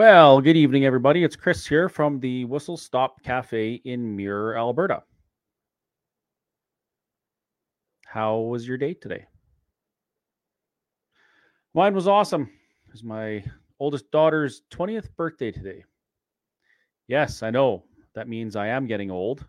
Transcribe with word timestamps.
Well, 0.00 0.40
good 0.40 0.56
evening, 0.56 0.86
everybody. 0.86 1.24
It's 1.24 1.36
Chris 1.36 1.66
here 1.66 1.90
from 1.90 2.20
the 2.20 2.46
Whistle 2.46 2.78
Stop 2.78 3.22
Cafe 3.22 3.82
in 3.84 4.16
Mirror, 4.16 4.56
Alberta. 4.56 5.02
How 8.06 8.38
was 8.38 8.66
your 8.66 8.78
day 8.78 8.94
today? 8.94 9.26
Mine 11.74 11.92
was 11.92 12.08
awesome. 12.08 12.44
It 12.86 12.92
was 12.92 13.04
my 13.04 13.44
oldest 13.78 14.10
daughter's 14.10 14.62
20th 14.70 15.14
birthday 15.18 15.52
today. 15.52 15.84
Yes, 17.06 17.42
I 17.42 17.50
know. 17.50 17.84
That 18.14 18.26
means 18.26 18.56
I 18.56 18.68
am 18.68 18.86
getting 18.86 19.10
old. 19.10 19.44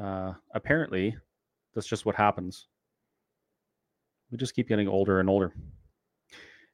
Uh, 0.00 0.34
apparently, 0.54 1.16
that's 1.74 1.88
just 1.88 2.06
what 2.06 2.14
happens. 2.14 2.68
We 4.30 4.38
just 4.38 4.54
keep 4.54 4.68
getting 4.68 4.86
older 4.86 5.18
and 5.18 5.28
older. 5.28 5.52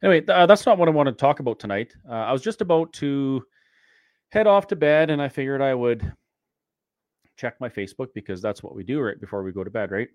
Anyway, 0.02 0.24
uh, 0.28 0.46
that's 0.46 0.66
not 0.66 0.78
what 0.78 0.88
I 0.88 0.92
want 0.92 1.08
to 1.08 1.12
talk 1.12 1.40
about 1.40 1.58
tonight. 1.58 1.94
Uh, 2.08 2.12
I 2.12 2.32
was 2.32 2.42
just 2.42 2.60
about 2.60 2.92
to 2.94 3.42
head 4.30 4.46
off 4.46 4.66
to 4.68 4.76
bed, 4.76 5.10
and 5.10 5.22
I 5.22 5.28
figured 5.28 5.62
I 5.62 5.74
would 5.74 6.12
check 7.36 7.60
my 7.60 7.68
Facebook 7.68 8.08
because 8.14 8.42
that's 8.42 8.62
what 8.62 8.74
we 8.74 8.82
do 8.82 9.00
right 9.00 9.20
before 9.20 9.42
we 9.42 9.52
go 9.52 9.64
to 9.64 9.70
bed, 9.70 9.90
right? 9.90 10.08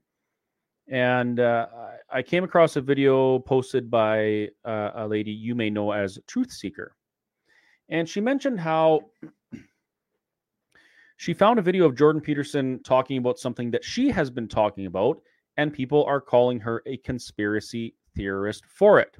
And 0.88 1.40
uh, 1.40 1.68
I 1.76 2.20
I 2.20 2.22
came 2.22 2.44
across 2.44 2.76
a 2.76 2.82
video 2.82 3.40
posted 3.40 3.90
by 3.90 4.50
uh, 4.66 4.92
a 4.96 5.08
lady 5.08 5.32
you 5.32 5.56
may 5.56 5.70
know 5.70 5.92
as 5.92 6.20
Truth 6.28 6.52
Seeker. 6.52 6.96
And 7.90 8.08
she 8.08 8.22
mentioned 8.22 8.60
how 8.60 9.02
she 11.18 11.34
found 11.34 11.60
a 11.60 11.62
video 11.62 11.86
of 11.86 11.96
Jordan 11.96 12.22
Peterson 12.22 12.82
talking 12.84 13.18
about 13.18 13.40
something 13.40 13.72
that 13.72 13.84
she 13.84 14.10
has 14.10 14.30
been 14.30 14.48
talking 14.48 14.86
about, 14.86 15.22
and 15.58 15.74
people 15.74 16.04
are 16.06 16.22
calling 16.22 16.60
her 16.60 16.82
a 16.86 16.98
conspiracy 16.98 17.96
theorist 18.16 18.66
for 18.66 19.00
it. 19.00 19.16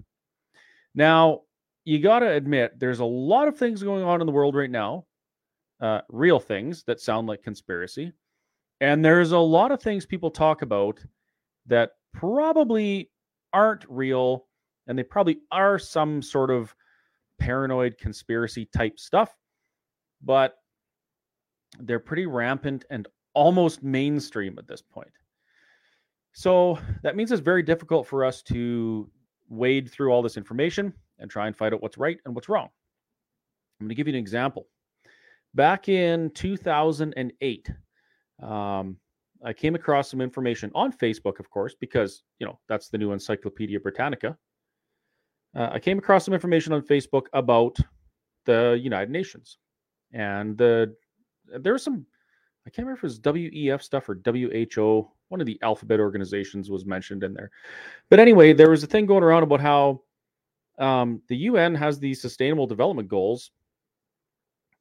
Now, 0.94 1.42
you 1.86 2.00
got 2.00 2.20
to 2.20 2.30
admit, 2.30 2.80
there's 2.80 3.00
a 3.00 3.06
lot 3.06 3.48
of 3.48 3.58
things 3.58 3.82
going 3.82 4.04
on 4.04 4.22
in 4.22 4.28
the 4.28 4.34
world 4.34 4.56
right 4.56 4.70
now, 4.70 5.06
uh, 5.80 6.02
real 6.10 6.40
things 6.40 6.84
that 6.84 7.00
sound 7.00 7.28
like 7.28 7.44
conspiracy. 7.44 8.12
And 8.82 9.04
there's 9.04 9.32
a 9.32 9.38
lot 9.38 9.72
of 9.72 9.82
things 9.82 10.06
people 10.06 10.32
talk 10.32 10.62
about 10.62 11.00
that 11.68 11.92
probably 12.14 13.10
aren't 13.54 13.86
real, 13.90 14.48
and 14.88 14.98
they 14.98 15.04
probably 15.04 15.40
are 15.52 15.80
some 15.80 16.22
sort 16.22 16.50
of 16.50 16.76
paranoid 17.40 17.98
conspiracy 17.98 18.66
type 18.66 19.00
stuff, 19.00 19.36
but 20.22 20.56
they're 21.80 22.00
pretty 22.00 22.26
rampant 22.26 22.86
and 22.90 23.08
almost 23.34 23.82
mainstream 23.82 24.58
at 24.60 24.68
this 24.68 24.82
point. 24.82 25.12
So 26.34 26.78
that 27.04 27.16
means 27.16 27.32
it's 27.32 27.42
very 27.42 27.64
difficult 27.64 28.08
for 28.08 28.24
us 28.24 28.42
to 28.44 29.10
wade 29.52 29.92
through 29.92 30.12
all 30.12 30.22
this 30.22 30.38
information 30.38 30.94
and 31.20 31.30
try 31.30 31.48
and 31.48 31.56
find 31.56 31.74
out 31.74 31.82
what's 31.82 31.98
right 31.98 32.18
and 32.26 32.34
what's 32.34 32.50
wrong. 32.50 32.70
I'm 33.80 33.86
going 33.86 33.90
to 33.90 33.96
give 33.96 34.08
you 34.08 34.14
an 34.14 34.20
example. 34.20 34.68
Back 35.54 35.90
in 35.90 36.32
2008, 36.32 37.72
um, 38.42 38.98
I 39.44 39.54
came 39.54 39.76
across 39.76 40.10
some 40.10 40.22
information 40.22 40.72
on 40.74 40.94
Facebook, 40.94 41.40
of 41.40 41.50
course, 41.50 41.76
because 41.80 42.24
you 42.40 42.48
know 42.48 42.60
that's 42.70 42.90
the 42.90 42.98
new 42.98 43.12
Encyclopedia 43.12 43.80
Britannica. 43.80 44.38
Uh, 45.56 45.70
I 45.74 45.80
came 45.80 45.98
across 45.98 46.24
some 46.26 46.34
information 46.34 46.72
on 46.72 46.82
Facebook 46.82 47.26
about 47.34 47.78
the 48.46 48.80
United 48.82 49.10
Nations, 49.10 49.58
and 50.14 50.58
the 50.58 50.96
there 51.60 51.74
was 51.74 51.84
some 51.84 52.06
I 52.66 52.70
can't 52.70 52.86
remember 52.86 53.00
if 53.00 53.04
it 53.04 53.08
was 53.08 53.20
WEF 53.20 53.82
stuff 53.82 54.08
or 54.08 54.20
WHO. 54.24 55.10
One 55.32 55.40
of 55.40 55.48
the 55.48 55.58
alphabet 55.62 56.02
organizations 56.02 56.70
was 56.70 56.86
mentioned 56.86 57.24
in 57.24 57.34
there, 57.34 57.52
but 58.10 58.20
anyway, 58.20 58.52
there 58.52 58.70
was 58.70 58.84
a 58.84 58.88
thing 58.88 59.06
going 59.06 59.24
around 59.24 59.44
about 59.44 59.62
how 59.62 60.02
um, 60.78 61.22
the 61.30 61.38
UN 61.38 61.74
has 61.76 62.00
these 62.00 62.22
Sustainable 62.22 62.68
Development 62.68 63.08
Goals, 63.08 63.52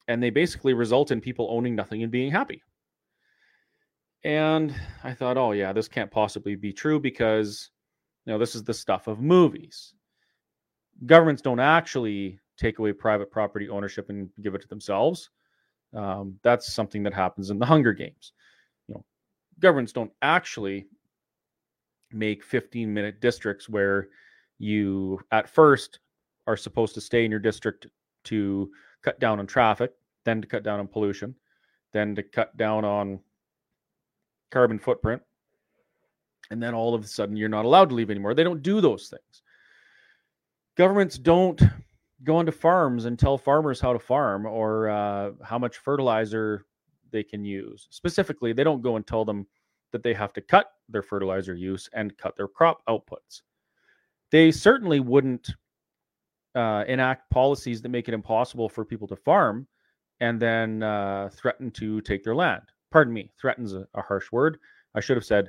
and 0.09 0.21
they 0.21 0.31
basically 0.31 0.75
result 0.75 1.13
in 1.13 1.21
people 1.21 1.47
owning 1.51 1.77
nothing 1.77 2.03
and 2.03 2.11
being 2.11 2.33
happy. 2.33 2.63
And 4.25 4.75
I 5.05 5.15
thought, 5.15 5.39
oh 5.39 5.53
yeah, 5.53 5.73
this 5.73 5.87
can't 5.87 6.11
possibly 6.11 6.57
be 6.57 6.73
true 6.73 6.99
because 6.99 7.71
you 8.27 8.33
know 8.33 8.39
this 8.39 8.57
is 8.57 8.65
the 8.65 8.75
stuff 8.75 9.07
of 9.07 9.21
movies. 9.21 9.95
Governments 11.07 11.43
don't 11.43 11.61
actually 11.61 12.41
take 12.59 12.79
away 12.79 12.93
private 12.93 13.31
property 13.31 13.69
ownership 13.69 14.11
and 14.11 14.29
give 14.43 14.55
it 14.55 14.63
to 14.63 14.69
themselves. 14.69 15.31
Um, 15.95 16.39
that's 16.43 16.73
something 16.73 17.03
that 17.05 17.15
happens 17.15 17.51
in 17.51 17.59
the 17.59 17.67
Hunger 17.67 17.93
Games. 17.93 18.33
Governments 19.61 19.93
don't 19.93 20.13
actually 20.23 20.87
make 22.13 22.43
15 22.43 22.93
minute 22.93 23.21
districts 23.21 23.69
where 23.69 24.09
you 24.59 25.21
at 25.31 25.49
first 25.49 26.01
are 26.47 26.57
supposed 26.57 26.95
to 26.95 27.01
stay 27.01 27.25
in 27.25 27.31
your 27.31 27.41
district 27.41 27.87
to 28.25 28.71
cut 29.03 29.21
down 29.21 29.39
on 29.39 29.47
traffic, 29.47 29.93
then 30.25 30.41
to 30.41 30.47
cut 30.47 30.63
down 30.63 30.81
on 30.81 30.87
pollution, 30.87 31.35
then 31.93 32.15
to 32.15 32.23
cut 32.23 32.57
down 32.57 32.85
on 32.85 33.21
carbon 34.51 34.79
footprint. 34.79 35.23
And 36.51 36.63
then 36.63 36.75
all 36.75 36.95
of 36.95 37.05
a 37.05 37.07
sudden 37.07 37.37
you're 37.37 37.49
not 37.49 37.65
allowed 37.65 37.91
to 37.91 37.95
leave 37.95 38.11
anymore. 38.11 38.35
They 38.35 38.45
don't 38.45 38.63
do 38.63 38.81
those 38.81 39.09
things. 39.09 39.43
Governments 40.77 41.17
don't 41.17 41.63
go 42.25 42.37
onto 42.37 42.53
farms 42.53 43.05
and 43.05 43.19
tell 43.19 43.39
farmers 43.39 43.81
how 43.81 43.93
to 43.93 43.99
farm 43.99 44.47
or 44.47 44.89
uh, 44.91 45.31
how 45.43 45.59
much 45.59 45.79
fertilizer 45.79 46.67
they 47.11 47.23
can 47.23 47.45
use. 47.45 47.87
Specifically, 47.91 48.53
they 48.53 48.65
don't 48.65 48.83
go 48.83 48.97
and 48.97 49.07
tell 49.07 49.25
them 49.25 49.47
that 49.93 50.03
they 50.03 50.15
have 50.15 50.33
to 50.35 50.41
cut 50.41 50.73
their 50.89 51.03
fertilizer 51.03 51.55
use 51.55 51.89
and 51.93 52.17
cut 52.17 52.37
their 52.37 52.49
crop 52.49 52.83
outputs. 52.89 53.43
They 54.31 54.51
certainly 54.51 55.01
wouldn't 55.01 55.51
uh, 56.55 56.85
enact 56.87 57.31
policies 57.31 57.83
that 57.83 57.89
make 57.89 58.09
it 58.09 58.15
impossible 58.15 58.69
for 58.69 58.85
people 58.85 59.09
to 59.09 59.17
farm 59.17 59.67
and 60.21 60.41
then 60.41 60.83
uh, 60.83 61.31
threaten 61.33 61.71
to 61.73 62.01
take 62.03 62.23
their 62.23 62.35
land. 62.35 62.63
Pardon 62.91 63.13
me, 63.15 63.33
threatens 63.41 63.73
a, 63.73 63.87
a 63.95 64.03
harsh 64.03 64.31
word. 64.31 64.59
I 64.95 65.01
should 65.01 65.17
have 65.17 65.25
said 65.25 65.49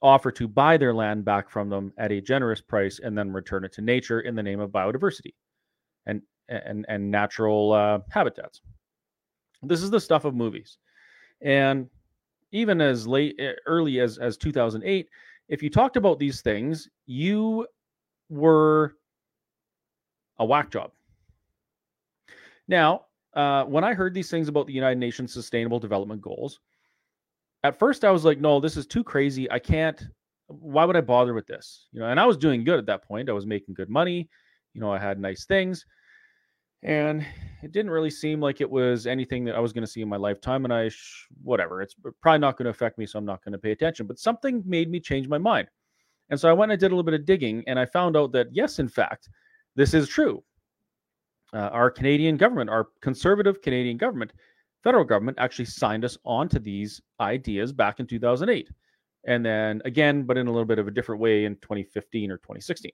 offer 0.00 0.30
to 0.30 0.46
buy 0.46 0.76
their 0.76 0.94
land 0.94 1.24
back 1.24 1.50
from 1.50 1.68
them 1.68 1.92
at 1.98 2.12
a 2.12 2.20
generous 2.20 2.60
price 2.60 3.00
and 3.02 3.16
then 3.16 3.32
return 3.32 3.64
it 3.64 3.72
to 3.72 3.82
nature 3.82 4.20
in 4.20 4.34
the 4.34 4.42
name 4.42 4.60
of 4.60 4.70
biodiversity 4.70 5.34
and 6.06 6.22
and 6.48 6.86
and 6.88 7.10
natural 7.10 7.72
uh, 7.72 7.98
habitats. 8.10 8.60
This 9.62 9.82
is 9.82 9.90
the 9.90 10.00
stuff 10.00 10.24
of 10.24 10.34
movies, 10.34 10.78
and 11.40 11.88
even 12.52 12.80
as 12.80 13.06
late 13.06 13.38
early 13.66 14.00
as 14.00 14.18
as 14.18 14.36
2008, 14.36 15.08
if 15.48 15.62
you 15.62 15.70
talked 15.70 15.96
about 15.96 16.18
these 16.18 16.40
things, 16.40 16.88
you 17.06 17.66
were 18.28 18.96
a 20.38 20.44
whack 20.44 20.70
job. 20.70 20.92
Now, 22.66 23.06
uh, 23.34 23.64
when 23.64 23.84
I 23.84 23.94
heard 23.94 24.14
these 24.14 24.30
things 24.30 24.48
about 24.48 24.66
the 24.66 24.72
United 24.72 24.98
Nations 24.98 25.32
Sustainable 25.32 25.78
Development 25.78 26.20
Goals, 26.20 26.60
at 27.64 27.78
first 27.78 28.04
I 28.04 28.10
was 28.10 28.24
like, 28.24 28.40
no, 28.40 28.60
this 28.60 28.76
is 28.76 28.86
too 28.86 29.02
crazy. 29.02 29.50
I 29.50 29.58
can't. 29.58 30.00
Why 30.46 30.84
would 30.84 30.96
I 30.96 31.02
bother 31.02 31.34
with 31.34 31.46
this? 31.46 31.88
You 31.92 32.00
know, 32.00 32.06
and 32.06 32.18
I 32.18 32.24
was 32.24 32.36
doing 32.36 32.64
good 32.64 32.78
at 32.78 32.86
that 32.86 33.04
point. 33.06 33.28
I 33.28 33.32
was 33.32 33.46
making 33.46 33.74
good 33.74 33.90
money. 33.90 34.28
You 34.74 34.80
know, 34.80 34.92
I 34.92 34.98
had 34.98 35.18
nice 35.18 35.44
things 35.44 35.84
and 36.82 37.26
it 37.62 37.72
didn't 37.72 37.90
really 37.90 38.10
seem 38.10 38.40
like 38.40 38.60
it 38.60 38.70
was 38.70 39.06
anything 39.06 39.44
that 39.44 39.56
I 39.56 39.60
was 39.60 39.72
going 39.72 39.84
to 39.84 39.90
see 39.90 40.00
in 40.00 40.08
my 40.08 40.16
lifetime. 40.16 40.64
And 40.64 40.72
I, 40.72 40.88
sh- 40.88 41.26
whatever, 41.42 41.82
it's 41.82 41.96
probably 42.22 42.38
not 42.38 42.56
going 42.56 42.64
to 42.64 42.70
affect 42.70 42.98
me, 42.98 43.06
so 43.06 43.18
I'm 43.18 43.24
not 43.24 43.44
going 43.44 43.52
to 43.52 43.58
pay 43.58 43.72
attention. 43.72 44.06
But 44.06 44.18
something 44.18 44.62
made 44.64 44.90
me 44.90 45.00
change 45.00 45.28
my 45.28 45.38
mind, 45.38 45.68
and 46.30 46.38
so 46.38 46.48
I 46.48 46.52
went 46.52 46.72
and 46.72 46.80
did 46.80 46.86
a 46.86 46.94
little 46.94 47.02
bit 47.02 47.14
of 47.14 47.24
digging, 47.24 47.64
and 47.66 47.78
I 47.78 47.86
found 47.86 48.16
out 48.16 48.32
that 48.32 48.48
yes, 48.52 48.78
in 48.78 48.88
fact, 48.88 49.28
this 49.74 49.94
is 49.94 50.08
true. 50.08 50.42
Uh, 51.52 51.70
our 51.72 51.90
Canadian 51.90 52.36
government, 52.36 52.68
our 52.70 52.88
conservative 53.00 53.62
Canadian 53.62 53.96
government, 53.96 54.32
federal 54.84 55.04
government, 55.04 55.38
actually 55.40 55.64
signed 55.64 56.04
us 56.04 56.18
onto 56.24 56.58
these 56.58 57.00
ideas 57.20 57.72
back 57.72 57.98
in 57.98 58.06
2008, 58.06 58.70
and 59.26 59.44
then 59.44 59.82
again, 59.84 60.22
but 60.22 60.36
in 60.36 60.46
a 60.46 60.50
little 60.50 60.66
bit 60.66 60.78
of 60.78 60.86
a 60.86 60.92
different 60.92 61.20
way 61.20 61.44
in 61.44 61.56
2015 61.56 62.30
or 62.30 62.36
2016. 62.36 62.92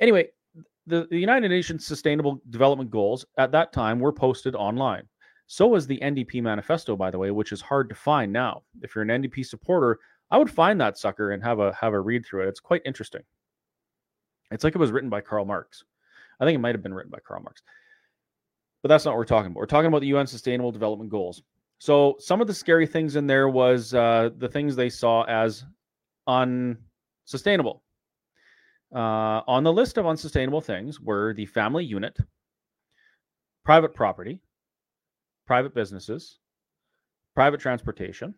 Anyway, 0.00 0.28
the, 0.86 1.06
the 1.10 1.18
United 1.18 1.48
Nations 1.48 1.86
Sustainable 1.86 2.40
Development 2.50 2.90
Goals 2.90 3.24
at 3.38 3.52
that 3.52 3.72
time 3.72 4.00
were 4.00 4.12
posted 4.12 4.54
online. 4.54 5.08
So 5.46 5.66
was 5.66 5.86
the 5.86 5.98
NDP 5.98 6.42
manifesto, 6.42 6.96
by 6.96 7.10
the 7.10 7.18
way, 7.18 7.30
which 7.30 7.52
is 7.52 7.60
hard 7.60 7.88
to 7.90 7.94
find 7.94 8.32
now. 8.32 8.62
If 8.82 8.94
you're 8.94 9.02
an 9.02 9.22
NDP 9.22 9.44
supporter, 9.46 9.98
I 10.30 10.38
would 10.38 10.50
find 10.50 10.80
that 10.80 10.98
sucker 10.98 11.32
and 11.32 11.42
have 11.42 11.58
a 11.58 11.72
have 11.74 11.92
a 11.92 12.00
read 12.00 12.24
through 12.24 12.44
it. 12.44 12.48
It's 12.48 12.60
quite 12.60 12.82
interesting. 12.84 13.22
It's 14.50 14.64
like 14.64 14.74
it 14.74 14.78
was 14.78 14.90
written 14.90 15.10
by 15.10 15.20
Karl 15.20 15.44
Marx. 15.44 15.84
I 16.40 16.44
think 16.44 16.56
it 16.56 16.60
might 16.60 16.74
have 16.74 16.82
been 16.82 16.94
written 16.94 17.10
by 17.10 17.18
Karl 17.26 17.42
Marx. 17.42 17.62
But 18.82 18.88
that's 18.88 19.04
not 19.04 19.12
what 19.12 19.18
we're 19.18 19.24
talking 19.24 19.50
about. 19.50 19.60
We're 19.60 19.66
talking 19.66 19.88
about 19.88 20.00
the 20.00 20.08
UN 20.08 20.26
Sustainable 20.26 20.72
Development 20.72 21.10
Goals. 21.10 21.42
So 21.78 22.16
some 22.18 22.40
of 22.40 22.46
the 22.46 22.54
scary 22.54 22.86
things 22.86 23.16
in 23.16 23.26
there 23.26 23.48
was 23.48 23.94
uh, 23.94 24.30
the 24.38 24.48
things 24.48 24.76
they 24.76 24.90
saw 24.90 25.22
as 25.24 25.64
unsustainable. 26.26 27.82
Uh, 28.94 29.42
on 29.48 29.64
the 29.64 29.72
list 29.72 29.98
of 29.98 30.06
unsustainable 30.06 30.60
things 30.60 31.00
were 31.00 31.34
the 31.34 31.46
family 31.46 31.84
unit, 31.84 32.16
private 33.64 33.92
property, 33.92 34.40
private 35.46 35.74
businesses, 35.74 36.38
private 37.34 37.60
transportation, 37.60 38.34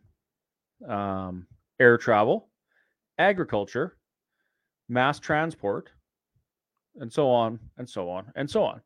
um, 0.88 1.46
air 1.78 1.98
travel, 1.98 2.48
agriculture, 3.18 3.98
mass 4.88 5.18
transport, 5.18 5.90
and 7.00 7.12
so 7.12 7.28
on 7.28 7.58
and 7.76 7.88
so 7.88 8.08
on 8.08 8.32
and 8.36 8.48
so 8.48 8.64
on. 8.64 8.80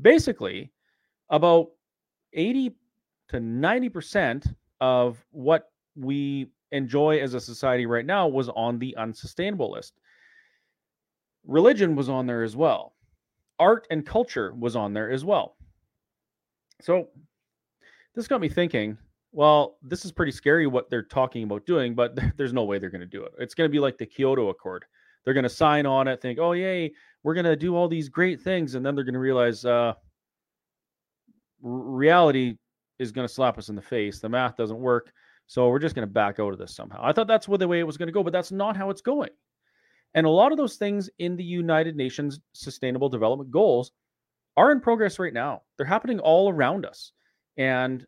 Basically, 0.00 0.72
about 1.30 1.68
80 2.34 2.76
to 3.28 3.38
90% 3.38 4.54
of 4.80 5.24
what 5.30 5.70
we 5.96 6.50
enjoy 6.72 7.18
as 7.18 7.34
a 7.34 7.40
society 7.40 7.86
right 7.86 8.06
now 8.06 8.26
was 8.28 8.48
on 8.50 8.78
the 8.78 8.96
unsustainable 8.96 9.70
list. 9.70 9.94
Religion 11.46 11.96
was 11.96 12.08
on 12.08 12.26
there 12.26 12.42
as 12.42 12.56
well. 12.56 12.94
Art 13.58 13.86
and 13.90 14.04
culture 14.06 14.54
was 14.54 14.76
on 14.76 14.92
there 14.92 15.10
as 15.10 15.24
well. 15.24 15.56
So 16.80 17.08
this 18.14 18.28
got 18.28 18.40
me 18.40 18.48
thinking 18.48 18.98
well, 19.32 19.78
this 19.82 20.04
is 20.04 20.12
pretty 20.12 20.32
scary 20.32 20.66
what 20.66 20.90
they're 20.90 21.02
talking 21.02 21.42
about 21.42 21.66
doing, 21.66 21.94
but 21.94 22.18
there's 22.36 22.52
no 22.52 22.64
way 22.64 22.78
they're 22.78 22.90
going 22.90 23.00
to 23.00 23.06
do 23.06 23.24
it. 23.24 23.32
It's 23.38 23.54
going 23.54 23.68
to 23.68 23.72
be 23.72 23.80
like 23.80 23.98
the 23.98 24.06
Kyoto 24.06 24.50
Accord. 24.50 24.84
They're 25.24 25.34
going 25.34 25.44
to 25.44 25.50
sign 25.50 25.86
on 25.86 26.08
it, 26.08 26.20
think, 26.20 26.38
oh, 26.38 26.52
yay, 26.52 26.92
we're 27.22 27.34
going 27.34 27.46
to 27.46 27.56
do 27.56 27.76
all 27.76 27.88
these 27.88 28.08
great 28.08 28.40
things. 28.40 28.74
And 28.74 28.84
then 28.84 28.94
they're 28.94 29.04
going 29.04 29.14
to 29.14 29.20
realize 29.20 29.64
uh, 29.64 29.94
reality 31.62 32.56
is 32.98 33.12
going 33.12 33.26
to 33.26 33.32
slap 33.32 33.56
us 33.56 33.68
in 33.68 33.76
the 33.76 33.82
face. 33.82 34.18
The 34.18 34.28
math 34.28 34.56
doesn't 34.56 34.78
work. 34.78 35.12
So 35.46 35.68
we're 35.68 35.78
just 35.78 35.94
going 35.94 36.06
to 36.06 36.12
back 36.12 36.40
out 36.40 36.52
of 36.52 36.58
this 36.58 36.74
somehow. 36.74 37.00
I 37.02 37.12
thought 37.12 37.28
that's 37.28 37.48
where 37.48 37.58
the 37.58 37.68
way 37.68 37.78
it 37.78 37.86
was 37.86 37.96
going 37.96 38.08
to 38.08 38.12
go, 38.12 38.22
but 38.22 38.32
that's 38.32 38.52
not 38.52 38.76
how 38.76 38.90
it's 38.90 39.00
going. 39.00 39.30
And 40.14 40.26
a 40.26 40.30
lot 40.30 40.52
of 40.52 40.58
those 40.58 40.76
things 40.76 41.08
in 41.18 41.36
the 41.36 41.44
United 41.44 41.96
Nations 41.96 42.40
Sustainable 42.52 43.08
Development 43.08 43.50
Goals 43.50 43.92
are 44.56 44.72
in 44.72 44.80
progress 44.80 45.18
right 45.18 45.32
now. 45.32 45.62
They're 45.76 45.86
happening 45.86 46.20
all 46.20 46.50
around 46.50 46.84
us. 46.84 47.12
And 47.56 48.06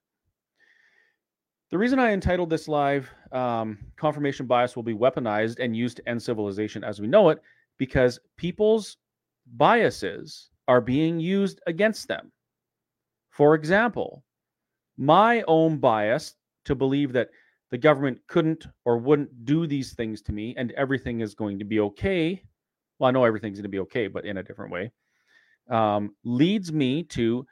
the 1.70 1.78
reason 1.78 1.98
I 1.98 2.12
entitled 2.12 2.50
this 2.50 2.68
live 2.68 3.10
um, 3.32 3.78
Confirmation 3.96 4.46
Bias 4.46 4.76
Will 4.76 4.82
Be 4.82 4.94
Weaponized 4.94 5.58
and 5.58 5.76
Used 5.76 5.96
to 5.96 6.08
End 6.08 6.22
Civilization 6.22 6.84
as 6.84 7.00
We 7.00 7.06
Know 7.06 7.30
It, 7.30 7.40
because 7.78 8.18
people's 8.36 8.98
biases 9.56 10.50
are 10.68 10.80
being 10.80 11.18
used 11.18 11.60
against 11.66 12.06
them. 12.06 12.30
For 13.30 13.54
example, 13.54 14.22
my 14.96 15.42
own 15.48 15.78
bias 15.78 16.34
to 16.66 16.74
believe 16.74 17.12
that 17.12 17.30
the 17.74 17.78
government 17.78 18.20
couldn't 18.28 18.68
or 18.84 18.98
wouldn't 18.98 19.44
do 19.44 19.66
these 19.66 19.94
things 19.94 20.22
to 20.22 20.30
me 20.30 20.54
and 20.56 20.70
everything 20.76 21.22
is 21.22 21.34
going 21.34 21.58
to 21.58 21.64
be 21.64 21.80
okay. 21.80 22.40
Well, 23.00 23.08
I 23.08 23.10
know 23.10 23.24
everything's 23.24 23.58
going 23.58 23.64
to 23.64 23.68
be 23.68 23.80
okay, 23.80 24.06
but 24.06 24.24
in 24.24 24.36
a 24.36 24.44
different 24.44 24.70
way, 24.70 24.92
um, 25.68 26.14
leads 26.22 26.72
me 26.72 27.02
to 27.02 27.44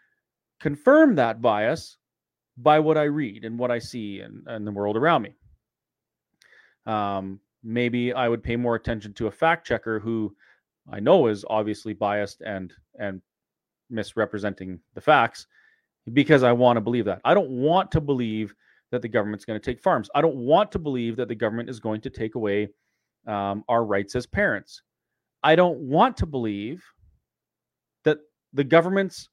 confirm 0.60 1.16
that 1.16 1.42
bias 1.42 1.98
by 2.56 2.78
what 2.78 2.96
I 2.96 3.02
read 3.02 3.44
and 3.44 3.58
what 3.58 3.72
I 3.72 3.80
see 3.80 4.20
in, 4.20 4.44
in 4.48 4.64
the 4.64 4.70
world 4.70 4.96
around 4.96 5.22
me. 5.22 5.34
Um, 6.86 7.40
maybe 7.64 8.12
I 8.12 8.28
would 8.28 8.44
pay 8.44 8.54
more 8.54 8.76
attention 8.76 9.14
to 9.14 9.26
a 9.26 9.32
fact 9.32 9.66
checker 9.66 9.98
who 9.98 10.32
I 10.88 11.00
know 11.00 11.26
is 11.26 11.44
obviously 11.50 11.94
biased 11.94 12.42
and 12.42 12.72
and 12.96 13.20
misrepresenting 13.90 14.78
the 14.94 15.00
facts 15.00 15.48
because 16.12 16.44
I 16.44 16.52
want 16.52 16.76
to 16.76 16.80
believe 16.80 17.06
that. 17.06 17.22
I 17.24 17.34
don't 17.34 17.50
want 17.50 17.90
to 17.90 18.00
believe 18.00 18.54
that 18.92 19.02
the 19.02 19.08
government's 19.08 19.44
going 19.44 19.58
to 19.58 19.64
take 19.64 19.82
farms. 19.82 20.08
I 20.14 20.20
don't 20.20 20.36
want 20.36 20.70
to 20.72 20.78
believe 20.78 21.16
that 21.16 21.26
the 21.26 21.34
government 21.34 21.68
is 21.68 21.80
going 21.80 22.00
to 22.02 22.10
take 22.10 22.36
away 22.36 22.68
um, 23.26 23.64
our 23.68 23.84
rights 23.84 24.14
as 24.14 24.26
parents. 24.26 24.82
I 25.42 25.56
don't 25.56 25.80
want 25.80 26.16
to 26.18 26.26
believe 26.26 26.84
that 28.04 28.18
the 28.52 28.62
governments 28.62 29.28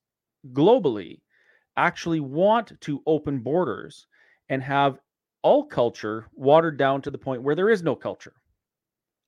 globally 0.53 1.19
actually 1.77 2.21
want 2.21 2.71
to 2.81 3.03
open 3.05 3.39
borders 3.39 4.07
and 4.47 4.63
have 4.63 4.99
all 5.43 5.65
culture 5.65 6.27
watered 6.33 6.77
down 6.77 7.01
to 7.01 7.11
the 7.11 7.17
point 7.17 7.43
where 7.43 7.55
there 7.55 7.69
is 7.69 7.83
no 7.83 7.95
culture. 7.95 8.33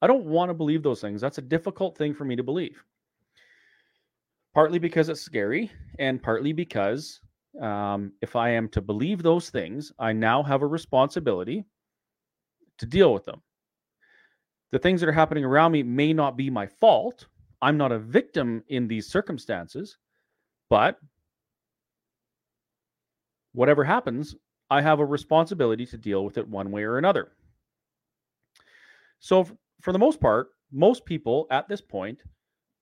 I 0.01 0.07
don't 0.07 0.25
want 0.25 0.49
to 0.49 0.53
believe 0.53 0.81
those 0.81 1.01
things. 1.01 1.21
That's 1.21 1.37
a 1.37 1.43
difficult 1.43 1.97
thing 1.97 2.13
for 2.13 2.25
me 2.25 2.35
to 2.35 2.43
believe. 2.43 2.83
Partly 4.53 4.79
because 4.79 5.09
it's 5.09 5.21
scary, 5.21 5.71
and 5.99 6.21
partly 6.21 6.51
because 6.51 7.21
um, 7.59 8.13
if 8.21 8.35
I 8.35 8.49
am 8.49 8.69
to 8.69 8.81
believe 8.81 9.21
those 9.21 9.49
things, 9.49 9.91
I 9.99 10.13
now 10.13 10.43
have 10.43 10.61
a 10.61 10.67
responsibility 10.67 11.65
to 12.77 12.85
deal 12.85 13.13
with 13.13 13.25
them. 13.25 13.41
The 14.71 14.79
things 14.79 15.01
that 15.01 15.09
are 15.09 15.13
happening 15.13 15.43
around 15.43 15.73
me 15.73 15.83
may 15.83 16.13
not 16.13 16.37
be 16.37 16.49
my 16.49 16.65
fault. 16.65 17.27
I'm 17.61 17.77
not 17.77 17.91
a 17.91 17.99
victim 17.99 18.63
in 18.69 18.87
these 18.87 19.07
circumstances, 19.07 19.97
but 20.69 20.97
whatever 23.53 23.83
happens, 23.83 24.35
I 24.69 24.81
have 24.81 24.99
a 24.99 25.05
responsibility 25.05 25.85
to 25.87 25.97
deal 25.97 26.23
with 26.23 26.37
it 26.37 26.47
one 26.47 26.71
way 26.71 26.83
or 26.83 26.97
another. 26.97 27.33
So, 29.19 29.45
for 29.81 29.91
the 29.91 29.99
most 29.99 30.21
part, 30.21 30.51
most 30.71 31.05
people 31.05 31.47
at 31.51 31.67
this 31.67 31.81
point 31.81 32.23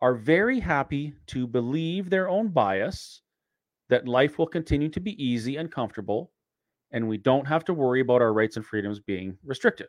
are 0.01 0.13
very 0.13 0.60
happy 0.60 1.13
to 1.27 1.48
believe 1.48 2.10
their 2.10 2.30
own 2.30 2.50
bias 2.50 3.21
that 3.90 4.08
life 4.08 4.38
will 4.38 4.48
continue 4.48 4.90
to 4.90 5.00
be 5.00 5.22
easy 5.24 5.58
and 5.58 5.72
comfortable, 5.72 6.32
and 6.92 7.08
we 7.08 7.18
don't 7.18 7.48
have 7.48 7.66
to 7.66 7.74
worry 7.74 8.02
about 8.02 8.22
our 8.22 8.34
rights 8.34 8.56
and 8.56 8.66
freedoms 8.66 9.00
being 9.00 9.38
restricted. 9.44 9.88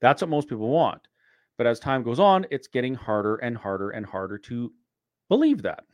That's 0.00 0.22
what 0.22 0.30
most 0.30 0.48
people 0.48 0.68
want. 0.68 1.02
But 1.58 1.66
as 1.66 1.78
time 1.78 2.02
goes 2.02 2.18
on, 2.18 2.46
it's 2.50 2.68
getting 2.68 2.94
harder 2.94 3.36
and 3.36 3.56
harder 3.56 3.90
and 3.90 4.06
harder 4.06 4.38
to 4.38 4.72
believe 5.28 5.62
that. 5.62 5.84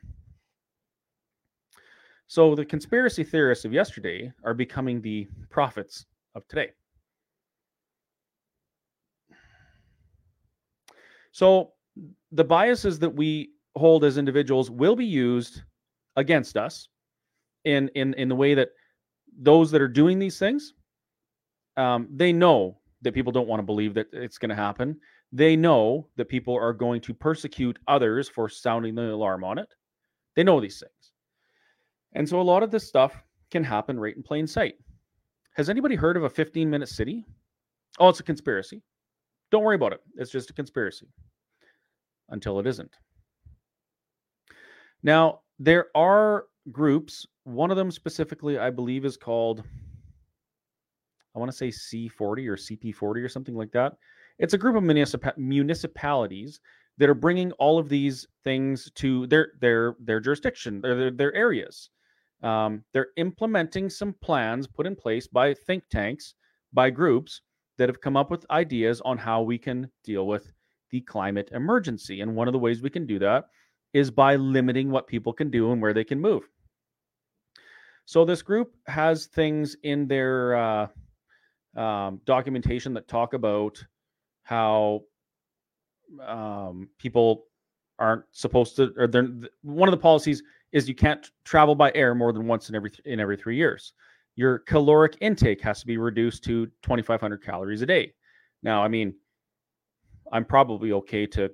So 2.29 2.55
the 2.55 2.65
conspiracy 2.65 3.25
theorists 3.25 3.65
of 3.65 3.73
yesterday 3.73 4.33
are 4.45 4.55
becoming 4.55 5.01
the 5.01 5.27
prophets 5.51 6.07
of 6.35 6.47
today. 6.49 6.71
So 11.33 11.73
the 12.33 12.45
biases 12.45 12.99
that 13.01 13.15
we 13.15 13.51
hold 13.77 14.05
as 14.05 14.19
individuals 14.19 14.71
will 14.71 14.97
be 14.97 15.05
used 15.05 15.63
against 16.17 16.57
us 16.57 16.89
in 17.65 17.89
in 17.95 18.15
in 18.15 18.29
the 18.29 18.35
way 18.35 18.55
that 18.55 18.71
those 19.39 19.71
that 19.71 19.83
are 19.83 19.89
doing 19.89 20.19
these 20.19 20.39
things 20.39 20.75
um, 21.77 22.09
they 22.11 22.33
know 22.33 22.79
that 23.03 23.13
people 23.13 23.33
don't 23.33 23.49
want 23.49 23.61
to 23.61 23.67
believe 23.67 23.93
that 23.95 24.09
it's 24.13 24.39
going 24.39 24.49
to 24.49 24.55
happen 24.55 24.99
they 25.33 25.57
know 25.57 26.09
that 26.17 26.29
people 26.29 26.55
are 26.55 26.73
going 26.73 27.01
to 27.01 27.13
persecute 27.13 27.79
others 27.89 28.29
for 28.29 28.49
sounding 28.49 28.95
the 28.95 29.13
alarm 29.13 29.45
on 29.45 29.59
it 29.59 29.69
they 30.35 30.43
know 30.43 30.61
these 30.61 30.81
things 30.81 31.13
and 32.17 32.27
so 32.27 32.41
a 32.41 32.43
lot 32.43 32.63
of 32.63 32.71
this 32.71 32.87
stuff 32.87 33.23
can 33.51 33.63
happen 33.63 33.99
right 34.01 34.17
in 34.17 34.23
plain 34.23 34.47
sight. 34.47 34.75
Has 35.55 35.69
anybody 35.69 35.95
heard 35.95 36.17
of 36.17 36.25
a 36.25 36.31
15 36.31 36.69
minute 36.69 36.89
city? 36.89 37.25
Oh, 37.99 38.09
it's 38.09 38.21
a 38.21 38.25
conspiracy. 38.25 38.83
Don't 39.51 39.63
worry 39.63 39.77
about 39.77 39.93
it. 39.93 40.01
It's 40.17 40.31
just 40.31 40.51
a 40.51 40.55
conspiracy 40.55 41.09
until 42.31 42.59
it 42.59 42.67
isn't. 42.67 42.91
Now, 45.03 45.41
there 45.59 45.87
are 45.95 46.47
groups, 46.71 47.27
one 47.45 47.71
of 47.71 47.77
them 47.77 47.91
specifically, 47.91 48.59
I 48.59 48.71
believe, 48.71 49.05
is 49.05 49.17
called, 49.17 49.63
I 51.35 51.39
want 51.39 51.51
to 51.51 51.57
say 51.57 51.69
C40 51.69 52.21
or 52.21 52.57
CP40 52.57 53.25
or 53.25 53.29
something 53.29 53.55
like 53.55 53.73
that. 53.73 53.95
It's 54.39 54.55
a 54.55 54.59
group 54.59 54.77
of 54.77 54.83
municip- 54.83 55.37
municipalities 55.39 56.61
that 56.99 57.09
are 57.09 57.15
bringing 57.15 57.53
all 57.53 57.79
of 57.79 57.89
these 57.89 58.27
things 58.43 58.91
to 58.97 59.27
their 59.27 59.53
their 59.61 59.97
their 60.01 60.21
jurisdiction, 60.21 60.81
their, 60.81 61.11
their 61.11 61.35
areas. 61.35 61.91
Um, 62.43 62.85
they're 62.93 63.09
implementing 63.17 63.89
some 63.91 64.15
plans 64.21 64.67
put 64.67 64.87
in 64.87 64.95
place 64.95 65.27
by 65.27 65.55
think 65.55 65.85
tanks, 65.91 66.35
by 66.73 66.91
groups 66.91 67.41
that 67.79 67.89
have 67.89 68.01
come 68.01 68.17
up 68.17 68.31
with 68.31 68.47
ideas 68.51 69.01
on 69.03 69.19
how 69.19 69.43
we 69.43 69.59
can 69.59 69.91
deal 70.05 70.27
with 70.27 70.53
the 70.91 71.01
climate 71.03 71.51
emergency. 71.53 72.21
And 72.21 72.35
one 72.35 72.49
of 72.49 72.53
the 72.53 72.59
ways 72.59 72.83
we 72.83 72.91
can 72.91 73.07
do 73.07 73.19
that 73.19 73.47
is 73.93 74.11
by 74.11 74.37
limiting 74.37 74.91
what 74.91 75.07
people 75.07 75.33
can 75.33 75.51
do 75.51 75.73
and 75.73 75.81
where 75.81 75.95
they 75.95 76.05
can 76.05 76.21
move. 76.21 76.49
So 78.05 78.25
this 78.25 78.43
group 78.43 78.75
has 78.87 79.27
things 79.27 79.77
in 79.83 80.07
their 80.07 80.57
uh, 80.57 80.87
um, 81.77 82.21
documentation 82.25 82.95
that 82.95 83.09
talk 83.09 83.35
about 83.35 83.85
how 84.45 85.03
um, 86.25 86.89
people 86.99 87.47
aren't 87.99 88.25
supposed 88.31 88.77
to, 88.77 88.93
or 88.97 89.07
they're 89.07 89.29
one 89.63 89.89
of 89.89 89.93
the 89.93 90.01
policies 90.01 90.43
is 90.73 90.89
you 90.89 90.95
can't 90.95 91.31
travel 91.45 91.75
by 91.75 91.91
air 91.95 92.15
more 92.15 92.33
than 92.33 92.47
once 92.47 92.69
in 92.69 92.75
every 92.75 92.93
in 93.05 93.19
every 93.19 93.37
three 93.37 93.57
years. 93.57 93.93
Your 94.37 94.59
caloric 94.61 95.17
intake 95.21 95.63
has 95.63 95.81
to 95.81 95.87
be 95.87 95.97
reduced 95.97 96.45
to 96.45 96.67
2,500 96.83 97.43
calories 97.43 97.83
a 97.83 97.87
day. 97.87 98.13
Now, 98.63 98.85
I 98.85 98.89
mean, 98.89 99.15
I'm 100.31 100.45
probably 100.45 100.93
okay 100.93 101.27
to 101.29 101.51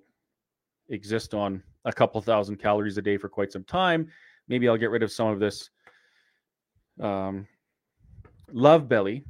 exist 0.89 1.33
on 1.33 1.63
a 1.85 1.93
couple 1.93 2.21
thousand 2.21 2.57
calories 2.57 2.99
a 2.99 3.03
day 3.03 3.17
for 3.17 3.29
quite 3.29 3.53
some 3.53 3.65
time. 3.65 4.09
Maybe 4.49 4.69
I'll 4.69 4.77
get 4.77 4.91
rid 4.91 5.03
of 5.03 5.13
some 5.13 5.29
of 5.29 5.41
this 5.41 5.71
um, 7.01 7.47
love 8.53 8.89
belly. 8.89 9.25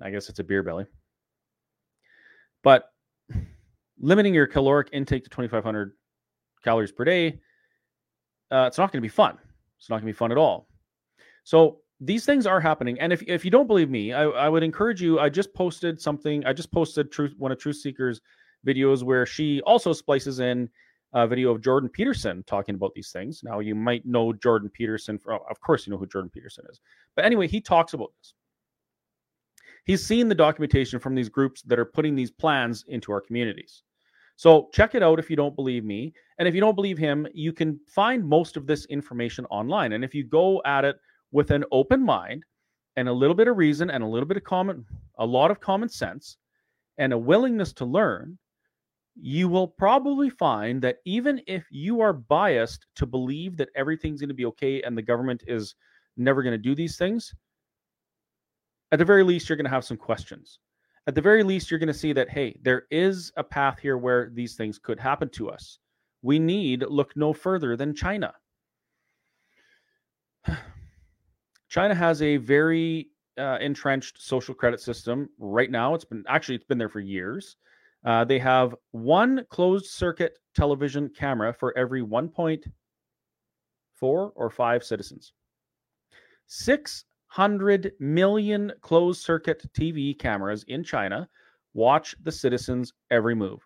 I 0.00 0.10
guess 0.10 0.28
it's 0.28 0.38
a 0.38 0.44
beer 0.44 0.62
belly. 0.62 0.86
But 2.62 2.92
limiting 4.00 4.34
your 4.34 4.46
caloric 4.46 4.88
intake 4.92 5.24
to 5.24 5.30
2,500 5.30 5.92
calories 6.62 6.92
per 6.92 7.04
day 7.04 7.40
uh, 8.50 8.64
it's 8.66 8.78
not 8.78 8.92
going 8.92 9.00
to 9.00 9.02
be 9.02 9.08
fun. 9.08 9.38
It's 9.78 9.90
not 9.90 9.96
going 9.96 10.06
to 10.06 10.12
be 10.12 10.16
fun 10.16 10.32
at 10.32 10.38
all. 10.38 10.68
So 11.44 11.80
these 12.00 12.24
things 12.24 12.46
are 12.46 12.60
happening. 12.60 12.98
And 13.00 13.12
if, 13.12 13.22
if 13.22 13.44
you 13.44 13.50
don't 13.50 13.66
believe 13.66 13.90
me, 13.90 14.12
I, 14.12 14.24
I 14.24 14.48
would 14.48 14.62
encourage 14.62 15.02
you. 15.02 15.18
I 15.18 15.28
just 15.28 15.52
posted 15.54 16.00
something. 16.00 16.44
I 16.46 16.52
just 16.52 16.72
posted 16.72 17.12
truth 17.12 17.34
one 17.38 17.52
of 17.52 17.58
Truth 17.58 17.76
Seekers 17.76 18.20
videos 18.66 19.02
where 19.02 19.26
she 19.26 19.60
also 19.62 19.92
splices 19.92 20.40
in 20.40 20.68
a 21.12 21.26
video 21.26 21.50
of 21.50 21.62
Jordan 21.62 21.88
Peterson 21.88 22.44
talking 22.46 22.74
about 22.74 22.92
these 22.94 23.10
things. 23.10 23.42
Now, 23.42 23.60
you 23.60 23.74
might 23.74 24.04
know 24.04 24.32
Jordan 24.32 24.68
Peterson. 24.68 25.18
For, 25.18 25.34
of 25.34 25.60
course, 25.60 25.86
you 25.86 25.90
know 25.90 25.98
who 25.98 26.06
Jordan 26.06 26.30
Peterson 26.30 26.64
is. 26.70 26.80
But 27.16 27.24
anyway, 27.24 27.48
he 27.48 27.60
talks 27.60 27.94
about 27.94 28.12
this. 28.18 28.34
He's 29.84 30.04
seen 30.04 30.28
the 30.28 30.34
documentation 30.34 31.00
from 31.00 31.14
these 31.14 31.30
groups 31.30 31.62
that 31.62 31.78
are 31.78 31.84
putting 31.86 32.14
these 32.14 32.30
plans 32.30 32.84
into 32.88 33.10
our 33.10 33.22
communities. 33.22 33.82
So 34.36 34.68
check 34.72 34.94
it 34.94 35.02
out 35.02 35.18
if 35.18 35.30
you 35.30 35.36
don't 35.36 35.56
believe 35.56 35.84
me. 35.84 36.12
And 36.38 36.46
if 36.46 36.54
you 36.54 36.60
don't 36.60 36.74
believe 36.74 36.98
him, 36.98 37.26
you 37.32 37.52
can 37.52 37.80
find 37.88 38.22
most 38.22 38.56
of 38.56 38.66
this 38.66 38.84
information 38.86 39.46
online. 39.46 39.94
And 39.94 40.04
if 40.04 40.14
you 40.14 40.24
go 40.24 40.62
at 40.64 40.84
it 40.84 40.96
with 41.32 41.50
an 41.50 41.64
open 41.72 42.04
mind 42.04 42.44
and 42.96 43.08
a 43.08 43.12
little 43.12 43.34
bit 43.34 43.48
of 43.48 43.56
reason 43.56 43.90
and 43.90 44.04
a 44.04 44.06
little 44.06 44.28
bit 44.28 44.36
of 44.36 44.44
common, 44.44 44.84
a 45.18 45.26
lot 45.26 45.50
of 45.50 45.58
common 45.58 45.88
sense 45.88 46.36
and 46.98 47.12
a 47.12 47.18
willingness 47.18 47.72
to 47.72 47.84
learn, 47.84 48.38
you 49.20 49.48
will 49.48 49.66
probably 49.66 50.30
find 50.30 50.80
that 50.82 50.98
even 51.04 51.40
if 51.46 51.66
you 51.70 52.00
are 52.00 52.12
biased 52.12 52.86
to 52.96 53.06
believe 53.06 53.56
that 53.56 53.70
everything's 53.74 54.20
going 54.20 54.28
to 54.28 54.34
be 54.34 54.46
okay 54.46 54.82
and 54.82 54.96
the 54.96 55.02
government 55.02 55.42
is 55.46 55.74
never 56.16 56.42
going 56.42 56.52
to 56.52 56.58
do 56.58 56.74
these 56.74 56.96
things, 56.96 57.34
at 58.92 58.98
the 58.98 59.04
very 59.04 59.22
least, 59.22 59.48
you're 59.48 59.56
going 59.56 59.64
to 59.64 59.70
have 59.70 59.84
some 59.84 59.96
questions. 59.96 60.60
At 61.06 61.14
the 61.14 61.20
very 61.20 61.42
least, 61.42 61.70
you're 61.70 61.80
going 61.80 61.88
to 61.88 61.94
see 61.94 62.12
that, 62.12 62.28
hey, 62.28 62.58
there 62.62 62.84
is 62.90 63.32
a 63.36 63.44
path 63.44 63.78
here 63.78 63.98
where 63.98 64.30
these 64.32 64.54
things 64.56 64.78
could 64.78 65.00
happen 65.00 65.28
to 65.30 65.50
us. 65.50 65.78
We 66.22 66.38
need 66.38 66.84
look 66.88 67.16
no 67.16 67.32
further 67.32 67.76
than 67.76 67.94
China. 67.94 68.34
China 71.68 71.94
has 71.94 72.22
a 72.22 72.36
very 72.38 73.10
uh, 73.38 73.58
entrenched 73.60 74.20
social 74.20 74.54
credit 74.54 74.80
system 74.80 75.28
right 75.38 75.70
now. 75.70 75.94
It's 75.94 76.04
been 76.04 76.24
actually 76.28 76.56
it's 76.56 76.64
been 76.64 76.78
there 76.78 76.88
for 76.88 77.00
years. 77.00 77.56
Uh, 78.04 78.24
they 78.24 78.38
have 78.38 78.74
one 78.92 79.44
closed 79.50 79.86
circuit 79.86 80.38
television 80.54 81.10
camera 81.16 81.52
for 81.52 81.76
every 81.76 82.02
1.4 82.02 82.62
or 84.00 84.50
5 84.50 84.84
citizens. 84.84 85.32
600 86.46 87.92
million 88.00 88.72
closed 88.80 89.22
circuit 89.22 89.62
TV 89.72 90.18
cameras 90.18 90.64
in 90.68 90.82
China 90.82 91.28
watch 91.74 92.14
the 92.22 92.32
citizens' 92.32 92.92
every 93.10 93.34
move. 93.34 93.60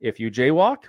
If 0.00 0.18
you 0.20 0.30
jaywalk, 0.30 0.88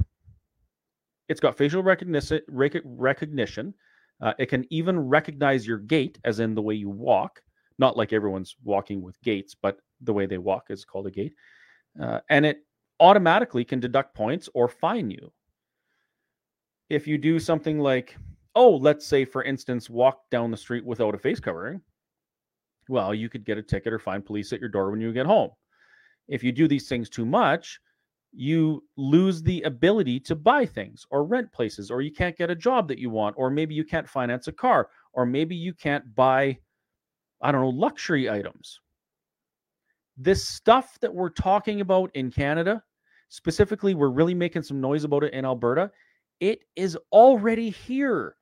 it's 1.29 1.39
got 1.39 1.57
facial 1.57 1.83
recognition. 1.83 2.41
recognition. 2.47 3.73
Uh, 4.19 4.33
it 4.39 4.47
can 4.47 4.65
even 4.71 4.99
recognize 4.99 5.67
your 5.67 5.77
gait, 5.77 6.17
as 6.23 6.39
in 6.39 6.55
the 6.55 6.61
way 6.61 6.73
you 6.73 6.89
walk. 6.89 7.41
Not 7.77 7.95
like 7.95 8.11
everyone's 8.11 8.55
walking 8.63 9.01
with 9.01 9.21
gaits, 9.21 9.55
but 9.61 9.77
the 10.01 10.13
way 10.13 10.25
they 10.25 10.39
walk 10.39 10.65
is 10.69 10.83
called 10.83 11.07
a 11.07 11.11
gait. 11.11 11.33
Uh, 12.01 12.19
and 12.29 12.45
it 12.45 12.66
automatically 12.99 13.63
can 13.63 13.79
deduct 13.79 14.15
points 14.15 14.49
or 14.53 14.67
fine 14.67 15.09
you. 15.09 15.31
If 16.89 17.07
you 17.07 17.17
do 17.17 17.39
something 17.39 17.79
like, 17.79 18.15
oh, 18.55 18.75
let's 18.75 19.05
say, 19.05 19.25
for 19.25 19.43
instance, 19.43 19.89
walk 19.89 20.29
down 20.31 20.51
the 20.51 20.57
street 20.57 20.85
without 20.85 21.15
a 21.15 21.17
face 21.17 21.39
covering, 21.39 21.81
well, 22.89 23.13
you 23.13 23.29
could 23.29 23.45
get 23.45 23.57
a 23.57 23.63
ticket 23.63 23.93
or 23.93 23.99
find 23.99 24.25
police 24.25 24.53
at 24.53 24.59
your 24.59 24.69
door 24.69 24.89
when 24.89 25.01
you 25.01 25.11
get 25.11 25.25
home. 25.25 25.51
If 26.27 26.43
you 26.43 26.51
do 26.51 26.67
these 26.67 26.87
things 26.87 27.09
too 27.09 27.25
much, 27.25 27.79
you 28.33 28.83
lose 28.97 29.41
the 29.41 29.61
ability 29.63 30.19
to 30.21 30.35
buy 30.35 30.65
things 30.65 31.05
or 31.09 31.23
rent 31.25 31.51
places, 31.51 31.89
or 31.89 32.01
you 32.01 32.11
can't 32.11 32.37
get 32.37 32.49
a 32.49 32.55
job 32.55 32.87
that 32.87 32.99
you 32.99 33.09
want, 33.09 33.35
or 33.37 33.49
maybe 33.49 33.73
you 33.73 33.83
can't 33.83 34.07
finance 34.07 34.47
a 34.47 34.51
car, 34.51 34.89
or 35.13 35.25
maybe 35.25 35.55
you 35.55 35.73
can't 35.73 36.15
buy, 36.15 36.57
I 37.41 37.51
don't 37.51 37.61
know, 37.61 37.69
luxury 37.69 38.29
items. 38.29 38.79
This 40.17 40.47
stuff 40.47 40.97
that 41.01 41.13
we're 41.13 41.29
talking 41.29 41.81
about 41.81 42.11
in 42.15 42.31
Canada, 42.31 42.83
specifically, 43.29 43.93
we're 43.93 44.09
really 44.09 44.33
making 44.33 44.63
some 44.63 44.81
noise 44.81 45.03
about 45.03 45.23
it 45.23 45.33
in 45.33 45.45
Alberta. 45.45 45.91
It 46.39 46.59
is 46.75 46.97
already 47.11 47.69
here. 47.69 48.35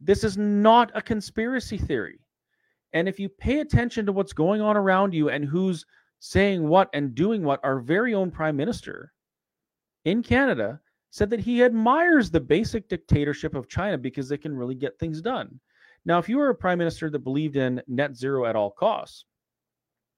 This 0.00 0.24
is 0.24 0.36
not 0.36 0.90
a 0.94 1.02
conspiracy 1.02 1.78
theory. 1.78 2.20
And 2.92 3.08
if 3.08 3.18
you 3.18 3.28
pay 3.28 3.60
attention 3.60 4.06
to 4.06 4.12
what's 4.12 4.32
going 4.32 4.60
on 4.60 4.76
around 4.76 5.12
you 5.12 5.28
and 5.28 5.44
who's 5.44 5.84
saying 6.18 6.66
what 6.66 6.88
and 6.94 7.14
doing 7.14 7.42
what, 7.42 7.60
our 7.62 7.80
very 7.80 8.14
own 8.14 8.30
prime 8.30 8.56
minister 8.56 9.12
in 10.04 10.22
Canada 10.22 10.80
said 11.10 11.30
that 11.30 11.40
he 11.40 11.62
admires 11.62 12.30
the 12.30 12.40
basic 12.40 12.88
dictatorship 12.88 13.54
of 13.54 13.68
China 13.68 13.98
because 13.98 14.28
they 14.28 14.38
can 14.38 14.56
really 14.56 14.74
get 14.74 14.98
things 14.98 15.20
done. 15.20 15.58
Now, 16.04 16.18
if 16.18 16.28
you 16.28 16.38
were 16.38 16.50
a 16.50 16.54
prime 16.54 16.78
minister 16.78 17.10
that 17.10 17.18
believed 17.18 17.56
in 17.56 17.82
net 17.88 18.16
zero 18.16 18.46
at 18.46 18.56
all 18.56 18.70
costs, 18.70 19.24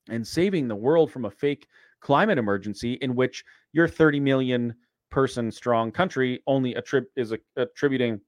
and 0.08 0.26
saving 0.26 0.68
the 0.68 0.76
world 0.76 1.10
from 1.10 1.24
a 1.24 1.30
fake 1.30 1.66
climate 2.00 2.38
emergency 2.38 2.94
in 2.94 3.14
which 3.14 3.44
your 3.72 3.88
30 3.88 4.20
million 4.20 4.74
person 5.10 5.50
strong 5.50 5.90
country 5.90 6.42
only 6.46 6.74
attrib- 6.74 7.06
is 7.16 7.32
a- 7.32 7.38
attributing 7.56 8.20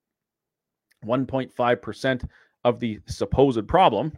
1.5% 1.05 2.29
of 2.65 2.81
the 2.81 3.01
supposed 3.07 3.67
problem, 3.67 4.13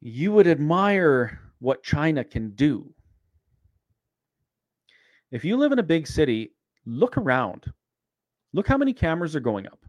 you 0.00 0.32
would 0.32 0.46
admire 0.46 1.40
what 1.58 1.82
China 1.82 2.24
can 2.24 2.50
do. 2.50 2.92
If 5.30 5.44
you 5.44 5.56
live 5.56 5.72
in 5.72 5.78
a 5.78 5.82
big 5.82 6.06
city, 6.06 6.52
look 6.84 7.18
around. 7.18 7.72
Look 8.52 8.66
how 8.66 8.78
many 8.78 8.92
cameras 8.92 9.34
are 9.34 9.40
going 9.40 9.66
up. 9.66 9.84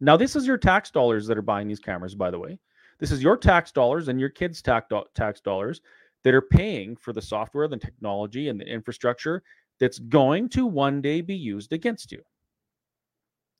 Now, 0.00 0.16
this 0.16 0.34
is 0.34 0.46
your 0.46 0.58
tax 0.58 0.90
dollars 0.90 1.26
that 1.26 1.38
are 1.38 1.42
buying 1.42 1.68
these 1.68 1.78
cameras, 1.78 2.14
by 2.14 2.30
the 2.30 2.38
way. 2.38 2.58
This 2.98 3.12
is 3.12 3.22
your 3.22 3.36
tax 3.36 3.72
dollars 3.72 4.08
and 4.08 4.18
your 4.18 4.28
kids' 4.28 4.60
tax, 4.60 4.92
tax 5.14 5.40
dollars 5.40 5.80
that 6.24 6.34
are 6.34 6.42
paying 6.42 6.96
for 6.96 7.12
the 7.12 7.22
software, 7.22 7.68
the 7.68 7.76
technology, 7.76 8.48
and 8.48 8.60
the 8.60 8.66
infrastructure 8.66 9.42
that's 9.78 9.98
going 9.98 10.48
to 10.50 10.66
one 10.66 11.00
day 11.00 11.20
be 11.20 11.34
used 11.34 11.72
against 11.72 12.12
you. 12.12 12.22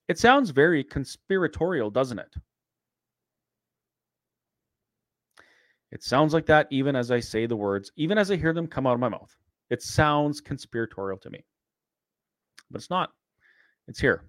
It 0.09 0.19
sounds 0.19 0.51
very 0.51 0.85
conspiratorial, 0.85 1.91
doesn't 1.91 2.19
it? 2.19 2.35
It 5.93 6.03
sounds 6.03 6.35
like 6.35 6.47
that 6.47 6.69
even 6.71 6.95
as 6.95 7.11
I 7.11 7.21
say 7.21 7.47
the 7.47 7.57
words, 7.57 7.91
even 7.97 8.19
as 8.19 8.31
I 8.31 8.37
hear 8.37 8.53
them 8.53 8.67
come 8.67 8.87
out 8.87 8.95
of 8.95 9.01
my 9.01 9.09
mouth. 9.09 9.35
It 9.71 9.83
sounds 9.83 10.41
conspiratorial 10.41 11.19
to 11.19 11.31
me. 11.31 11.45
But 12.71 12.81
it's 12.81 12.91
not. 12.91 13.11
It's 13.89 14.01
here. 14.01 14.25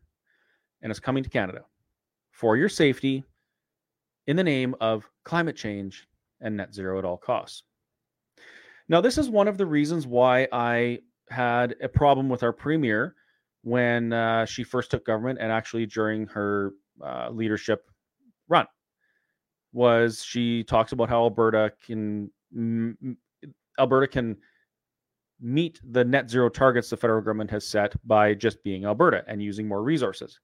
And 0.82 0.90
it's 0.90 1.00
coming 1.00 1.24
to 1.24 1.30
Canada 1.30 1.62
for 2.32 2.58
your 2.58 2.70
safety 2.70 3.24
in 4.28 4.36
the 4.36 4.44
name 4.44 4.76
of 4.82 5.08
climate 5.24 5.56
change 5.56 6.08
and 6.42 6.58
net 6.58 6.74
zero 6.74 6.98
at 6.98 7.06
all 7.06 7.18
costs. 7.18 7.64
Now, 8.92 9.00
this 9.00 9.18
is 9.18 9.30
one 9.30 9.48
of 9.48 9.58
the 9.58 9.66
reasons 9.66 10.06
why 10.06 10.50
I 10.52 11.00
had 11.30 11.76
a 11.82 11.88
problem 11.88 12.28
with 12.28 12.44
our 12.44 12.52
premier 12.52 13.16
when 13.64 14.12
uh, 14.12 14.46
she 14.46 14.66
first 14.66 14.92
took 14.92 15.06
government 15.06 15.40
and 15.40 15.50
actually 15.50 15.86
during 15.86 16.28
her 16.28 16.74
uh, 17.02 17.30
leadership 17.30 17.90
run 18.50 18.66
was 19.72 20.22
she 20.22 20.66
talks 20.66 20.92
about 20.92 21.08
how 21.08 21.24
Alberta 21.24 21.72
can 21.86 22.30
m- 22.54 23.18
Alberta 23.80 24.08
can 24.08 24.36
meet 25.40 25.80
the 25.92 26.04
net 26.04 26.30
zero 26.30 26.50
targets 26.50 26.90
the 26.90 26.98
federal 26.98 27.22
government 27.22 27.50
has 27.50 27.66
set 27.66 27.96
by 28.06 28.34
just 28.34 28.62
being 28.62 28.84
Alberta 28.84 29.24
and 29.26 29.42
using 29.42 29.70
more 29.70 29.84
resources. 29.84 30.38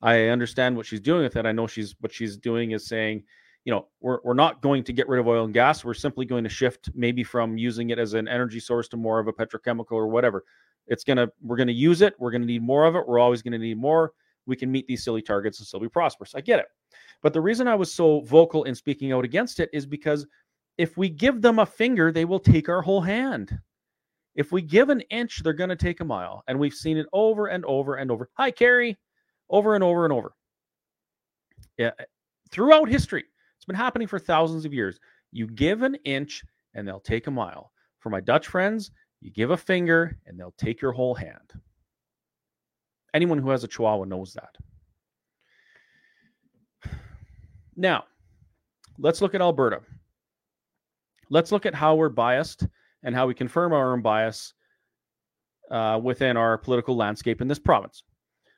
I 0.00 0.28
understand 0.28 0.74
what 0.74 0.86
she's 0.86 1.00
doing 1.00 1.24
with 1.24 1.36
it. 1.36 1.44
I 1.44 1.52
know 1.52 1.66
she's 1.66 1.94
what 2.00 2.14
she's 2.14 2.38
doing 2.38 2.70
is 2.70 2.86
saying, 2.86 3.24
you 3.64 3.72
know, 3.72 3.88
we're 4.00 4.18
we're 4.24 4.34
not 4.34 4.62
going 4.62 4.84
to 4.84 4.92
get 4.92 5.08
rid 5.08 5.20
of 5.20 5.28
oil 5.28 5.44
and 5.44 5.54
gas. 5.54 5.84
We're 5.84 5.94
simply 5.94 6.26
going 6.26 6.44
to 6.44 6.50
shift 6.50 6.90
maybe 6.94 7.22
from 7.22 7.58
using 7.58 7.90
it 7.90 7.98
as 7.98 8.14
an 8.14 8.28
energy 8.28 8.60
source 8.60 8.88
to 8.88 8.96
more 8.96 9.18
of 9.18 9.28
a 9.28 9.32
petrochemical 9.32 9.92
or 9.92 10.08
whatever. 10.08 10.44
It's 10.86 11.04
gonna 11.04 11.28
we're 11.42 11.56
gonna 11.56 11.72
use 11.72 12.00
it. 12.02 12.14
We're 12.18 12.30
gonna 12.30 12.46
need 12.46 12.62
more 12.62 12.84
of 12.84 12.96
it. 12.96 13.06
We're 13.06 13.18
always 13.18 13.42
gonna 13.42 13.58
need 13.58 13.78
more. 13.78 14.12
We 14.46 14.56
can 14.56 14.72
meet 14.72 14.86
these 14.86 15.04
silly 15.04 15.22
targets 15.22 15.58
and 15.58 15.66
still 15.66 15.80
be 15.80 15.88
prosperous. 15.88 16.34
I 16.34 16.40
get 16.40 16.58
it. 16.58 16.66
But 17.22 17.32
the 17.32 17.40
reason 17.40 17.68
I 17.68 17.74
was 17.74 17.92
so 17.92 18.20
vocal 18.22 18.64
in 18.64 18.74
speaking 18.74 19.12
out 19.12 19.24
against 19.24 19.60
it 19.60 19.68
is 19.72 19.86
because 19.86 20.26
if 20.78 20.96
we 20.96 21.10
give 21.10 21.42
them 21.42 21.58
a 21.58 21.66
finger, 21.66 22.10
they 22.10 22.24
will 22.24 22.40
take 22.40 22.68
our 22.68 22.80
whole 22.80 23.02
hand. 23.02 23.56
If 24.34 24.52
we 24.52 24.62
give 24.62 24.88
an 24.88 25.02
inch, 25.02 25.42
they're 25.42 25.52
to 25.52 25.76
take 25.76 26.00
a 26.00 26.04
mile. 26.04 26.42
And 26.48 26.58
we've 26.58 26.72
seen 26.72 26.96
it 26.96 27.06
over 27.12 27.48
and 27.48 27.64
over 27.66 27.96
and 27.96 28.10
over. 28.10 28.30
Hi, 28.34 28.50
Carrie 28.50 28.96
over 29.50 29.74
and 29.74 29.84
over 29.84 30.04
and 30.04 30.12
over. 30.12 30.32
Yeah, 31.76 31.90
throughout 32.50 32.88
history, 32.88 33.24
been 33.70 33.76
happening 33.76 34.08
for 34.08 34.18
thousands 34.18 34.64
of 34.64 34.74
years. 34.74 34.98
You 35.30 35.46
give 35.46 35.82
an 35.82 35.94
inch 36.04 36.42
and 36.74 36.86
they'll 36.86 36.98
take 36.98 37.28
a 37.28 37.30
mile. 37.30 37.70
For 38.00 38.10
my 38.10 38.18
Dutch 38.18 38.48
friends, 38.48 38.90
you 39.20 39.30
give 39.30 39.52
a 39.52 39.56
finger 39.56 40.18
and 40.26 40.38
they'll 40.38 40.54
take 40.58 40.80
your 40.80 40.90
whole 40.90 41.14
hand. 41.14 41.52
Anyone 43.14 43.38
who 43.38 43.50
has 43.50 43.62
a 43.62 43.68
chihuahua 43.68 44.04
knows 44.04 44.34
that. 44.34 44.56
Now, 47.76 48.04
let's 48.98 49.22
look 49.22 49.36
at 49.36 49.40
Alberta. 49.40 49.82
Let's 51.28 51.52
look 51.52 51.64
at 51.64 51.74
how 51.74 51.94
we're 51.94 52.08
biased 52.08 52.66
and 53.04 53.14
how 53.14 53.28
we 53.28 53.34
confirm 53.34 53.72
our 53.72 53.92
own 53.92 54.02
bias 54.02 54.52
uh, 55.70 56.00
within 56.02 56.36
our 56.36 56.58
political 56.58 56.96
landscape 56.96 57.40
in 57.40 57.46
this 57.46 57.60
province. 57.60 58.02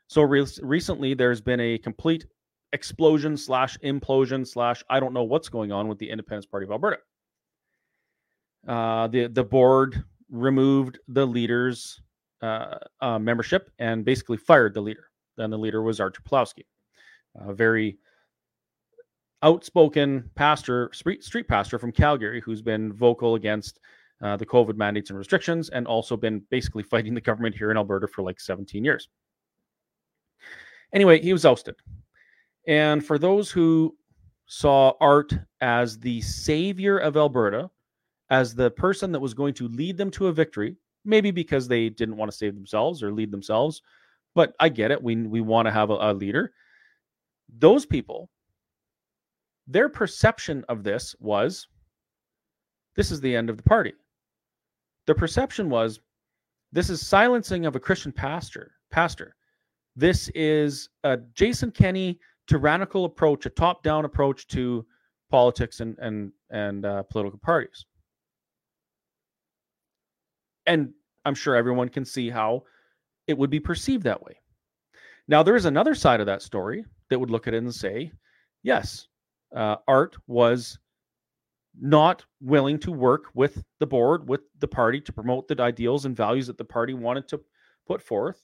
So 0.07 0.23
re- 0.23 0.47
recently, 0.63 1.13
there's 1.13 1.43
been 1.43 1.61
a 1.61 1.77
complete 1.77 2.25
explosion 2.73 3.37
slash 3.37 3.79
implosion 3.79 4.47
slash 4.47 4.83
I 4.89 5.01
don't 5.01 5.13
know 5.13 5.25
what's 5.25 5.49
going 5.49 5.73
on 5.73 5.89
with 5.89 5.99
the 5.99 6.11
Independence 6.11 6.47
Party 6.47 6.65
of 6.65 6.73
Alberta. 6.73 6.99
Uh, 8.67 9.09
the 9.09 9.27
the 9.27 9.45
board 9.45 10.05
removed 10.31 10.99
the 11.09 11.27
leaders 11.27 12.01
uh, 12.43 12.79
uh, 13.01 13.19
membership 13.19 13.71
and 13.79 14.05
basically 14.05 14.37
fired 14.37 14.75
the 14.75 14.81
leader. 14.81 15.11
Then 15.37 15.51
the 15.51 15.59
leader 15.59 15.83
was 15.83 16.01
Artur 16.01 16.23
Pawlowski, 16.23 16.65
a 17.37 17.53
very 17.53 17.99
outspoken 19.43 20.31
pastor, 20.35 20.91
street, 20.93 21.25
street 21.25 21.49
pastor 21.49 21.79
from 21.79 21.93
Calgary, 21.93 22.41
who's 22.41 22.63
been 22.63 22.93
vocal 22.93 23.35
against 23.35 23.81
uh, 24.23 24.37
the 24.37 24.47
COVID 24.47 24.77
mandates 24.77 25.11
and 25.11 25.19
restrictions, 25.19 25.69
and 25.71 25.87
also 25.87 26.17
been 26.17 26.43
basically 26.51 26.83
fighting 26.83 27.15
the 27.15 27.21
government 27.21 27.57
here 27.57 27.71
in 27.71 27.77
Alberta 27.77 28.07
for 28.07 28.23
like 28.23 28.41
17 28.41 28.85
years. 28.85 29.09
Anyway, 30.93 31.21
he 31.21 31.33
was 31.33 31.45
ousted. 31.45 31.75
And 32.67 33.05
for 33.05 33.19
those 33.19 33.51
who 33.51 33.97
saw 34.47 34.93
Art 35.01 35.33
as 35.61 35.99
the 35.99 36.21
savior 36.21 36.99
of 36.99 37.17
Alberta, 37.17 37.71
as 38.31 38.55
the 38.55 38.71
person 38.71 39.13
that 39.13 39.21
was 39.21 39.35
going 39.35 39.55
to 39.55 39.69
lead 39.69 39.97
them 39.97 40.11
to 40.13 40.29
a 40.29 40.33
victory, 40.33 40.77
maybe 41.05 41.31
because 41.31 41.67
they 41.67 41.89
didn't 41.89 42.17
want 42.17 42.31
to 42.31 42.37
save 42.37 42.55
themselves 42.55 43.03
or 43.03 43.13
lead 43.13 43.31
themselves, 43.31 43.83
but 44.35 44.55
I 44.61 44.69
get 44.69 44.91
it. 44.91 45.03
We 45.03 45.17
we 45.17 45.41
want 45.41 45.67
to 45.67 45.73
have 45.73 45.91
a, 45.91 45.95
a 45.95 46.15
leader. 46.15 46.53
Those 47.59 47.85
people, 47.85 48.31
their 49.67 49.89
perception 49.89 50.65
of 50.69 50.85
this 50.85 51.15
was 51.21 51.69
this 52.97 53.11
is 53.11 53.21
the 53.21 53.35
end 53.35 53.51
of 53.51 53.57
the 53.57 53.63
party. 53.63 53.93
The 55.07 55.15
perception 55.15 55.69
was 55.69 56.01
this 56.73 56.89
is 56.89 57.07
silencing 57.07 57.67
of 57.67 57.77
a 57.77 57.81
Christian 57.81 58.13
pastor. 58.13 58.73
Pastor, 58.91 59.35
this 59.97 60.31
is 60.35 60.89
a 61.05 61.19
Jason 61.35 61.71
Kenney 61.71 62.19
tyrannical 62.53 63.07
approach, 63.07 63.47
a 63.47 63.51
top-down 63.51 64.05
approach 64.05 64.47
to 64.47 64.85
politics 65.31 65.81
and 65.81 65.97
and 65.99 66.33
and 66.51 66.85
uh, 66.85 67.03
political 67.05 67.39
parties. 67.39 67.87
And 70.67 70.93
I'm 71.25 71.35
sure 71.35 71.57
everyone 71.57 71.89
can 71.89 72.05
see 72.05 72.29
how 72.29 72.65
it 73.27 73.39
would 73.39 73.49
be 73.49 73.61
perceived 73.61 74.05
that 74.05 74.23
way. 74.23 74.37
Now, 75.29 75.43
there 75.43 75.57
is 75.57 75.65
another 75.65 75.95
side 75.95 76.21
of 76.21 76.27
that 76.27 76.43
story 76.43 76.85
that 77.09 77.19
would 77.19 77.31
look 77.31 77.49
at 77.49 77.55
it 77.55 77.63
and 77.63 77.75
say, 77.75 78.13
yes, 78.63 79.09
uh, 79.57 79.77
Art 79.89 80.17
was 80.27 80.79
not 81.81 82.27
willing 82.41 82.79
to 82.81 82.93
work 82.93 83.25
with 83.35 83.65
the 83.79 83.87
board, 83.87 84.29
with 84.29 84.43
the 84.59 84.69
party 84.69 85.01
to 85.01 85.13
promote 85.13 85.49
the 85.49 85.63
ideals 85.63 86.05
and 86.05 86.15
values 86.15 86.47
that 86.49 86.59
the 86.59 86.65
party 86.65 86.93
wanted 86.93 87.27
to 87.29 87.41
put 87.87 88.03
forth, 88.03 88.43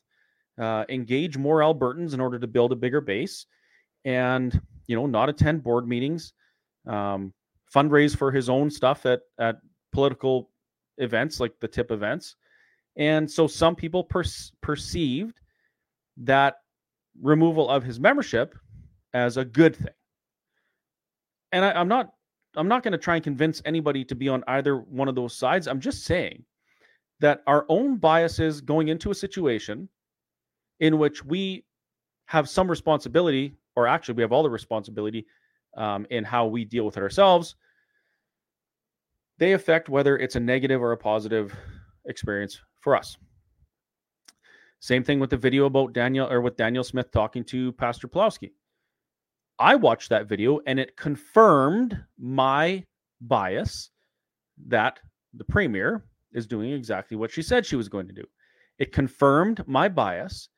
uh, 0.59 0.85
engage 0.88 1.37
more 1.37 1.61
Albertans 1.61 2.15
in 2.15 2.21
order 2.21 2.38
to 2.38 2.47
build 2.47 2.73
a 2.73 2.77
bigger 2.77 3.03
base, 3.03 3.47
and 4.05 4.61
you 4.87 4.97
know 4.97 5.07
not 5.07 5.28
attend 5.28 5.62
board 5.62 5.87
meetings, 5.87 6.33
um, 6.87 7.33
fundraise 7.75 8.17
for 8.17 8.31
his 8.31 8.49
own 8.49 8.71
stuff 8.71 9.07
at 9.07 9.21
at 9.38 9.57
political 9.93 10.50
events 10.99 11.40
like 11.40 11.52
the 11.61 11.69
tip 11.69 11.90
events, 11.90 12.37
and 12.97 13.31
so 13.31 13.47
some 13.47 13.75
people 13.75 14.05
per- 14.05 14.25
perceived 14.61 15.40
that 16.17 16.57
removal 17.21 17.69
of 17.69 17.83
his 17.85 17.99
membership 18.00 18.55
as 19.14 19.37
a 19.37 19.45
good 19.45 19.76
thing. 19.76 19.95
And 21.52 21.64
I, 21.64 21.73
I'm 21.73 21.88
not 21.88 22.12
I'm 22.57 22.69
not 22.69 22.83
going 22.83 22.93
to 22.93 22.99
try 22.99 23.17
and 23.17 23.25
convince 23.25 23.62
anybody 23.64 24.05
to 24.05 24.14
be 24.14 24.28
on 24.28 24.43
either 24.49 24.78
one 24.78 25.09
of 25.09 25.14
those 25.14 25.37
sides. 25.37 25.69
I'm 25.69 25.81
just 25.81 26.05
saying 26.05 26.45
that 27.21 27.43
our 27.47 27.67
own 27.69 27.97
biases 27.97 28.61
going 28.61 28.88
into 28.88 29.11
a 29.11 29.14
situation 29.14 29.88
in 30.81 30.99
which 30.99 31.25
we 31.25 31.64
have 32.26 32.49
some 32.49 32.71
responsibility, 32.71 33.55
or 33.79 33.87
actually 33.87 34.15
we 34.15 34.23
have 34.23 34.33
all 34.33 34.43
the 34.43 34.51
responsibility 34.51 35.25
um, 35.77 36.05
in 36.11 36.25
how 36.25 36.47
we 36.47 36.65
deal 36.65 36.85
with 36.85 36.97
it 36.97 37.03
ourselves, 37.03 37.55
they 39.38 39.53
affect 39.53 39.88
whether 39.88 40.19
it's 40.19 40.35
a 40.35 40.41
negative 40.41 40.83
or 40.83 40.91
a 40.91 40.97
positive 40.97 41.55
experience 42.07 42.61
for 42.81 42.97
us. 42.97 43.17
Same 44.81 45.05
thing 45.05 45.21
with 45.21 45.31
the 45.31 45.37
video 45.37 45.67
about 45.67 45.93
Danielle 45.93 46.29
or 46.29 46.41
with 46.41 46.57
Danielle 46.57 46.83
Smith 46.83 47.12
talking 47.12 47.45
to 47.45 47.71
Pastor 47.73 48.09
Pawlowski. 48.09 48.51
I 49.61 49.77
watched 49.77 50.09
that 50.09 50.27
video 50.27 50.59
and 50.67 50.81
it 50.81 50.97
confirmed 50.97 52.05
my 52.19 52.83
bias 53.21 53.91
that 54.67 54.99
the 55.35 55.45
premier 55.45 56.03
is 56.33 56.49
doing 56.49 56.73
exactly 56.73 57.17
what 57.17 57.31
she 57.31 57.43
said 57.43 57.64
she 57.64 57.77
was 57.77 57.88
going 57.88 58.09
to 58.09 58.12
do. 58.12 58.25
It 58.81 58.93
confirmed 58.93 59.62
my 59.69 59.88
bias 59.88 60.49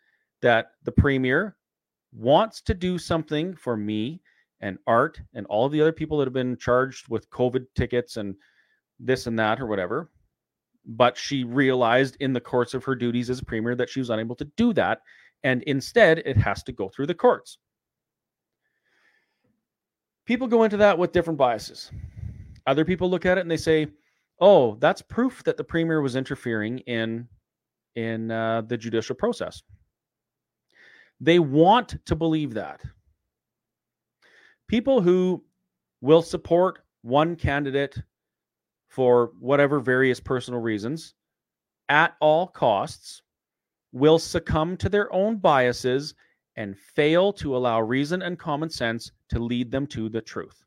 that 0.40 0.70
the 0.84 0.92
premier 0.92 1.56
wants 2.12 2.60
to 2.62 2.74
do 2.74 2.98
something 2.98 3.54
for 3.54 3.76
me 3.76 4.20
and 4.60 4.78
Art 4.86 5.20
and 5.34 5.46
all 5.46 5.68
the 5.68 5.80
other 5.80 5.92
people 5.92 6.18
that 6.18 6.26
have 6.26 6.34
been 6.34 6.56
charged 6.56 7.08
with 7.08 7.30
COVID 7.30 7.66
tickets 7.74 8.16
and 8.16 8.34
this 8.98 9.26
and 9.26 9.38
that 9.38 9.60
or 9.60 9.66
whatever. 9.66 10.10
But 10.84 11.16
she 11.16 11.44
realized 11.44 12.16
in 12.20 12.32
the 12.32 12.40
course 12.40 12.74
of 12.74 12.84
her 12.84 12.94
duties 12.94 13.30
as 13.30 13.40
premier 13.42 13.74
that 13.74 13.88
she 13.88 14.00
was 14.00 14.10
unable 14.10 14.36
to 14.36 14.44
do 14.56 14.72
that. 14.74 15.02
And 15.44 15.62
instead, 15.62 16.18
it 16.18 16.36
has 16.36 16.62
to 16.64 16.72
go 16.72 16.88
through 16.88 17.06
the 17.06 17.14
courts 17.14 17.58
people 20.30 20.46
go 20.46 20.62
into 20.62 20.76
that 20.76 20.96
with 20.96 21.10
different 21.10 21.36
biases. 21.36 21.90
Other 22.64 22.84
people 22.84 23.10
look 23.10 23.26
at 23.26 23.36
it 23.36 23.40
and 23.40 23.50
they 23.50 23.56
say, 23.56 23.88
"Oh, 24.40 24.76
that's 24.76 25.02
proof 25.02 25.42
that 25.42 25.56
the 25.56 25.64
premier 25.64 26.00
was 26.00 26.14
interfering 26.14 26.78
in 26.86 27.26
in 27.96 28.30
uh, 28.30 28.62
the 28.62 28.76
judicial 28.76 29.16
process." 29.16 29.60
They 31.20 31.38
want 31.38 31.96
to 32.06 32.16
believe 32.16 32.54
that. 32.54 32.82
People 34.68 35.00
who 35.00 35.44
will 36.00 36.22
support 36.22 36.80
one 37.02 37.36
candidate 37.36 38.00
for 38.88 39.32
whatever 39.38 39.80
various 39.80 40.20
personal 40.20 40.60
reasons 40.60 41.14
at 41.88 42.14
all 42.20 42.46
costs 42.46 43.22
will 43.92 44.18
succumb 44.18 44.76
to 44.76 44.88
their 44.88 45.12
own 45.12 45.36
biases 45.36 46.14
and 46.56 46.78
fail 46.78 47.32
to 47.32 47.56
allow 47.56 47.80
reason 47.80 48.22
and 48.22 48.38
common 48.38 48.70
sense 48.70 49.12
to 49.28 49.38
lead 49.38 49.70
them 49.70 49.86
to 49.88 50.08
the 50.08 50.20
truth. 50.20 50.64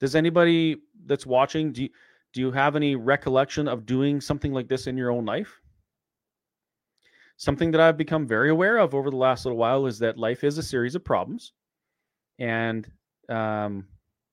Does 0.00 0.14
anybody 0.14 0.82
that's 1.06 1.24
watching 1.24 1.72
do 1.72 1.84
you, 1.84 1.88
do 2.32 2.40
you 2.40 2.50
have 2.50 2.76
any 2.76 2.96
recollection 2.96 3.68
of 3.68 3.86
doing 3.86 4.20
something 4.20 4.52
like 4.52 4.68
this 4.68 4.86
in 4.86 4.96
your 4.96 5.10
own 5.10 5.24
life? 5.24 5.61
Something 7.42 7.72
that 7.72 7.80
I've 7.80 7.96
become 7.96 8.24
very 8.24 8.50
aware 8.50 8.78
of 8.78 8.94
over 8.94 9.10
the 9.10 9.16
last 9.16 9.44
little 9.44 9.58
while 9.58 9.86
is 9.86 9.98
that 9.98 10.16
life 10.16 10.44
is 10.44 10.58
a 10.58 10.62
series 10.62 10.94
of 10.94 11.04
problems, 11.04 11.54
and 12.38 12.88
um, 13.28 13.88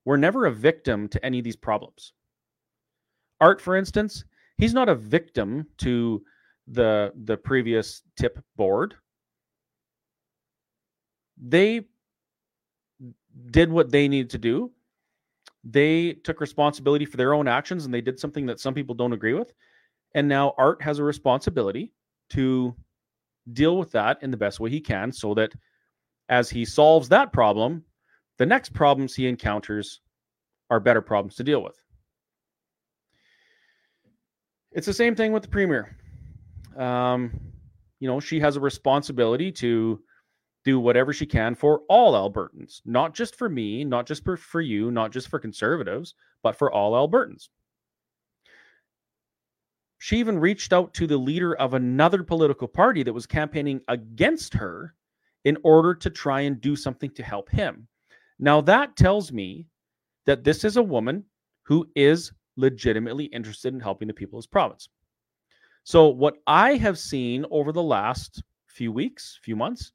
we're 0.05 0.15
never 0.15 0.45
a 0.45 0.51
victim 0.51 1.07
to 1.07 1.25
any 1.25 1.39
of 1.39 1.43
these 1.43 1.55
problems. 1.55 2.13
Art, 3.41 3.61
for 3.61 3.75
instance, 3.75 4.25
he's 4.59 4.75
not 4.75 4.89
a 4.89 4.93
victim 4.93 5.65
to 5.79 6.21
the 6.67 7.11
the 7.23 7.35
previous 7.35 8.03
tip 8.15 8.37
board. 8.55 8.93
They 11.41 11.87
did 13.49 13.71
what 13.71 13.89
they 13.89 14.07
needed 14.07 14.29
to 14.29 14.37
do. 14.37 14.71
They 15.63 16.13
took 16.13 16.41
responsibility 16.41 17.05
for 17.05 17.17
their 17.17 17.33
own 17.33 17.47
actions 17.47 17.85
and 17.85 17.93
they 17.93 18.01
did 18.01 18.19
something 18.19 18.45
that 18.45 18.59
some 18.59 18.75
people 18.75 18.93
don't 18.93 19.13
agree 19.13 19.33
with. 19.33 19.51
And 20.13 20.27
now 20.27 20.53
art 20.59 20.79
has 20.83 20.99
a 20.99 21.03
responsibility 21.03 21.91
to 22.33 22.75
deal 23.53 23.77
with 23.77 23.91
that 23.91 24.21
in 24.21 24.31
the 24.31 24.37
best 24.37 24.59
way 24.59 24.69
he 24.69 24.79
can 24.79 25.11
so 25.11 25.33
that 25.33 25.53
as 26.29 26.49
he 26.49 26.65
solves 26.65 27.09
that 27.09 27.31
problem 27.33 27.83
the 28.37 28.45
next 28.45 28.73
problems 28.73 29.15
he 29.15 29.27
encounters 29.27 30.01
are 30.69 30.79
better 30.79 31.01
problems 31.01 31.35
to 31.35 31.43
deal 31.43 31.63
with 31.63 31.75
it's 34.71 34.85
the 34.85 34.93
same 34.93 35.15
thing 35.15 35.31
with 35.31 35.43
the 35.43 35.49
premier 35.49 35.95
um, 36.77 37.31
you 37.99 38.07
know, 38.07 38.19
she 38.19 38.39
has 38.39 38.55
a 38.55 38.61
responsibility 38.61 39.51
to 39.51 40.01
do 40.65 40.79
whatever 40.79 41.13
she 41.13 41.25
can 41.25 41.55
for 41.55 41.81
all 41.89 42.13
Albertans, 42.13 42.81
not 42.85 43.13
just 43.13 43.35
for 43.35 43.49
me, 43.49 43.83
not 43.83 44.05
just 44.05 44.23
for, 44.23 44.37
for 44.37 44.61
you, 44.61 44.91
not 44.91 45.11
just 45.11 45.27
for 45.27 45.39
conservatives, 45.39 46.15
but 46.43 46.55
for 46.55 46.71
all 46.71 46.93
Albertans. 46.93 47.49
She 49.99 50.17
even 50.17 50.39
reached 50.39 50.71
out 50.71 50.93
to 50.95 51.07
the 51.07 51.17
leader 51.17 51.55
of 51.55 51.73
another 51.73 52.23
political 52.23 52.67
party 52.67 53.03
that 53.03 53.13
was 53.13 53.25
campaigning 53.25 53.81
against 53.89 54.53
her 54.53 54.95
in 55.43 55.57
order 55.63 55.93
to 55.93 56.09
try 56.09 56.41
and 56.41 56.59
do 56.59 56.75
something 56.75 57.11
to 57.11 57.23
help 57.23 57.49
him. 57.49 57.87
Now, 58.39 58.61
that 58.61 58.95
tells 58.95 59.31
me 59.31 59.67
that 60.25 60.43
this 60.43 60.63
is 60.63 60.77
a 60.77 60.83
woman 60.83 61.25
who 61.63 61.89
is 61.95 62.31
legitimately 62.55 63.25
interested 63.25 63.73
in 63.73 63.79
helping 63.79 64.07
the 64.07 64.13
people 64.13 64.39
of 64.39 64.43
this 64.43 64.47
province. 64.47 64.87
So, 65.83 66.07
what 66.07 66.37
I 66.47 66.75
have 66.75 66.97
seen 66.97 67.45
over 67.51 67.71
the 67.71 67.83
last 67.83 68.41
few 68.67 68.91
weeks, 68.91 69.37
few 69.43 69.55
months, 69.55 69.91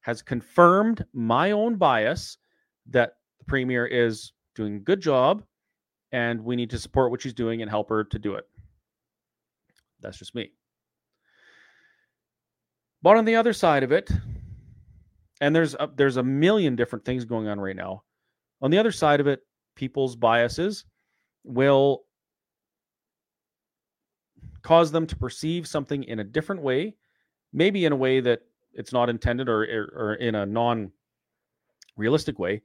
has 0.00 0.22
confirmed 0.22 1.04
my 1.12 1.50
own 1.50 1.76
bias 1.76 2.38
that 2.86 3.16
the 3.38 3.44
premier 3.44 3.86
is 3.86 4.32
doing 4.54 4.76
a 4.76 4.80
good 4.80 5.00
job 5.00 5.42
and 6.12 6.42
we 6.42 6.56
need 6.56 6.70
to 6.70 6.78
support 6.78 7.10
what 7.10 7.22
she's 7.22 7.34
doing 7.34 7.62
and 7.62 7.70
help 7.70 7.88
her 7.88 8.04
to 8.04 8.18
do 8.18 8.34
it. 8.34 8.46
That's 10.02 10.18
just 10.18 10.34
me. 10.34 10.52
But 13.02 13.16
on 13.16 13.24
the 13.24 13.36
other 13.36 13.52
side 13.52 13.82
of 13.82 13.92
it, 13.92 14.10
and 15.40 15.54
there's 15.54 15.74
a, 15.74 15.90
there's 15.94 16.18
a 16.18 16.22
million 16.22 16.76
different 16.76 17.04
things 17.04 17.24
going 17.24 17.48
on 17.48 17.60
right 17.60 17.74
now. 17.76 18.04
On 18.60 18.70
the 18.70 18.78
other 18.78 18.92
side 18.92 19.20
of 19.20 19.26
it, 19.26 19.40
people's 19.74 20.14
biases 20.14 20.84
will 21.44 22.04
cause 24.62 24.92
them 24.92 25.06
to 25.06 25.16
perceive 25.16 25.66
something 25.66 26.04
in 26.04 26.20
a 26.20 26.24
different 26.24 26.62
way, 26.62 26.94
maybe 27.52 27.84
in 27.84 27.92
a 27.92 27.96
way 27.96 28.20
that 28.20 28.42
it's 28.72 28.92
not 28.92 29.10
intended 29.10 29.48
or, 29.48 29.62
or, 29.94 30.14
in 30.14 30.34
a 30.34 30.46
non 30.46 30.92
realistic 31.96 32.38
way, 32.38 32.62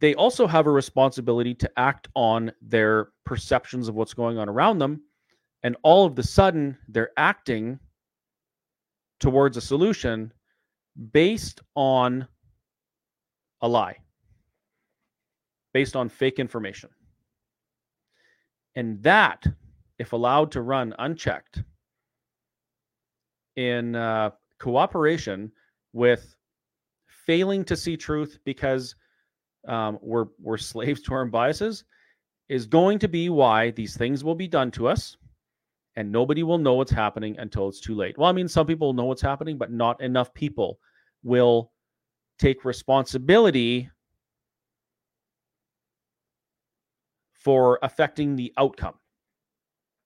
they 0.00 0.14
also 0.14 0.46
have 0.46 0.66
a 0.66 0.70
responsibility 0.70 1.54
to 1.54 1.70
act 1.76 2.08
on 2.14 2.52
their 2.62 3.08
perceptions 3.24 3.88
of 3.88 3.94
what's 3.94 4.14
going 4.14 4.38
on 4.38 4.48
around 4.48 4.78
them. 4.78 5.02
And 5.62 5.76
all 5.82 6.06
of 6.06 6.14
the 6.14 6.22
sudden, 6.22 6.76
they're 6.88 7.10
acting 7.16 7.78
towards 9.20 9.56
a 9.56 9.60
solution 9.60 10.32
based 11.12 11.60
on 11.74 12.26
a 13.62 13.68
lie, 13.68 13.96
based 15.72 15.96
on 15.96 16.08
fake 16.08 16.38
information. 16.38 16.90
And 18.74 19.02
that, 19.02 19.46
if 19.98 20.12
allowed 20.12 20.52
to 20.52 20.60
run 20.60 20.94
unchecked 20.98 21.62
in 23.56 23.96
uh, 23.96 24.30
cooperation 24.58 25.50
with 25.92 26.36
failing 27.08 27.64
to 27.64 27.76
see 27.76 27.96
truth 27.96 28.38
because 28.44 28.94
um, 29.66 29.98
we're, 30.02 30.26
we're 30.38 30.58
slaves 30.58 31.00
to 31.02 31.14
our 31.14 31.24
biases, 31.24 31.84
is 32.48 32.66
going 32.66 32.98
to 32.98 33.08
be 33.08 33.28
why 33.28 33.70
these 33.72 33.96
things 33.96 34.22
will 34.22 34.34
be 34.34 34.46
done 34.46 34.70
to 34.70 34.86
us 34.86 35.16
and 35.96 36.12
nobody 36.12 36.42
will 36.42 36.58
know 36.58 36.74
what's 36.74 36.92
happening 36.92 37.36
until 37.38 37.68
it's 37.68 37.80
too 37.80 37.94
late. 37.94 38.16
Well, 38.18 38.28
I 38.28 38.32
mean, 38.32 38.48
some 38.48 38.66
people 38.66 38.92
know 38.92 39.06
what's 39.06 39.22
happening, 39.22 39.56
but 39.56 39.72
not 39.72 40.00
enough 40.00 40.32
people 40.34 40.78
will 41.22 41.72
take 42.38 42.64
responsibility 42.64 43.90
for 47.32 47.78
affecting 47.82 48.36
the 48.36 48.52
outcome. 48.58 48.94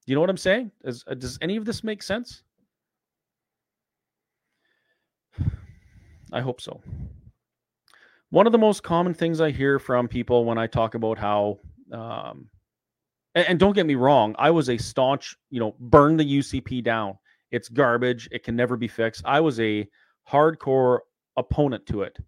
You 0.07 0.15
know 0.15 0.21
what 0.21 0.31
I'm 0.31 0.37
saying? 0.37 0.71
Does, 0.85 1.05
uh, 1.07 1.15
does 1.15 1.39
any 1.41 1.57
of 1.57 1.65
this 1.65 1.83
make 1.83 2.03
sense? 2.03 2.43
I 6.33 6.41
hope 6.41 6.61
so. 6.61 6.81
One 8.31 8.47
of 8.47 8.53
the 8.53 8.59
most 8.59 8.85
common 8.85 9.13
things 9.13 9.41
I 9.41 9.51
hear 9.51 9.81
from 9.81 10.07
people 10.07 10.45
when 10.45 10.57
I 10.57 10.69
talk 10.69 10.95
about 10.95 11.19
how 11.19 11.59
um, 11.93 12.49
and, 13.35 13.47
and 13.49 13.59
don't 13.59 13.75
get 13.75 13.87
me 13.87 13.95
wrong, 13.95 14.35
I 14.39 14.51
was 14.51 14.69
a 14.69 14.79
staunch, 14.79 15.37
you 15.51 15.61
know, 15.61 15.75
burn 15.79 16.17
the 16.17 16.39
UCP 16.39 16.83
down. 16.83 17.19
It's 17.51 17.69
garbage. 17.69 18.29
It 18.31 18.45
can 18.45 18.57
never 18.57 18.77
be 18.77 18.89
fixed. 18.89 19.23
I 19.25 19.41
was 19.41 19.59
a 19.61 19.89
hardcore 20.31 21.01
opponent 21.37 21.87
to 21.87 22.03
it 22.03 22.19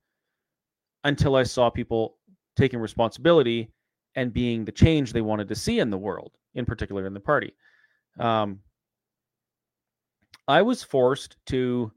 until 1.04 1.36
I 1.36 1.42
saw 1.44 1.70
people 1.70 2.16
taking 2.56 2.80
responsibility 2.80 3.70
and 4.14 4.32
being 4.32 4.64
the 4.64 4.72
change 4.72 5.12
they 5.12 5.20
wanted 5.20 5.48
to 5.48 5.54
see 5.54 5.80
in 5.80 5.90
the 5.90 5.98
world, 5.98 6.32
in 6.54 6.64
particular 6.64 7.06
in 7.06 7.14
the 7.14 7.20
party. 7.20 7.54
Um, 8.18 8.60
I 10.48 10.62
was 10.62 10.82
forced 10.82 11.36
to 11.46 11.92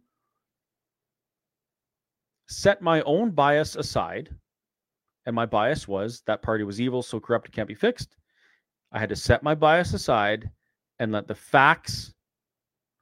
set 2.47 2.81
my 2.81 3.01
own 3.01 3.31
bias 3.31 3.75
aside. 3.75 4.29
And 5.25 5.35
my 5.35 5.45
bias 5.45 5.87
was 5.87 6.21
that 6.27 6.43
party 6.43 6.63
was 6.63 6.79
evil, 6.79 7.01
so 7.01 7.19
corrupt 7.19 7.47
it 7.47 7.51
can't 7.51 7.67
be 7.67 7.73
fixed. 7.73 8.15
I 8.95 8.99
had 8.99 9.09
to 9.09 9.15
set 9.17 9.43
my 9.43 9.53
bias 9.53 9.93
aside 9.93 10.49
and 10.99 11.11
let 11.11 11.27
the 11.27 11.35
facts 11.35 12.13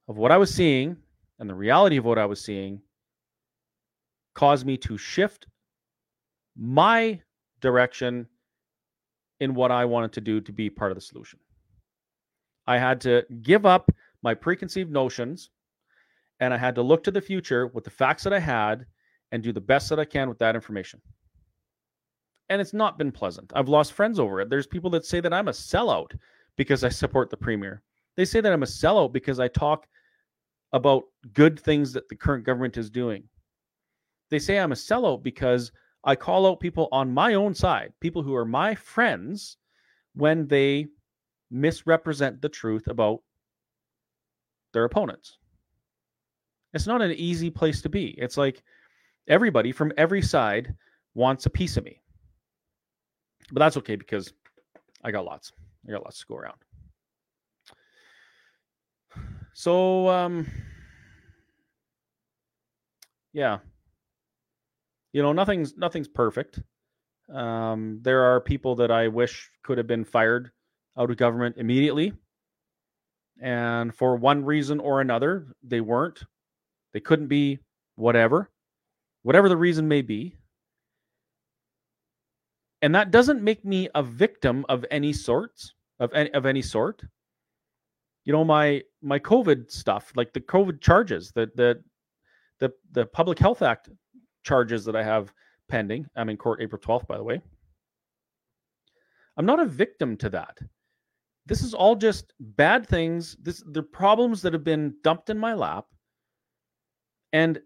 of 0.08 0.18
what 0.18 0.32
I 0.32 0.38
was 0.38 0.52
seeing 0.52 0.98
and 1.38 1.48
the 1.48 1.54
reality 1.54 1.98
of 1.98 2.04
what 2.06 2.18
I 2.18 2.26
was 2.26 2.44
seeing 2.44 2.82
cause 4.34 4.66
me 4.66 4.76
to 4.78 4.98
shift 4.98 5.46
my 6.58 7.22
direction 7.62 8.26
in 9.40 9.54
what 9.54 9.72
I 9.72 9.86
wanted 9.86 10.12
to 10.14 10.22
do 10.22 10.42
to 10.42 10.52
be 10.52 10.68
part 10.68 10.90
of 10.92 10.96
the 10.96 11.02
solution. 11.02 11.38
I 12.66 12.80
had 12.80 13.00
to 13.02 13.24
give 13.44 13.68
up 13.68 13.92
my 14.24 14.34
preconceived 14.34 14.92
notions 14.92 15.52
and 16.40 16.56
I 16.56 16.58
had 16.58 16.74
to 16.74 16.82
look 16.82 17.04
to 17.04 17.12
the 17.12 17.22
future 17.22 17.68
with 17.68 17.84
the 17.84 17.92
facts 17.92 18.24
that 18.24 18.34
I 18.34 18.40
had 18.40 18.88
and 19.32 19.44
do 19.44 19.52
the 19.52 19.62
best 19.62 19.90
that 19.90 20.00
I 20.00 20.06
can 20.06 20.28
with 20.28 20.40
that 20.40 20.56
information 20.56 21.00
and 22.54 22.62
it's 22.62 22.74
not 22.74 22.98
been 23.00 23.12
pleasant. 23.12 23.52
I've 23.56 23.68
lost 23.68 23.94
friends 23.94 24.20
over 24.20 24.40
it. 24.40 24.50
There's 24.50 24.68
people 24.68 24.90
that 24.92 25.06
say 25.06 25.20
that 25.20 25.34
I'm 25.34 25.48
a 25.48 25.52
sellout 25.52 26.12
because 26.56 26.84
I 26.84 26.90
support 26.90 27.30
the 27.30 27.38
premier. 27.38 27.82
They 28.16 28.26
say 28.26 28.42
that 28.42 28.54
I'm 28.54 28.64
a 28.64 28.68
sellout 28.68 29.12
because 29.12 29.40
I 29.40 29.48
talk 29.48 29.88
about 30.72 31.04
good 31.34 31.60
things 31.60 31.92
that 31.94 32.08
the 32.10 32.16
current 32.16 32.46
government 32.46 32.78
is 32.78 32.92
doing. 32.92 33.24
They 34.30 34.38
say 34.38 34.60
I'm 34.60 34.72
a 34.72 34.76
sellout 34.76 35.24
because 35.24 35.72
I 36.04 36.16
call 36.16 36.46
out 36.46 36.60
people 36.60 36.90
on 36.92 37.12
my 37.12 37.34
own 37.34 37.56
side, 37.56 37.92
people 38.02 38.22
who 38.22 38.36
are 38.36 38.46
my 38.46 38.76
friends, 38.76 39.58
when 40.14 40.48
they 40.48 40.88
misrepresent 41.50 42.40
the 42.40 42.50
truth 42.50 42.88
about 42.88 43.22
their 44.74 44.84
opponents. 44.84 45.40
It's 46.74 46.88
not 46.88 47.02
an 47.02 47.14
easy 47.14 47.50
place 47.50 47.82
to 47.82 47.90
be. 47.90 48.10
It's 48.20 48.38
like 48.38 48.62
everybody 49.28 49.72
from 49.72 49.92
every 49.98 50.22
side 50.22 50.76
wants 51.16 51.48
a 51.48 51.50
piece 51.50 51.78
of 51.78 51.84
me. 51.84 52.03
But 53.54 53.60
that's 53.60 53.78
okay 53.78 53.96
because 53.96 54.34
I 55.04 55.12
got 55.12 55.26
lots. 55.26 55.52
I 55.88 55.92
got 55.92 56.04
lots 56.04 56.20
to 56.20 56.26
go 56.26 56.36
around. 56.36 56.58
So 59.54 60.10
um 60.10 60.48
yeah. 63.32 63.60
You 65.12 65.22
know, 65.22 65.34
nothing's 65.34 65.78
nothing's 65.78 66.08
perfect. 66.08 66.60
Um 67.32 68.00
there 68.02 68.24
are 68.24 68.42
people 68.42 68.76
that 68.78 68.90
I 68.90 69.08
wish 69.08 69.52
could 69.62 69.78
have 69.78 69.88
been 69.88 70.04
fired 70.04 70.52
out 70.98 71.12
of 71.12 71.18
government 71.18 71.58
immediately. 71.60 72.12
And 73.40 73.94
for 73.94 74.16
one 74.16 74.44
reason 74.44 74.80
or 74.80 75.00
another, 75.00 75.48
they 75.62 75.82
weren't. 75.82 76.24
They 76.94 77.00
couldn't 77.00 77.28
be 77.28 77.60
whatever. 77.96 78.50
Whatever 79.22 79.48
the 79.48 79.58
reason 79.58 79.88
may 79.88 80.02
be, 80.02 80.38
and 82.84 82.94
that 82.94 83.12
doesn't 83.12 83.42
make 83.42 83.64
me 83.66 83.88
a 83.96 84.04
victim 84.04 84.66
of 84.68 84.86
any 84.92 85.14
sorts 85.14 85.74
of 86.00 86.14
any 86.14 86.32
of 86.34 86.46
any 86.46 86.62
sort. 86.62 87.02
You 88.26 88.34
know 88.34 88.44
my 88.44 88.84
my 89.02 89.20
covid 89.20 89.72
stuff 89.72 90.12
like 90.16 90.34
the 90.34 90.42
covid 90.42 90.82
charges 90.82 91.32
the 91.32 91.50
the 91.56 91.82
the, 92.60 92.72
the 92.92 93.06
public 93.08 93.40
health 93.40 93.62
act 93.62 93.90
charges 94.44 94.86
that 94.86 94.96
i 94.96 95.04
have 95.04 95.34
pending 95.68 96.06
i'm 96.16 96.30
in 96.30 96.38
court 96.38 96.62
april 96.62 96.80
12th 96.80 97.08
by 97.08 97.18
the 97.18 97.24
way. 97.24 97.42
I'm 99.38 99.46
not 99.46 99.60
a 99.60 99.66
victim 99.66 100.16
to 100.18 100.30
that. 100.30 100.60
This 101.46 101.62
is 101.62 101.74
all 101.74 101.96
just 101.96 102.34
bad 102.40 102.88
things. 102.88 103.36
This 103.42 103.64
the 103.66 103.84
problems 103.84 104.42
that 104.42 104.54
have 104.54 104.64
been 104.64 104.96
dumped 105.04 105.30
in 105.30 105.40
my 105.40 105.54
lap. 105.54 105.86
And 107.32 107.60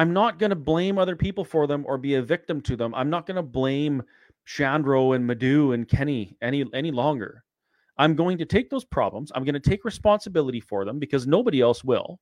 I'm 0.00 0.14
not 0.14 0.38
going 0.38 0.48
to 0.48 0.56
blame 0.56 0.96
other 0.96 1.14
people 1.14 1.44
for 1.44 1.66
them 1.66 1.84
or 1.86 1.98
be 1.98 2.14
a 2.14 2.22
victim 2.22 2.62
to 2.62 2.74
them. 2.74 2.94
I'm 2.94 3.10
not 3.10 3.26
going 3.26 3.36
to 3.36 3.42
blame 3.42 4.02
Shandro 4.48 5.14
and 5.14 5.26
Madu 5.26 5.72
and 5.72 5.86
Kenney 5.86 6.38
any 6.40 6.64
any 6.72 6.90
longer. 6.90 7.44
I'm 7.98 8.14
going 8.14 8.38
to 8.38 8.46
take 8.46 8.70
those 8.70 8.86
problems. 8.86 9.30
I'm 9.34 9.44
going 9.44 9.60
to 9.60 9.60
take 9.60 9.84
responsibility 9.84 10.58
for 10.58 10.86
them 10.86 10.98
because 10.98 11.26
nobody 11.26 11.60
else 11.60 11.84
will. 11.84 12.18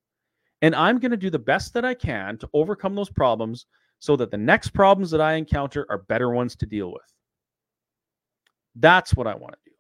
And 0.61 0.75
I'm 0.75 0.99
going 0.99 1.13
to 1.13 1.17
do 1.17 1.31
the 1.31 1.39
best 1.39 1.73
that 1.75 1.85
I 1.85 1.95
can 1.95 2.37
to 2.39 2.49
overcome 2.53 2.97
those 2.97 3.11
problems 3.11 3.67
so 4.01 4.17
that 4.17 4.33
the 4.33 4.37
next 4.37 4.71
problems 4.71 5.13
that 5.13 5.21
I 5.21 5.35
encounter 5.35 5.87
are 5.89 5.99
better 5.99 6.31
ones 6.31 6.57
to 6.57 6.67
deal 6.67 6.93
with. 6.93 7.15
That's 8.75 9.15
what 9.15 9.29
I 9.29 9.37
want 9.37 9.53
to 9.53 9.71
do. 9.71 9.77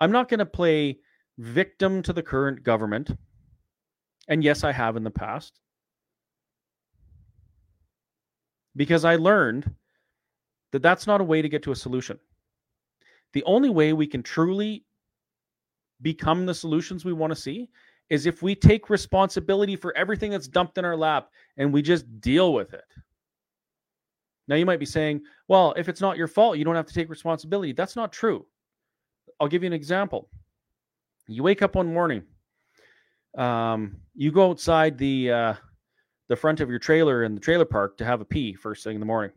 I'm 0.00 0.10
not 0.10 0.30
going 0.30 0.38
to 0.38 0.46
play 0.46 1.00
victim 1.36 2.00
to 2.00 2.14
the 2.14 2.22
current 2.22 2.62
government. 2.62 3.10
And 4.28 4.42
yes, 4.42 4.64
I 4.64 4.72
have 4.72 4.96
in 4.96 5.04
the 5.04 5.10
past. 5.10 5.60
Because 8.76 9.04
I 9.04 9.16
learned 9.16 9.70
that 10.72 10.82
that's 10.82 11.06
not 11.06 11.20
a 11.20 11.24
way 11.24 11.42
to 11.42 11.48
get 11.48 11.62
to 11.64 11.72
a 11.72 11.76
solution. 11.76 12.18
The 13.32 13.44
only 13.44 13.70
way 13.70 13.92
we 13.92 14.06
can 14.06 14.22
truly 14.22 14.84
become 16.00 16.46
the 16.46 16.54
solutions 16.54 17.04
we 17.04 17.12
want 17.12 17.30
to 17.30 17.40
see 17.40 17.68
is 18.10 18.26
if 18.26 18.42
we 18.42 18.54
take 18.54 18.90
responsibility 18.90 19.76
for 19.76 19.96
everything 19.96 20.30
that's 20.30 20.48
dumped 20.48 20.76
in 20.76 20.84
our 20.84 20.96
lap 20.96 21.30
and 21.56 21.72
we 21.72 21.80
just 21.80 22.20
deal 22.20 22.52
with 22.52 22.74
it. 22.74 22.84
Now, 24.48 24.56
you 24.56 24.66
might 24.66 24.80
be 24.80 24.86
saying, 24.86 25.22
well, 25.48 25.72
if 25.76 25.88
it's 25.88 26.00
not 26.00 26.16
your 26.16 26.26
fault, 26.26 26.58
you 26.58 26.64
don't 26.64 26.74
have 26.74 26.86
to 26.86 26.94
take 26.94 27.08
responsibility. 27.08 27.72
That's 27.72 27.96
not 27.96 28.12
true. 28.12 28.44
I'll 29.40 29.48
give 29.48 29.62
you 29.62 29.68
an 29.68 29.72
example. 29.72 30.28
You 31.28 31.42
wake 31.42 31.62
up 31.62 31.76
one 31.76 31.92
morning, 31.92 32.24
um, 33.38 33.96
you 34.14 34.32
go 34.32 34.50
outside 34.50 34.98
the 34.98 35.30
uh, 35.30 35.54
the 36.32 36.36
front 36.36 36.60
of 36.60 36.70
your 36.70 36.78
trailer 36.78 37.24
in 37.24 37.34
the 37.34 37.40
trailer 37.42 37.66
park 37.66 37.98
to 37.98 38.06
have 38.06 38.22
a 38.22 38.24
pee 38.24 38.54
first 38.54 38.82
thing 38.82 38.94
in 38.94 39.00
the 39.00 39.04
morning. 39.06 39.30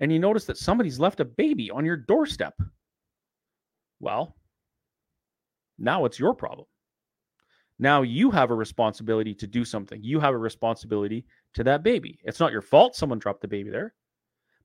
And 0.00 0.10
you 0.10 0.18
notice 0.18 0.46
that 0.46 0.56
somebody's 0.56 0.98
left 0.98 1.20
a 1.20 1.24
baby 1.26 1.70
on 1.70 1.84
your 1.84 1.98
doorstep. 1.98 2.54
Well, 4.00 4.34
now 5.78 6.06
it's 6.06 6.18
your 6.18 6.32
problem. 6.32 6.66
Now 7.78 8.00
you 8.00 8.30
have 8.30 8.50
a 8.50 8.54
responsibility 8.54 9.34
to 9.34 9.46
do 9.46 9.66
something. 9.66 10.02
You 10.02 10.18
have 10.18 10.32
a 10.32 10.38
responsibility 10.38 11.26
to 11.52 11.64
that 11.64 11.82
baby. 11.82 12.18
It's 12.24 12.40
not 12.40 12.52
your 12.52 12.62
fault 12.62 12.96
someone 12.96 13.18
dropped 13.18 13.42
the 13.42 13.48
baby 13.48 13.68
there, 13.68 13.92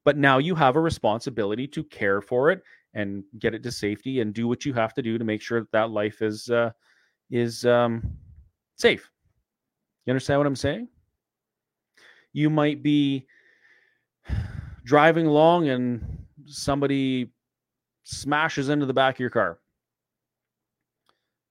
but 0.06 0.16
now 0.16 0.38
you 0.38 0.56
have 0.56 0.78
a 0.78 0.80
responsibility 0.82 1.68
to 1.68 1.84
care 1.84 2.22
for 2.22 2.52
it 2.52 2.62
and 2.94 3.22
get 3.38 3.54
it 3.54 3.64
to 3.64 3.72
safety 3.74 4.22
and 4.22 4.34
do 4.34 4.48
what 4.48 4.64
you 4.64 4.72
have 4.72 4.94
to 4.94 5.02
do 5.02 5.18
to 5.18 5.26
make 5.26 5.42
sure 5.42 5.60
that 5.60 5.72
that 5.74 5.90
life 5.90 6.22
is 6.22 6.50
uh, 6.50 6.72
is 7.30 7.66
um, 7.66 8.02
safe. 8.78 9.12
You 10.06 10.12
understand 10.12 10.40
what 10.40 10.48
I'm 10.48 10.56
saying? 10.56 10.88
You 12.34 12.50
might 12.50 12.84
be 12.84 13.26
driving 14.84 15.28
along 15.28 15.70
and 15.70 16.26
somebody 16.46 17.32
smashes 18.04 18.70
into 18.70 18.86
the 18.86 18.94
back 18.94 19.16
of 19.16 19.20
your 19.20 19.30
car. 19.30 19.60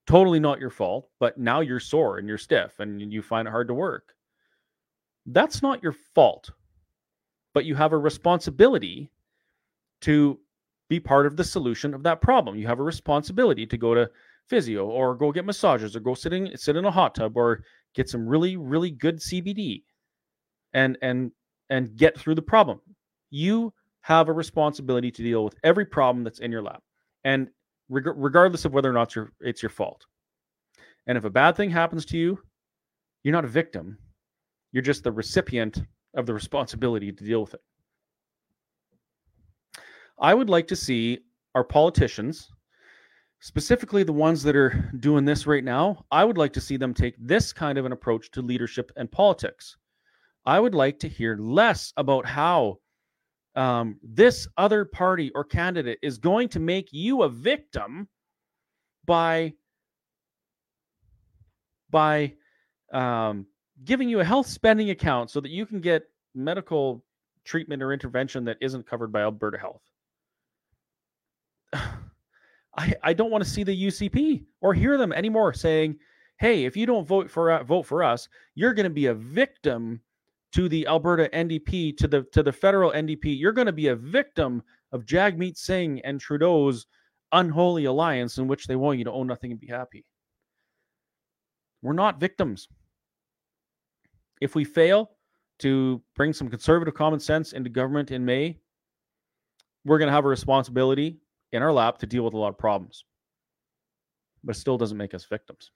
Totally 0.05 0.39
not 0.39 0.59
your 0.59 0.69
fault, 0.69 1.09
but 1.19 1.37
now 1.37 1.61
you're 1.61 1.79
sore 1.79 2.17
and 2.17 2.27
you're 2.27 2.37
stiff 2.37 2.79
and 2.79 3.01
you 3.11 3.21
find 3.21 3.47
it 3.47 3.51
hard 3.51 3.69
to 3.69 3.73
work. 3.73 4.13
That's 5.25 5.61
not 5.61 5.81
your 5.81 5.93
fault, 5.93 6.49
but 7.53 7.65
you 7.65 7.75
have 7.75 7.93
a 7.93 7.97
responsibility 7.97 9.09
to 10.01 10.37
be 10.89 10.99
part 10.99 11.25
of 11.25 11.37
the 11.37 11.43
solution 11.43 11.93
of 11.93 12.03
that 12.03 12.21
problem. 12.21 12.57
You 12.57 12.67
have 12.67 12.79
a 12.79 12.83
responsibility 12.83 13.65
to 13.65 13.77
go 13.77 13.95
to 13.95 14.09
physio 14.47 14.85
or 14.85 15.15
go 15.15 15.31
get 15.31 15.45
massages 15.45 15.95
or 15.95 16.01
go 16.01 16.13
sitting 16.13 16.51
sit 16.55 16.75
in 16.75 16.83
a 16.83 16.91
hot 16.91 17.15
tub 17.15 17.37
or 17.37 17.63
get 17.93 18.09
some 18.09 18.27
really 18.27 18.57
really 18.57 18.91
good 18.91 19.17
CBD 19.19 19.83
and 20.73 20.97
and 21.01 21.31
and 21.69 21.95
get 21.95 22.17
through 22.17 22.35
the 22.35 22.41
problem. 22.41 22.79
You 23.29 23.73
have 24.01 24.27
a 24.27 24.33
responsibility 24.33 25.11
to 25.11 25.23
deal 25.23 25.43
with 25.43 25.55
every 25.63 25.85
problem 25.85 26.23
that's 26.23 26.39
in 26.39 26.51
your 26.51 26.61
lap. 26.61 26.83
And 27.23 27.47
reg- 27.89 28.13
regardless 28.15 28.65
of 28.65 28.73
whether 28.73 28.89
or 28.89 28.93
not 28.93 29.03
it's 29.03 29.15
your, 29.15 29.31
it's 29.39 29.63
your 29.63 29.69
fault. 29.69 30.05
And 31.07 31.17
if 31.17 31.23
a 31.23 31.29
bad 31.29 31.55
thing 31.55 31.69
happens 31.69 32.05
to 32.07 32.17
you, 32.17 32.37
you're 33.23 33.31
not 33.31 33.45
a 33.45 33.49
victim. 33.49 33.97
You're 34.73 34.83
just 34.83 35.03
the 35.03 35.11
recipient 35.11 35.83
of 36.15 36.25
the 36.25 36.33
responsibility 36.33 37.11
to 37.11 37.23
deal 37.23 37.41
with 37.41 37.53
it. 37.53 37.61
I 40.19 40.33
would 40.33 40.49
like 40.49 40.67
to 40.67 40.75
see 40.75 41.19
our 41.55 41.63
politicians, 41.63 42.51
specifically 43.39 44.03
the 44.03 44.13
ones 44.13 44.43
that 44.43 44.55
are 44.55 44.91
doing 44.99 45.25
this 45.25 45.47
right 45.47 45.63
now, 45.63 46.05
I 46.11 46.23
would 46.25 46.37
like 46.37 46.53
to 46.53 46.61
see 46.61 46.77
them 46.77 46.93
take 46.93 47.15
this 47.19 47.53
kind 47.53 47.77
of 47.77 47.85
an 47.85 47.91
approach 47.91 48.31
to 48.31 48.41
leadership 48.41 48.91
and 48.95 49.11
politics. 49.11 49.77
I 50.45 50.59
would 50.59 50.75
like 50.75 50.99
to 50.99 51.07
hear 51.07 51.37
less 51.37 51.93
about 51.97 52.25
how 52.25 52.79
um, 53.55 53.99
this 54.03 54.47
other 54.57 54.83
party 54.83 55.31
or 55.35 55.43
candidate 55.43 55.99
is 56.01 56.17
going 56.17 56.49
to 56.49 56.59
make 56.59 56.89
you 56.91 57.23
a 57.23 57.29
victim 57.29 58.07
by 59.05 59.53
by 61.89 62.33
um, 62.91 63.45
giving 63.85 64.09
you 64.09 64.19
a 64.19 64.23
health 64.23 64.47
spending 64.47 64.89
account 64.89 65.29
so 65.29 65.39
that 65.39 65.51
you 65.51 65.65
can 65.65 65.79
get 65.79 66.03
medical 66.33 67.03
treatment 67.45 67.83
or 67.83 67.93
intervention 67.93 68.43
that 68.45 68.57
isn't 68.61 68.87
covered 68.87 69.11
by 69.11 69.21
Alberta 69.21 69.57
Health. 69.59 69.81
I, 71.73 72.95
I 73.03 73.13
don't 73.13 73.29
want 73.29 73.43
to 73.43 73.49
see 73.49 73.63
the 73.63 73.87
UCP 73.87 74.45
or 74.61 74.73
hear 74.73 74.97
them 74.97 75.13
anymore 75.13 75.53
saying, 75.53 75.97
"Hey, 76.39 76.65
if 76.65 76.75
you 76.75 76.87
don't 76.87 77.07
vote 77.07 77.29
for 77.29 77.51
uh, 77.51 77.63
vote 77.63 77.83
for 77.83 78.03
us, 78.03 78.27
you're 78.55 78.73
going 78.73 78.85
to 78.85 78.89
be 78.89 79.05
a 79.05 79.13
victim 79.13 80.01
to 80.53 80.69
the 80.69 80.85
Alberta 80.87 81.29
NDP, 81.33 81.97
to 81.97 82.07
the 82.07 82.23
to 82.31 82.43
the 82.43 82.51
federal 82.51 82.91
NDP, 82.91 83.37
you're 83.37 83.51
going 83.51 83.67
to 83.67 83.71
be 83.73 83.87
a 83.87 83.95
victim 83.95 84.61
of 84.91 85.05
Jagmeet 85.05 85.57
Singh 85.57 85.99
and 86.01 86.19
Trudeau's 86.19 86.85
unholy 87.31 87.85
alliance 87.85 88.37
in 88.37 88.47
which 88.47 88.67
they 88.67 88.75
want 88.75 88.99
you 88.99 89.05
to 89.05 89.11
own 89.11 89.27
nothing 89.27 89.51
and 89.51 89.59
be 89.59 89.67
happy. 89.67 90.05
We're 91.81 91.93
not 91.93 92.19
victims. 92.19 92.67
If 94.39 94.55
we 94.55 94.63
fail 94.63 95.11
to 95.59 96.01
bring 96.15 96.33
some 96.33 96.49
conservative 96.49 96.93
common 96.93 97.19
sense 97.19 97.53
into 97.53 97.69
government 97.69 98.11
in 98.11 98.23
May, 98.23 98.59
we're 99.85 99.97
going 99.97 100.07
to 100.07 100.13
have 100.13 100.25
a 100.25 100.29
responsibility 100.29 101.17
in 101.51 101.63
our 101.63 101.73
lap 101.73 101.97
to 101.99 102.05
deal 102.05 102.23
with 102.23 102.33
a 102.33 102.37
lot 102.37 102.49
of 102.49 102.57
problems. 102.57 103.05
But 104.43 104.55
it 104.55 104.59
still 104.59 104.77
doesn't 104.77 104.97
make 104.97 105.13
us 105.13 105.25
victims. 105.25 105.71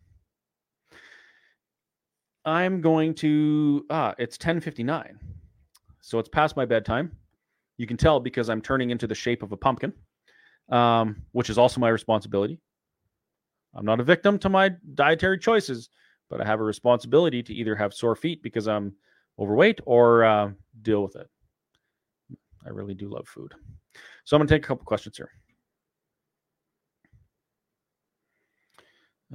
I'm 2.48 2.80
going 2.80 3.14
to 3.16 3.86
ah, 3.90 4.16
it's 4.18 4.38
10:59. 4.38 5.18
So 6.00 6.18
it's 6.18 6.30
past 6.30 6.56
my 6.56 6.66
bedtime. 6.66 7.12
You 7.76 7.86
can 7.86 7.98
tell 7.98 8.22
because 8.22 8.50
I'm 8.50 8.62
turning 8.62 8.90
into 8.90 9.06
the 9.06 9.14
shape 9.14 9.44
of 9.44 9.52
a 9.52 9.58
pumpkin, 9.58 9.92
um, 10.70 11.22
which 11.34 11.50
is 11.50 11.58
also 11.58 11.82
my 11.82 11.90
responsibility. 11.90 12.62
I'm 13.76 13.86
not 13.86 14.00
a 14.00 14.04
victim 14.04 14.40
to 14.40 14.50
my 14.50 14.72
dietary 14.96 15.38
choices, 15.38 15.90
but 16.30 16.40
I 16.40 16.46
have 16.46 16.62
a 16.62 16.64
responsibility 16.64 17.44
to 17.44 17.54
either 17.54 17.76
have 17.76 17.94
sore 17.94 18.16
feet 18.16 18.42
because 18.42 18.66
I'm 18.66 18.94
overweight 19.38 19.82
or 19.86 20.24
uh, 20.24 20.52
deal 20.82 21.04
with 21.04 21.18
it. 21.18 21.30
I 22.66 22.70
really 22.70 22.96
do 22.96 23.10
love 23.10 23.28
food. 23.28 23.54
So 24.24 24.38
I'm 24.38 24.40
going 24.40 24.48
to 24.48 24.56
take 24.56 24.64
a 24.64 24.68
couple 24.68 24.86
questions 24.86 25.18
here. 25.18 25.32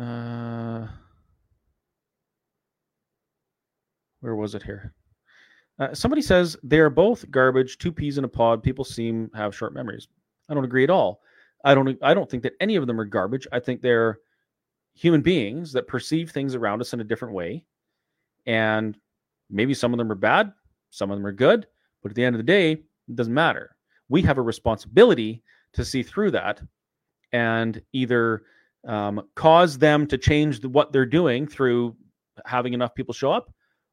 Uh, 0.00 0.88
where 4.22 4.34
was 4.34 4.54
it 4.54 4.62
here? 4.62 4.94
Uh, 5.78 5.92
somebody 5.92 6.22
says 6.22 6.56
they 6.62 6.78
are 6.78 6.90
both 6.90 7.30
garbage, 7.30 7.76
two 7.78 7.92
peas 7.92 8.18
in 8.18 8.24
a 8.24 8.28
pod. 8.28 8.62
People 8.62 8.84
seem 8.84 9.30
have 9.34 9.54
short 9.54 9.74
memories. 9.74 10.08
I 10.48 10.54
don't 10.54 10.64
agree 10.64 10.84
at 10.84 10.90
all. 10.90 11.20
I 11.64 11.74
don't. 11.74 11.98
I 12.02 12.14
don't 12.14 12.30
think 12.30 12.42
that 12.44 12.54
any 12.60 12.76
of 12.76 12.86
them 12.86 13.00
are 13.00 13.04
garbage. 13.04 13.46
I 13.52 13.60
think 13.60 13.82
they're 13.82 14.18
human 14.94 15.22
beings 15.22 15.72
that 15.72 15.86
perceive 15.86 16.30
things 16.30 16.54
around 16.54 16.80
us 16.80 16.92
in 16.92 17.00
a 17.00 17.04
different 17.04 17.34
way, 17.34 17.64
and 18.46 18.96
maybe 19.50 19.74
some 19.74 19.92
of 19.92 19.98
them 19.98 20.10
are 20.10 20.16
bad, 20.16 20.52
some 20.90 21.10
of 21.10 21.18
them 21.18 21.26
are 21.26 21.32
good. 21.32 21.66
But 22.02 22.12
at 22.12 22.16
the 22.16 22.24
end 22.24 22.34
of 22.34 22.38
the 22.38 22.44
day, 22.44 22.72
it 22.72 23.16
doesn't 23.16 23.34
matter. 23.34 23.76
We 24.08 24.22
have 24.22 24.38
a 24.38 24.42
responsibility 24.42 25.42
to 25.72 25.84
see 25.84 26.02
through 26.02 26.32
that 26.32 26.60
and 27.32 27.80
either 27.92 28.42
um, 28.86 29.22
cause 29.34 29.78
them 29.78 30.06
to 30.08 30.18
change 30.18 30.60
the, 30.60 30.68
what 30.68 30.92
they're 30.92 31.06
doing 31.06 31.46
through 31.46 31.96
having 32.44 32.74
enough 32.74 32.94
people 32.94 33.14
show 33.14 33.32
up, 33.32 33.52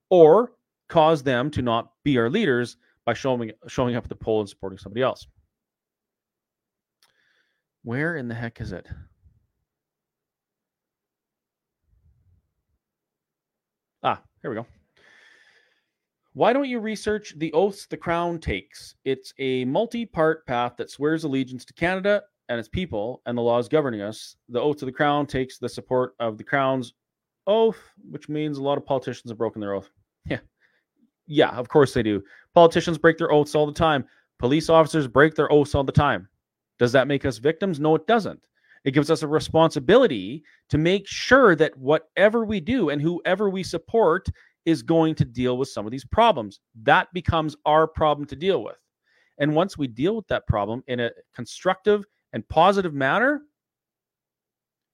or 0.10 0.54
cause 0.88 1.24
them 1.24 1.52
to 1.52 1.62
not 1.62 1.92
be 2.04 2.18
our 2.18 2.30
leaders 2.30 2.78
by 3.06 3.14
showing 3.14 3.52
showing 3.68 3.96
up 3.96 4.04
at 4.04 4.10
the 4.10 4.16
poll 4.16 4.40
and 4.40 4.50
supporting 4.50 4.78
somebody 4.78 5.02
else. 5.02 5.28
Where 7.84 8.18
in 8.18 8.28
the 8.28 8.36
heck 8.36 8.60
is 8.62 8.72
it? 8.72 8.88
Ah, 14.04 14.22
here 14.42 14.52
we 14.52 14.56
go. 14.56 14.66
Why 16.34 16.54
don't 16.54 16.70
you 16.70 16.80
research 16.80 17.34
the 17.38 17.52
oaths 17.54 17.86
the 17.86 17.98
crown 17.98 18.40
takes? 18.40 18.96
It's 19.04 19.34
a 19.40 19.66
multi 19.66 20.06
part 20.06 20.46
path 20.46 20.74
that 20.78 20.90
swears 20.90 21.24
allegiance 21.24 21.66
to 21.66 21.74
Canada 21.74 22.24
and 22.48 22.60
its 22.60 22.70
people 22.70 23.22
and 23.26 23.38
the 23.38 23.42
laws 23.42 23.68
governing 23.68 24.02
us. 24.02 24.36
The 24.50 24.62
oath 24.62 24.78
to 24.78 24.86
the 24.86 24.92
crown 24.92 25.26
takes 25.26 25.58
the 25.58 25.68
support 25.68 26.16
of 26.20 26.38
the 26.38 26.44
crown's 26.44 26.94
oath, 27.48 27.80
which 28.10 28.30
means 28.30 28.58
a 28.58 28.64
lot 28.64 28.78
of 28.78 28.86
politicians 28.86 29.32
have 29.32 29.38
broken 29.38 29.60
their 29.60 29.74
oath. 29.74 29.90
Yeah. 31.30 31.52
Of 31.52 31.70
course 31.70 31.94
they 31.94 32.02
do. 32.02 32.24
Politicians 32.56 32.98
break 32.98 33.20
their 33.20 33.32
oaths 33.32 33.54
all 33.54 33.68
the 33.68 33.72
time. 33.72 34.04
Police 34.40 34.68
officers 34.68 35.08
break 35.08 35.36
their 35.36 35.52
oaths 35.52 35.76
all 35.76 35.84
the 35.84 35.92
time. 35.92 36.28
Does 36.80 36.92
that 36.94 37.08
make 37.08 37.24
us 37.24 37.38
victims? 37.38 37.80
No, 37.80 37.94
it 37.96 38.08
doesn't. 38.08 38.42
It 38.84 38.92
gives 38.92 39.12
us 39.12 39.22
a 39.22 39.28
responsibility 39.28 40.44
to 40.70 40.78
make 40.78 41.08
sure 41.08 41.56
that 41.56 41.78
whatever 41.78 42.46
we 42.46 42.60
do 42.60 42.90
and 42.90 43.02
whoever 43.02 43.50
we 43.50 43.62
support 43.62 44.28
is 44.66 44.82
going 44.82 45.14
to 45.16 45.26
deal 45.26 45.58
with 45.58 45.70
some 45.70 45.86
of 45.86 45.92
these 45.92 46.06
problems. 46.06 46.62
That 46.82 47.14
becomes 47.14 47.56
our 47.66 47.86
problem 47.86 48.26
to 48.28 48.36
deal 48.36 48.64
with. 48.64 48.78
And 49.38 49.54
once 49.56 49.78
we 49.78 49.88
deal 49.88 50.16
with 50.16 50.28
that 50.30 50.48
problem 50.48 50.84
in 50.88 51.00
a 51.00 51.12
constructive 51.36 52.06
and 52.34 52.48
positive 52.50 52.94
manner, 52.94 53.42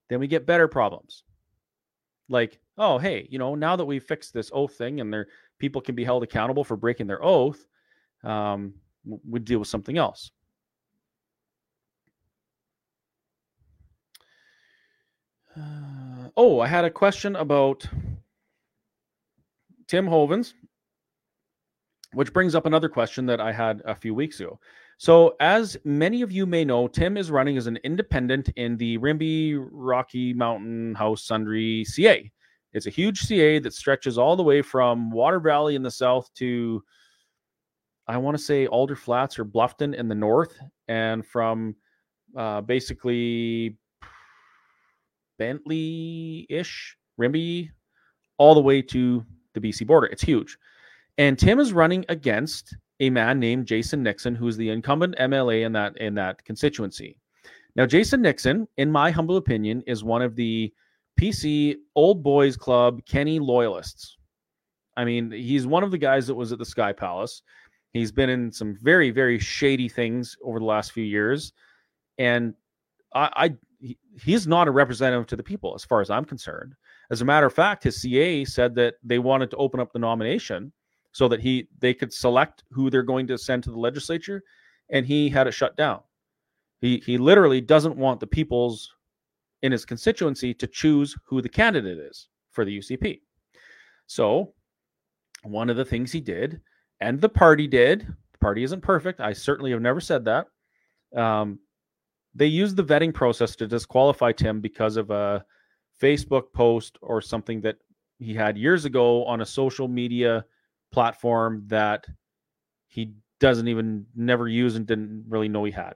then 0.09 0.19
we 0.19 0.27
get 0.27 0.45
better 0.45 0.67
problems. 0.67 1.23
Like 2.27 2.59
oh, 2.77 2.97
hey, 2.97 3.27
you 3.29 3.39
know, 3.39 3.55
now 3.55 3.75
that 3.75 3.85
we've 3.85 4.03
fixed 4.03 4.33
this 4.33 4.51
oath 4.53 4.73
thing 4.73 4.99
and 4.99 5.13
there 5.13 5.27
people 5.59 5.81
can 5.81 5.95
be 5.95 6.03
held 6.03 6.23
accountable 6.23 6.63
for 6.63 6.75
breaking 6.75 7.07
their 7.07 7.23
oath, 7.23 7.65
um, 8.23 8.73
we 9.27 9.39
deal 9.39 9.59
with 9.59 9.67
something 9.67 9.97
else. 9.97 10.31
Uh, 15.55 16.29
oh, 16.35 16.59
I 16.59 16.67
had 16.67 16.83
a 16.83 16.89
question 16.89 17.35
about 17.35 17.85
Tim 19.87 20.05
Hovens, 20.05 20.53
which 22.13 22.33
brings 22.33 22.55
up 22.55 22.65
another 22.65 22.89
question 22.89 23.25
that 23.27 23.39
I 23.39 23.51
had 23.51 23.81
a 23.85 23.95
few 23.95 24.13
weeks 24.13 24.39
ago. 24.39 24.59
So, 24.97 25.35
as 25.39 25.77
many 25.83 26.21
of 26.21 26.31
you 26.31 26.45
may 26.45 26.63
know, 26.63 26.87
Tim 26.87 27.17
is 27.17 27.29
running 27.29 27.57
as 27.57 27.67
an 27.67 27.77
independent 27.83 28.49
in 28.55 28.77
the 28.77 28.97
Rimbey 28.97 29.57
Rocky 29.57 30.33
Mountain 30.33 30.95
House 30.95 31.27
Sundre 31.27 31.85
CA. 31.85 32.31
It's 32.75 32.87
a 32.87 32.91
huge 32.91 33.21
CA 33.21 33.57
that 33.59 33.73
stretches 33.73 34.17
all 34.17 34.35
the 34.35 34.43
way 34.43 34.61
from 34.61 35.09
Water 35.09 35.39
Valley 35.39 35.75
in 35.75 35.81
the 35.81 35.89
south 35.89 36.29
to, 36.35 36.83
I 38.05 38.17
want 38.17 38.37
to 38.37 38.43
say, 38.43 38.67
Alder 38.67 38.97
Flats 38.97 39.39
or 39.39 39.45
Bluffton 39.45 39.95
in 39.95 40.09
the 40.09 40.13
north, 40.13 40.59
and 40.89 41.25
from 41.25 41.77
uh, 42.35 42.59
basically 42.59 43.77
Bentley 45.39 46.45
ish, 46.49 46.97
Rimbey, 47.17 47.71
all 48.37 48.53
the 48.53 48.61
way 48.61 48.81
to 48.81 49.25
the 49.53 49.61
BC 49.61 49.87
border. 49.87 50.07
It's 50.07 50.21
huge. 50.21 50.57
And 51.17 51.39
Tim 51.39 51.61
is 51.61 51.71
running 51.71 52.03
against 52.09 52.75
a 52.99 53.09
man 53.09 53.39
named 53.39 53.67
Jason 53.67 54.03
Nixon, 54.03 54.35
who's 54.35 54.57
the 54.57 54.69
incumbent 54.69 55.15
MLA 55.17 55.65
in 55.65 55.71
that 55.71 55.97
in 55.97 56.13
that 56.15 56.43
constituency. 56.43 57.17
Now, 57.77 57.85
Jason 57.85 58.21
Nixon, 58.21 58.67
in 58.75 58.91
my 58.91 59.11
humble 59.11 59.37
opinion, 59.37 59.81
is 59.87 60.03
one 60.03 60.21
of 60.21 60.35
the 60.35 60.73
PC 61.19 61.75
old 61.95 62.23
boys 62.23 62.57
club 62.57 63.01
Kenney 63.05 63.39
loyalists. 63.39 64.17
I 64.97 65.05
mean, 65.05 65.31
he's 65.31 65.67
one 65.67 65.83
of 65.83 65.91
the 65.91 65.97
guys 65.97 66.27
that 66.27 66.35
was 66.35 66.51
at 66.51 66.59
the 66.59 66.65
Sky 66.65 66.93
Palace. 66.93 67.41
He's 67.91 68.11
been 68.11 68.29
in 68.29 68.51
some 68.51 68.77
very, 68.81 69.09
very 69.11 69.39
shady 69.39 69.87
things 69.87 70.37
over 70.43 70.59
the 70.59 70.65
last 70.65 70.91
few 70.91 71.03
years, 71.03 71.53
and 72.17 72.53
I, 73.13 73.29
I 73.35 73.55
he, 73.79 73.97
he's 74.21 74.47
not 74.47 74.67
a 74.67 74.71
representative 74.71 75.27
to 75.27 75.35
the 75.35 75.43
people 75.43 75.73
as 75.75 75.85
far 75.85 76.01
as 76.01 76.09
I'm 76.09 76.25
concerned. 76.25 76.73
As 77.11 77.21
a 77.21 77.25
matter 77.25 77.45
of 77.45 77.53
fact, 77.53 77.83
his 77.83 78.01
CA 78.01 78.43
said 78.45 78.75
that 78.75 78.95
they 79.03 79.19
wanted 79.19 79.49
to 79.51 79.57
open 79.57 79.79
up 79.79 79.93
the 79.93 79.99
nomination 79.99 80.71
so 81.11 81.27
that 81.29 81.39
he 81.39 81.69
they 81.79 81.93
could 81.93 82.11
select 82.11 82.63
who 82.71 82.89
they're 82.89 83.03
going 83.03 83.27
to 83.27 83.37
send 83.37 83.63
to 83.63 83.71
the 83.71 83.79
legislature, 83.79 84.43
and 84.89 85.05
he 85.05 85.29
had 85.29 85.47
it 85.47 85.53
shut 85.53 85.77
down. 85.77 86.01
He 86.81 87.01
he 87.05 87.17
literally 87.17 87.61
doesn't 87.61 87.95
want 87.95 88.19
the 88.19 88.27
people's 88.27 88.93
in 89.65 89.71
his 89.71 89.83
constituency 89.83 90.53
to 90.53 90.67
choose 90.67 91.15
who 91.25 91.41
the 91.41 91.49
candidate 91.49 91.97
is 91.97 92.27
for 92.51 92.63
the 92.63 92.77
UCP. 92.77 93.19
So, 94.05 94.53
one 95.41 95.71
of 95.71 95.75
the 95.75 95.83
things 95.83 96.11
he 96.11 96.21
did, 96.21 96.61
and 96.99 97.19
the 97.19 97.29
party 97.29 97.67
did, 97.67 98.01
the 98.31 98.37
party 98.37 98.63
isn't 98.63 98.81
perfect. 98.81 99.19
I 99.19 99.33
certainly 99.33 99.71
have 99.71 99.81
never 99.81 99.99
said 99.99 100.23
that. 100.25 100.47
Um, 101.15 101.59
they 102.35 102.45
used 102.45 102.75
the 102.75 102.83
vetting 102.83 103.13
process 103.13 103.55
to 103.55 103.67
disqualify 103.67 104.33
Tim 104.33 104.61
because 104.61 104.97
of 104.97 105.09
a 105.09 105.43
Facebook 105.99 106.53
post 106.53 106.99
or 107.01 107.19
something 107.19 107.59
that 107.61 107.77
he 108.19 108.35
had 108.35 108.57
years 108.57 108.85
ago 108.85 109.25
on 109.25 109.41
a 109.41 109.45
social 109.45 109.87
media 109.87 110.45
platform 110.91 111.63
that 111.67 112.05
he 112.87 113.13
doesn't 113.39 113.67
even 113.67 114.05
never 114.15 114.47
use 114.47 114.75
and 114.75 114.85
didn't 114.85 115.25
really 115.27 115.49
know 115.49 115.63
he 115.63 115.71
had. 115.71 115.95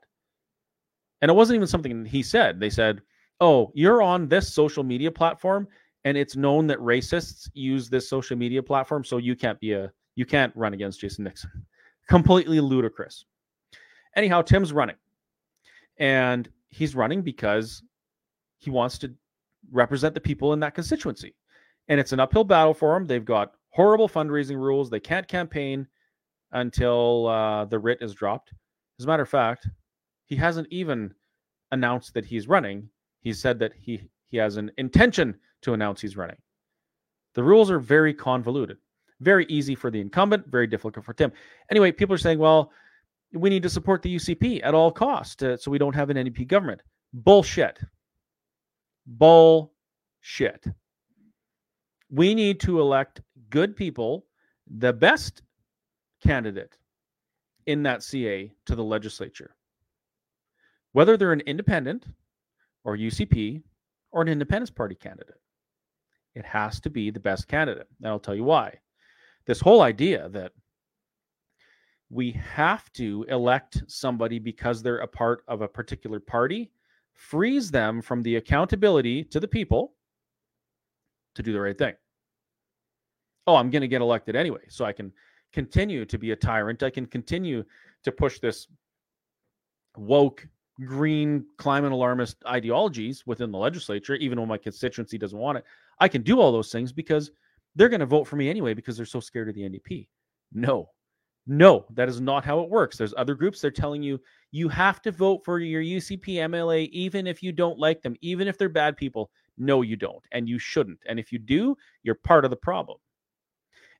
And 1.21 1.29
it 1.29 1.36
wasn't 1.36 1.58
even 1.58 1.67
something 1.67 2.05
he 2.05 2.23
said. 2.23 2.60
They 2.60 2.71
said, 2.71 3.01
"Oh, 3.41 3.71
you're 3.73 4.02
on 4.02 4.28
this 4.28 4.54
social 4.54 4.84
media 4.84 5.12
platform 5.12 5.67
and 6.06 6.17
it's 6.17 6.36
known 6.36 6.67
that 6.67 6.80
racists 6.80 7.49
use 7.54 7.89
this 7.89 8.10
social 8.10 8.38
media 8.38 8.63
platform, 8.63 9.04
so 9.04 9.17
you 9.17 9.36
can't 9.36 9.60
be 9.60 9.73
a 9.73 9.91
you 10.15 10.25
can't 10.25 10.56
run 10.56 10.73
against 10.73 11.02
Jason 11.02 11.23
Nixon." 11.23 11.65
Completely 12.08 12.60
ludicrous. 12.60 13.25
Anyhow, 14.15 14.41
Tim's 14.41 14.73
running. 14.73 14.95
And 15.97 16.49
he's 16.69 16.95
running 16.95 17.21
because 17.21 17.84
he 18.58 18.69
wants 18.69 18.97
to 18.99 19.13
represent 19.71 20.13
the 20.13 20.21
people 20.21 20.54
in 20.54 20.60
that 20.62 20.75
constituency. 20.75 21.36
And 21.88 21.99
it's 21.99 22.12
an 22.12 22.19
uphill 22.19 22.43
battle 22.43 22.73
for 22.73 22.95
him. 22.95 23.06
They've 23.06 23.25
got 23.25 23.54
horrible 23.69 24.10
fundraising 24.10 24.58
rules. 24.58 24.89
They 24.89 24.99
can't 24.99 25.28
campaign 25.28 25.88
until 26.52 27.28
uh, 27.28 27.65
the 27.65 27.80
writ 27.80 27.99
is 28.02 28.13
dropped. 28.13 28.54
As 28.99 29.06
a 29.06 29.08
matter 29.08 29.23
of 29.23 29.30
fact, 29.30 29.67
he 30.25 30.36
hasn't 30.36 30.67
even 30.71 31.13
announced 31.71 32.13
that 32.13 32.25
he's 32.25 32.47
running. 32.47 32.89
He 33.21 33.34
said 33.34 33.60
that 33.60 33.73
he 33.79 34.10
he 34.29 34.38
has 34.38 34.58
an 34.58 34.71
intention 34.77 35.36
to 35.62 35.73
announce 35.73 36.01
he's 36.01 36.17
running. 36.17 36.38
The 37.34 37.43
rules 37.43 37.71
are 37.71 37.79
very 37.79 38.13
convoluted, 38.13 38.77
very 39.19 39.45
easy 39.45 39.75
for 39.75 39.91
the 39.91 39.99
incumbent, 39.99 40.47
very 40.47 40.67
difficult 40.67 41.05
for 41.05 41.13
Tim. 41.13 41.32
Anyway, 41.69 41.91
people 41.91 42.15
are 42.15 42.19
saying, 42.19 42.39
well, 42.39 42.71
we 43.34 43.49
need 43.49 43.63
to 43.63 43.69
support 43.69 44.01
the 44.01 44.15
UCP 44.15 44.62
at 44.63 44.73
all 44.73 44.91
costs 44.91 45.41
uh, 45.43 45.58
so 45.58 45.69
we 45.69 45.77
don't 45.77 45.95
have 45.95 46.10
an 46.10 46.17
NDP 46.17 46.47
government. 46.47 46.82
Bullshit. 47.13 47.79
Bullshit. 49.05 50.65
We 52.12 52.34
need 52.34 52.60
to 52.62 52.79
elect 52.79 53.21
good 53.49 53.75
people, 53.75 54.25
the 54.67 54.93
best 54.93 55.43
candidate 56.23 56.75
in 57.67 57.84
that 57.84 58.03
CA 58.03 58.51
to 58.65 58.75
the 58.75 58.84
legislature. 58.84 59.55
Whether 60.93 61.17
they're 61.17 61.34
an 61.34 61.41
independent 61.41 62.05
or 62.84 62.98
UCP 62.98 63.62
or 64.12 64.22
an 64.22 64.28
Independence 64.28 64.70
Party 64.70 64.96
candidate, 64.96 65.39
it 66.36 66.46
has 66.46 66.80
to 66.82 66.89
be 66.89 67.12
the 67.12 67.20
best 67.20 67.48
candidate. 67.48 67.88
And 68.00 68.10
I'll 68.10 68.20
tell 68.20 68.36
you 68.36 68.44
why. 68.44 68.80
This 69.46 69.60
whole 69.60 69.82
idea 69.82 70.30
that 70.30 70.52
we 72.10 72.32
have 72.32 72.92
to 72.94 73.26
elect 73.30 73.84
somebody 73.88 74.39
because 74.39 74.82
they're 74.82 74.98
a 74.98 75.08
part 75.08 75.44
of 75.48 75.62
a 75.62 75.68
particular 75.68 76.20
party 76.20 76.72
frees 77.13 77.70
them 77.70 78.02
from 78.02 78.24
the 78.24 78.38
accountability 78.38 79.24
to 79.26 79.39
the 79.39 79.48
people 79.48 79.94
to 81.36 81.44
do 81.44 81.54
the 81.54 81.60
right 81.60 81.78
thing. 81.78 81.94
Oh, 83.46 83.56
I'm 83.56 83.70
going 83.70 83.82
to 83.82 83.88
get 83.88 84.02
elected 84.02 84.36
anyway, 84.36 84.62
so 84.70 84.86
I 84.86 84.94
can 84.94 85.12
continue 85.54 86.06
to 86.06 86.18
be 86.18 86.32
a 86.32 86.36
tyrant. 86.36 86.84
I 86.84 86.89
can 86.89 87.06
continue 87.06 87.63
to 88.04 88.12
push 88.12 88.39
this 88.39 88.68
woke, 89.98 90.48
green, 90.86 91.46
climate 91.58 91.92
alarmist 91.92 92.38
ideologies 92.48 93.26
within 93.26 93.52
the 93.52 93.58
legislature, 93.58 94.15
even 94.15 94.39
when 94.39 94.50
my 94.50 94.58
constituency 94.58 95.18
doesn't 95.18 95.39
want 95.39 95.58
it. 95.58 95.65
I 96.00 96.08
can 96.08 96.22
do 96.22 96.39
all 96.39 96.52
those 96.52 96.72
things 96.72 96.92
because 96.92 97.32
they're 97.76 97.89
going 97.89 98.00
to 98.00 98.06
vote 98.06 98.26
for 98.26 98.36
me 98.36 98.50
anyway 98.50 98.74
because 98.74 98.98
they're 98.98 99.06
so 99.06 99.20
scared 99.20 99.50
of 99.50 99.56
the 99.56 99.62
NDP. 99.62 100.08
No, 100.54 100.89
no, 101.48 101.86
that 101.96 102.10
is 102.10 102.22
not 102.22 102.46
how 102.46 102.60
it 102.62 102.70
works. 102.70 102.98
There's 102.98 103.13
other 103.18 103.36
groups 103.36 103.62
they're 103.62 103.72
telling 103.72 104.04
you 104.04 104.20
you 104.52 104.70
have 104.70 105.02
to 105.04 105.12
vote 105.12 105.44
for 105.44 105.60
your 105.60 105.82
UCP 105.82 106.36
MLA 106.36 106.89
even 106.89 107.28
if 107.28 107.44
you 107.44 107.52
don't 107.52 107.80
like 107.80 108.02
them, 108.02 108.15
even 108.22 108.48
if 108.48 108.58
they're 108.58 108.70
bad 108.70 108.98
people. 108.98 109.30
No, 109.58 109.82
you 109.82 109.96
don't, 109.96 110.24
and 110.32 110.48
you 110.48 110.58
shouldn't. 110.58 111.00
And 111.08 111.20
if 111.20 111.32
you 111.32 111.39
do, 111.39 111.76
you're 112.04 112.15
part 112.15 112.46
of 112.46 112.52
the 112.52 112.58
problem. 112.58 112.98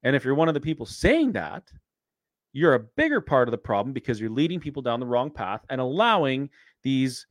And 0.04 0.16
if 0.16 0.24
you're 0.24 0.36
one 0.36 0.48
of 0.48 0.54
the 0.54 0.62
people 0.62 0.86
saying 0.86 1.34
that, 1.34 1.64
you're 2.54 2.76
a 2.76 2.80
bigger 2.80 3.22
part 3.22 3.48
of 3.48 3.52
the 3.52 3.58
problem 3.58 3.94
because 3.94 4.20
you're 4.20 4.30
leading 4.30 4.60
people 4.60 4.82
down 4.82 5.00
the 5.00 5.06
wrong 5.06 5.30
path 5.30 5.62
and 5.70 5.80
allowing 5.80 6.50
these 6.84 7.28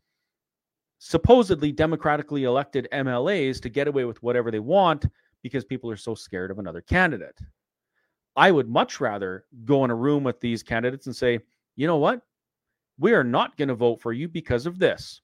supposedly 0.99 1.73
democratically 1.73 2.45
elected 2.45 2.89
MLAs 2.93 3.61
to 3.63 3.69
get 3.69 3.89
away 3.89 4.05
with 4.05 4.23
whatever 4.23 4.51
they 4.51 4.59
want 4.59 5.07
because 5.43 5.65
people 5.65 5.91
are 5.91 5.97
so 5.97 6.15
scared 6.15 6.51
of 6.51 6.59
another 6.59 6.81
candidate. 6.81 7.39
I 8.37 8.51
would 8.51 8.69
much 8.69 9.01
rather 9.01 9.45
go 9.65 9.85
in 9.85 9.91
a 9.91 9.95
room 9.95 10.25
with 10.25 10.41
these 10.41 10.63
candidates 10.63 11.07
and 11.07 11.15
say, 11.15 11.41
you 11.77 11.87
know 11.87 11.97
what? 11.97 12.23
We 12.99 13.13
are 13.13 13.25
not 13.25 13.57
going 13.57 13.69
to 13.69 13.75
vote 13.75 14.01
for 14.01 14.13
you 14.13 14.29
because 14.29 14.67
of 14.67 14.79
this. 14.79 15.21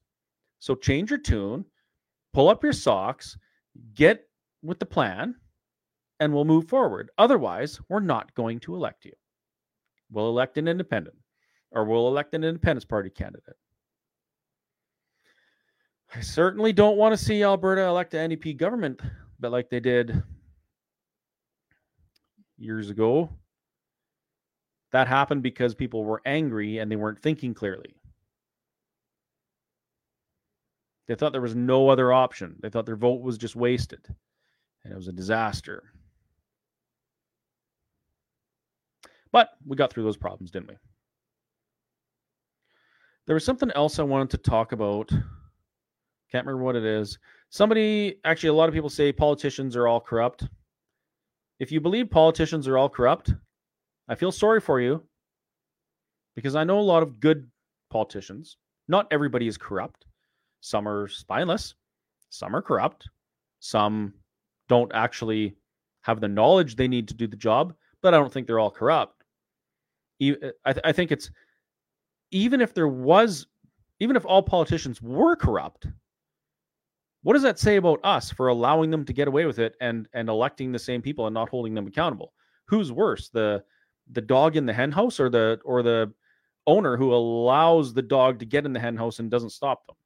So 0.61 0.75
change 0.75 1.11
your 1.11 1.19
tune, 1.19 1.65
pull 2.33 2.49
up 2.49 2.63
your 2.63 2.73
socks, 2.73 3.37
get 3.95 4.29
with 4.63 4.79
the 4.79 4.87
plan, 4.87 5.35
and 6.21 6.33
we'll 6.33 6.45
move 6.45 6.69
forward. 6.69 7.11
Otherwise, 7.19 7.81
we're 7.89 8.01
not 8.01 8.33
going 8.35 8.61
to 8.61 8.75
elect 8.75 9.05
you. 9.05 9.13
We'll 10.11 10.29
elect 10.29 10.57
an 10.59 10.69
independent 10.69 11.17
or 11.75 11.85
we'll 11.85 12.09
elect 12.09 12.35
an 12.35 12.45
Independence 12.45 12.85
Party 12.85 13.11
candidate. 13.11 13.57
I 16.17 16.21
certainly 16.21 16.73
don't 16.73 16.97
want 16.97 17.13
to 17.13 17.23
see 17.23 17.43
Alberta 17.43 17.83
elect 17.83 18.15
an 18.15 18.31
NDP 18.31 18.57
government, 18.57 19.01
but 19.41 19.51
like 19.51 19.69
they 19.69 19.81
did 19.81 20.23
years 22.57 22.91
ago. 22.91 23.31
That 24.93 25.09
happened 25.09 25.43
because 25.43 25.75
people 25.75 26.05
were 26.05 26.23
angry 26.25 26.79
and 26.79 26.91
they 26.91 26.97
weren't 26.97 27.21
thinking 27.21 27.53
clearly. 27.53 27.97
They 31.09 31.17
thought 31.17 31.33
there 31.33 31.41
was 31.41 31.57
no 31.57 31.89
other 31.89 32.13
option. 32.13 32.57
They 32.61 32.71
thought 32.71 32.87
their 32.87 32.97
vote 32.97 33.21
was 33.21 33.37
just 33.37 33.57
wasted 33.57 34.07
and 34.85 34.93
it 34.93 34.97
was 34.97 35.09
a 35.09 35.13
disaster. 35.13 35.83
But 39.33 39.51
we 39.67 39.77
got 39.77 39.93
through 39.93 40.05
those 40.05 40.17
problems, 40.17 40.53
didn't 40.53 40.69
we? 40.69 40.77
There 43.27 43.35
was 43.35 43.45
something 43.45 43.71
else 43.73 43.99
I 43.99 44.05
wanted 44.05 44.31
to 44.31 44.39
talk 44.39 44.71
about. 44.73 45.11
Can't 46.31 46.47
remember 46.47 46.65
what 46.65 46.77
it 46.77 46.85
is. 46.85 47.19
Somebody, 47.51 48.17
actually, 48.25 48.49
a 48.49 48.55
lot 48.55 48.69
of 48.69 48.75
people 48.75 48.91
say 48.91 49.13
politicians 49.13 49.77
are 49.77 49.87
all 49.87 50.01
corrupt. 50.01 50.49
If 51.61 51.71
you 51.71 51.81
believe 51.81 52.11
politicians 52.11 52.67
are 52.67 52.77
all 52.77 52.89
corrupt, 52.89 53.33
I 54.09 54.15
feel 54.15 54.33
sorry 54.33 54.61
for 54.61 54.81
you 54.81 55.03
because 56.35 56.57
I 56.57 56.65
know 56.65 56.81
a 56.81 56.81
lot 56.81 57.03
of 57.03 57.21
good 57.21 57.49
politicians. 57.91 58.57
Not 58.89 59.07
everybody 59.11 59.47
is 59.47 59.57
corrupt. 59.57 60.07
Some 60.61 60.89
are 60.89 61.09
spineless, 61.09 61.75
some 62.31 62.57
are 62.57 62.63
corrupt, 62.63 63.09
some 63.61 64.15
don't 64.69 64.91
actually 64.95 65.57
have 66.03 66.21
the 66.21 66.29
knowledge 66.29 66.77
they 66.77 66.89
need 66.89 67.07
to 67.09 67.15
do 67.15 67.27
the 67.27 67.37
job, 67.37 67.75
but 68.03 68.15
I 68.15 68.19
don't 68.19 68.33
think 68.33 68.47
they're 68.47 68.59
all 68.59 68.71
corrupt. 68.71 69.23
Uh, 70.23 70.33
I, 70.65 70.75
I 70.85 70.93
think 70.93 71.13
it's 71.13 71.31
even 72.31 72.61
if 72.61 72.75
there 72.75 72.89
was, 72.89 73.47
even 74.01 74.17
if 74.17 74.25
all 74.27 74.43
politicians 74.43 75.01
were 75.01 75.37
corrupt, 75.37 75.87
what 77.25 77.33
does 77.33 77.43
that 77.43 77.59
say 77.59 77.77
about 77.77 78.01
us 78.05 78.31
for 78.31 78.49
allowing 78.49 78.91
them 78.91 79.05
to 79.07 79.13
get 79.13 79.29
away 79.29 79.47
with 79.47 79.59
it 79.59 79.75
and 79.81 80.09
and 80.13 80.29
electing 80.29 80.71
the 80.73 80.79
same 80.79 81.03
people 81.03 81.27
and 81.27 81.35
not 81.35 81.49
holding 81.49 81.75
them 81.75 81.87
accountable? 81.87 82.33
Who's 82.67 82.93
worse, 82.93 83.31
the 83.31 83.65
the 84.13 84.21
dog 84.21 84.57
in 84.57 84.67
the 84.67 84.75
hen 84.75 84.93
house 84.93 85.19
or 85.19 85.31
the 85.31 85.59
or 85.65 85.83
the 85.83 86.13
owner 86.67 86.97
who 86.97 87.15
allows 87.15 87.95
the 87.95 88.03
dog 88.03 88.39
to 88.41 88.47
get 88.47 88.67
in 88.67 88.75
the 88.75 88.81
hen 88.81 88.97
house 88.97 89.19
and 89.21 89.31
doesn't 89.31 89.51
stop 89.51 89.87
them? 89.87 89.97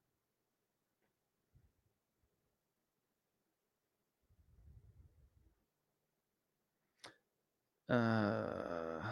Uh, 7.90 9.02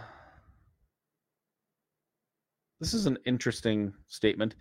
this 2.79 2.95
is 2.95 3.07
an 3.07 3.19
interesting 3.27 3.93
statement. 4.07 4.55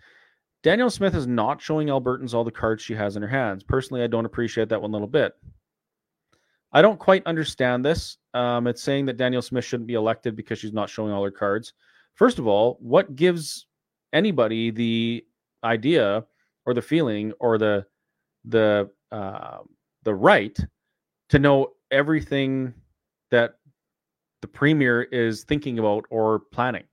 Danielle 0.66 0.90
Smith 0.90 1.14
is 1.14 1.28
not 1.28 1.62
showing 1.62 1.86
Albertans 1.86 2.34
all 2.34 2.42
the 2.42 2.50
cards 2.50 2.82
she 2.82 2.92
has 2.92 3.14
in 3.14 3.22
her 3.22 3.28
hands. 3.28 3.62
Personally, 3.62 4.02
I 4.02 4.08
don't 4.08 4.24
appreciate 4.26 4.68
that 4.70 4.82
one 4.82 4.90
little 4.90 5.06
bit. 5.06 5.32
I 6.72 6.82
don't 6.82 6.98
quite 6.98 7.24
understand 7.24 7.84
this. 7.84 8.18
Um, 8.34 8.66
it's 8.66 8.82
saying 8.82 9.06
that 9.06 9.16
Danielle 9.16 9.42
Smith 9.42 9.64
shouldn't 9.64 9.86
be 9.86 9.94
elected 9.94 10.34
because 10.34 10.58
she's 10.58 10.72
not 10.72 10.90
showing 10.90 11.12
all 11.12 11.22
her 11.22 11.30
cards. 11.30 11.72
First 12.14 12.40
of 12.40 12.48
all, 12.48 12.78
what 12.80 13.14
gives 13.14 13.68
anybody 14.12 14.72
the 14.72 15.24
idea 15.62 16.24
or 16.64 16.74
the 16.74 16.82
feeling 16.82 17.32
or 17.38 17.58
the 17.58 17.86
the 18.44 18.90
uh, 19.12 19.58
the 20.02 20.14
right 20.16 20.58
to 21.28 21.38
know 21.38 21.74
everything 21.92 22.74
that 23.30 23.58
the 24.42 24.48
premier 24.48 25.02
is 25.02 25.44
thinking 25.44 25.78
about 25.78 26.06
or 26.10 26.40
planning. 26.50 26.86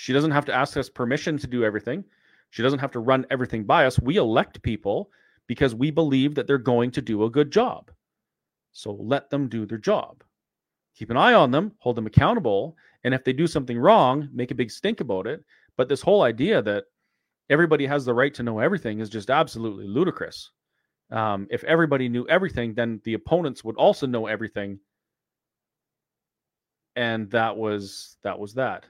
She 0.00 0.14
doesn't 0.14 0.30
have 0.30 0.46
to 0.46 0.54
ask 0.54 0.78
us 0.78 0.88
permission 0.88 1.36
to 1.36 1.46
do 1.46 1.62
everything. 1.62 2.02
She 2.48 2.62
doesn't 2.62 2.78
have 2.78 2.90
to 2.92 3.00
run 3.00 3.26
everything 3.30 3.64
by 3.64 3.84
us. 3.84 4.00
We 4.00 4.16
elect 4.16 4.62
people 4.62 5.10
because 5.46 5.74
we 5.74 5.90
believe 5.90 6.34
that 6.34 6.46
they're 6.46 6.56
going 6.56 6.90
to 6.92 7.02
do 7.02 7.24
a 7.24 7.30
good 7.30 7.50
job. 7.50 7.90
So 8.72 8.92
let 8.92 9.28
them 9.28 9.46
do 9.46 9.66
their 9.66 9.76
job. 9.76 10.24
Keep 10.96 11.10
an 11.10 11.18
eye 11.18 11.34
on 11.34 11.50
them, 11.50 11.72
hold 11.80 11.96
them 11.96 12.06
accountable, 12.06 12.78
and 13.04 13.12
if 13.12 13.24
they 13.24 13.34
do 13.34 13.46
something 13.46 13.78
wrong, 13.78 14.26
make 14.32 14.50
a 14.50 14.54
big 14.54 14.70
stink 14.70 15.02
about 15.02 15.26
it. 15.26 15.44
But 15.76 15.90
this 15.90 16.00
whole 16.00 16.22
idea 16.22 16.62
that 16.62 16.84
everybody 17.50 17.84
has 17.84 18.06
the 18.06 18.14
right 18.14 18.32
to 18.32 18.42
know 18.42 18.58
everything 18.58 19.00
is 19.00 19.10
just 19.10 19.28
absolutely 19.28 19.86
ludicrous. 19.86 20.50
Um, 21.10 21.46
if 21.50 21.62
everybody 21.64 22.08
knew 22.08 22.26
everything, 22.26 22.72
then 22.72 23.02
the 23.04 23.14
opponents 23.14 23.64
would 23.64 23.76
also 23.76 24.06
know 24.06 24.28
everything, 24.28 24.80
and 26.96 27.30
that 27.32 27.54
was 27.54 28.16
that 28.22 28.38
was 28.38 28.54
that. 28.54 28.86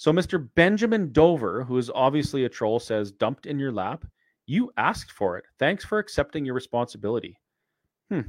So 0.00 0.10
Mr. 0.14 0.48
Benjamin 0.54 1.12
Dover, 1.12 1.62
who 1.62 1.76
is 1.76 1.90
obviously 1.94 2.46
a 2.46 2.48
troll, 2.48 2.80
says, 2.80 3.12
"Dumped 3.12 3.44
in 3.44 3.58
your 3.58 3.70
lap. 3.70 4.06
You 4.46 4.72
asked 4.78 5.12
for 5.12 5.36
it. 5.36 5.44
Thanks 5.58 5.84
for 5.84 5.98
accepting 5.98 6.42
your 6.42 6.54
responsibility." 6.54 7.38
Hmm. 8.08 8.22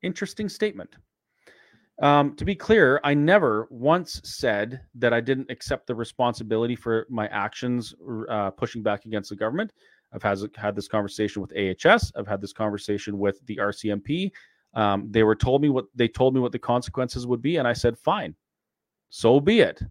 Interesting 0.00 0.48
statement. 0.48 0.96
Um, 2.00 2.34
to 2.36 2.46
be 2.46 2.54
clear, 2.54 2.98
I 3.04 3.12
never 3.12 3.68
once 3.68 4.22
said 4.24 4.80
that 4.94 5.12
I 5.12 5.20
didn't 5.20 5.50
accept 5.50 5.86
the 5.86 5.94
responsibility 5.94 6.74
for 6.74 7.06
my 7.10 7.26
actions 7.26 7.94
uh, 8.30 8.50
pushing 8.52 8.82
back 8.82 9.04
against 9.04 9.28
the 9.28 9.36
government. 9.36 9.74
I've 10.14 10.22
has, 10.22 10.46
had 10.56 10.74
this 10.74 10.88
conversation 10.88 11.42
with 11.42 11.52
AHS. 11.54 12.10
I've 12.16 12.26
had 12.26 12.40
this 12.40 12.54
conversation 12.54 13.18
with 13.18 13.44
the 13.44 13.58
RCMP. 13.58 14.32
Um, 14.72 15.08
they 15.10 15.24
were 15.24 15.36
told 15.36 15.60
me 15.60 15.68
what 15.68 15.84
they 15.94 16.08
told 16.08 16.32
me 16.32 16.40
what 16.40 16.52
the 16.52 16.58
consequences 16.58 17.26
would 17.26 17.42
be, 17.42 17.58
and 17.58 17.68
I 17.68 17.74
said, 17.74 17.98
"Fine, 17.98 18.34
so 19.10 19.40
be 19.40 19.60
it. 19.60 19.82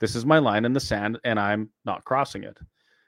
This 0.00 0.14
is 0.14 0.26
my 0.26 0.38
line 0.38 0.64
in 0.64 0.72
the 0.72 0.80
sand, 0.80 1.18
and 1.24 1.38
I'm 1.38 1.70
not 1.84 2.04
crossing 2.04 2.44
it." 2.44 2.58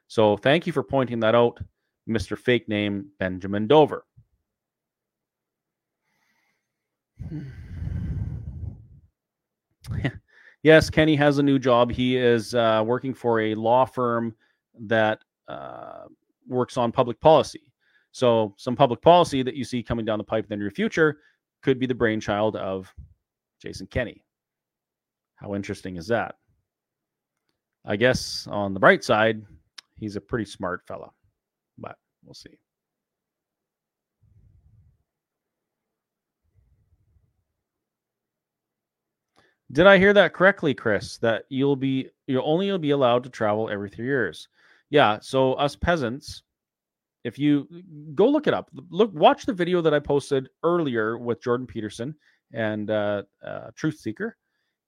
So, 0.09 0.37
thank 0.37 0.67
you 0.67 0.73
for 0.73 0.83
pointing 0.83 1.21
that 1.21 1.35
out, 1.35 1.59
Mister 2.07 2.37
Fake 2.37 2.69
Name 2.69 3.11
Benjamin 3.19 3.67
Dover. 3.67 4.05
yes, 10.63 10.91
Kenney 10.91 11.17
has 11.17 11.39
a 11.39 11.43
new 11.43 11.59
job. 11.59 11.91
He 11.91 12.17
is 12.17 12.55
uh, 12.55 12.85
working 12.87 13.15
for 13.15 13.41
a 13.41 13.55
law 13.55 13.85
firm 13.85 14.35
that 14.81 15.21
uh, 15.49 16.05
works 16.47 16.77
on 16.77 16.93
public 16.93 17.21
policy. 17.21 17.73
So, 18.13 18.55
some 18.57 18.77
public 18.77 19.03
policy 19.03 19.43
that 19.43 19.57
you 19.57 19.65
see 19.65 19.83
coming 19.83 20.05
down 20.05 20.19
the 20.19 20.25
pipe 20.25 20.45
in 20.45 20.49
the 20.49 20.57
near 20.57 20.71
future 20.71 21.19
could 21.63 21.79
be 21.79 21.87
the 21.87 21.95
brainchild 21.95 22.57
of 22.57 22.93
Jason 23.61 23.87
Kenney. 23.89 24.25
How 25.35 25.55
interesting 25.55 25.97
is 25.97 26.07
that? 26.09 26.37
I 27.87 27.97
guess 27.97 28.49
on 28.51 28.75
the 28.75 28.81
bright 28.81 29.05
side, 29.05 29.43
he's 29.99 30.17
a 30.17 30.21
pretty 30.21 30.45
smart 30.45 30.83
fella, 30.87 31.11
but 31.79 31.97
we'll 32.25 32.35
see. 32.35 32.59
Did 39.73 39.87
I 39.87 39.99
hear 39.99 40.13
that 40.13 40.33
correctly, 40.33 40.75
Chris? 40.75 41.19
That 41.19 41.45
you'll 41.49 41.77
be 41.77 42.09
you'll 42.27 42.43
only 42.47 42.77
be 42.79 42.91
allowed 42.91 43.25
to 43.25 43.31
travel 43.31 43.69
every 43.69 43.91
three 43.91 44.07
years. 44.07 44.49
Yeah. 44.91 45.19
So 45.21 45.55
us 45.55 45.75
peasants, 45.75 46.43
if 47.25 47.39
you 47.39 47.69
go 48.15 48.29
look 48.29 48.47
it 48.47 48.55
up, 48.55 48.71
look 48.91 49.13
watch 49.13 49.45
the 49.45 49.53
video 49.53 49.81
that 49.81 49.95
I 49.95 49.99
posted 49.99 50.49
earlier 50.63 51.19
with 51.19 51.43
Jordan 51.43 51.67
Peterson 51.67 52.15
and 52.53 52.91
uh, 52.91 53.23
uh, 53.45 53.71
Truth 53.75 53.99
Seeker, 53.99 54.37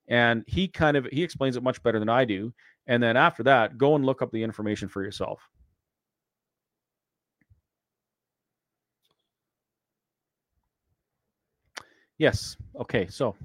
and 0.06 0.44
he 0.46 0.68
kind 0.68 0.96
of 0.96 1.06
he 1.06 1.24
explains 1.24 1.56
it 1.56 1.64
much 1.64 1.82
better 1.82 1.98
than 1.98 2.08
I 2.08 2.24
do. 2.24 2.52
And 2.88 3.02
then 3.02 3.16
after 3.16 3.42
that, 3.44 3.78
go 3.78 3.94
and 3.94 4.04
look 4.04 4.22
up 4.22 4.32
the 4.32 4.42
information 4.42 4.88
for 4.88 5.04
yourself. 5.04 5.48
Yes. 12.16 12.56
Okay. 12.80 13.06
So. 13.06 13.36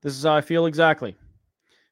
This 0.00 0.16
is 0.16 0.22
how 0.22 0.34
I 0.34 0.40
feel 0.40 0.66
exactly. 0.66 1.16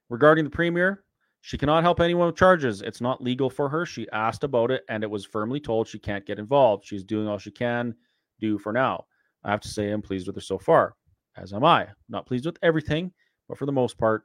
Regarding 0.09 0.45
the 0.45 0.51
premier, 0.51 1.03
she 1.41 1.59
cannot 1.59 1.83
help 1.83 2.01
anyone 2.01 2.27
with 2.27 2.37
charges. 2.37 2.81
It's 2.81 3.01
not 3.01 3.23
legal 3.23 3.51
for 3.51 3.69
her. 3.69 3.85
She 3.85 4.09
asked 4.13 4.45
about 4.45 4.71
it 4.71 4.85
and 4.89 5.03
it 5.03 5.11
was 5.11 5.25
firmly 5.25 5.59
told 5.59 5.89
she 5.89 5.99
can't 5.99 6.25
get 6.25 6.39
involved. 6.39 6.85
She's 6.85 7.03
doing 7.03 7.27
all 7.27 7.39
she 7.39 7.51
can 7.51 7.95
do 8.39 8.59
for 8.59 8.73
now. 8.73 9.05
I 9.43 9.51
have 9.51 9.61
to 9.63 9.69
say 9.69 9.91
I'm 9.91 10.03
pleased 10.03 10.29
with 10.29 10.37
her 10.37 10.41
so 10.41 10.59
far, 10.59 10.95
as 11.37 11.53
am 11.53 11.65
I. 11.65 11.89
Not 12.09 12.27
pleased 12.27 12.47
with 12.47 12.59
everything, 12.63 13.13
but 13.49 13.59
for 13.59 13.67
the 13.67 13.73
most 13.73 13.99
part, 13.99 14.25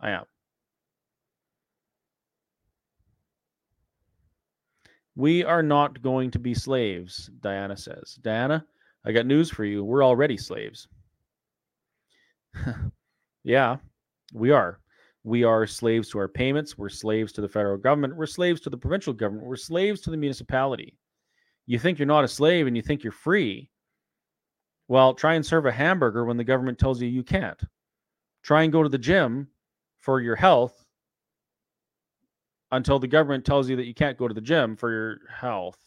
I 0.00 0.10
am. 0.10 0.24
We 5.16 5.44
are 5.44 5.62
not 5.62 6.02
going 6.02 6.30
to 6.32 6.38
be 6.38 6.54
slaves, 6.54 7.30
Diana 7.40 7.76
says. 7.76 8.18
Diana, 8.22 8.66
I 9.04 9.12
got 9.12 9.26
news 9.26 9.50
for 9.50 9.64
you. 9.64 9.84
We're 9.84 10.04
already 10.04 10.36
slaves. 10.36 10.88
Yeah, 13.44 13.76
we 14.32 14.50
are. 14.50 14.80
We 15.22 15.44
are 15.44 15.66
slaves 15.66 16.08
to 16.10 16.18
our 16.18 16.28
payments. 16.28 16.76
We're 16.76 16.88
slaves 16.88 17.32
to 17.34 17.42
the 17.42 17.48
federal 17.48 17.76
government. 17.76 18.16
We're 18.16 18.26
slaves 18.26 18.60
to 18.62 18.70
the 18.70 18.76
provincial 18.76 19.12
government. 19.12 19.46
We're 19.46 19.56
slaves 19.56 20.00
to 20.02 20.10
the 20.10 20.16
municipality. 20.16 20.96
You 21.66 21.78
think 21.78 21.98
you're 21.98 22.06
not 22.06 22.24
a 22.24 22.28
slave 22.28 22.66
and 22.66 22.76
you 22.76 22.82
think 22.82 23.02
you're 23.02 23.12
free. 23.12 23.70
Well, 24.88 25.14
try 25.14 25.34
and 25.34 25.44
serve 25.44 25.66
a 25.66 25.72
hamburger 25.72 26.24
when 26.24 26.36
the 26.36 26.44
government 26.44 26.78
tells 26.78 27.00
you 27.00 27.08
you 27.08 27.22
can't. 27.22 27.60
Try 28.44 28.62
and 28.62 28.72
go 28.72 28.82
to 28.82 28.88
the 28.88 28.98
gym 28.98 29.48
for 29.98 30.20
your 30.20 30.36
health 30.36 30.84
until 32.70 32.98
the 32.98 33.08
government 33.08 33.44
tells 33.44 33.68
you 33.68 33.76
that 33.76 33.86
you 33.86 33.94
can't 33.94 34.18
go 34.18 34.28
to 34.28 34.34
the 34.34 34.40
gym 34.40 34.76
for 34.76 34.92
your 34.92 35.18
health. 35.28 35.78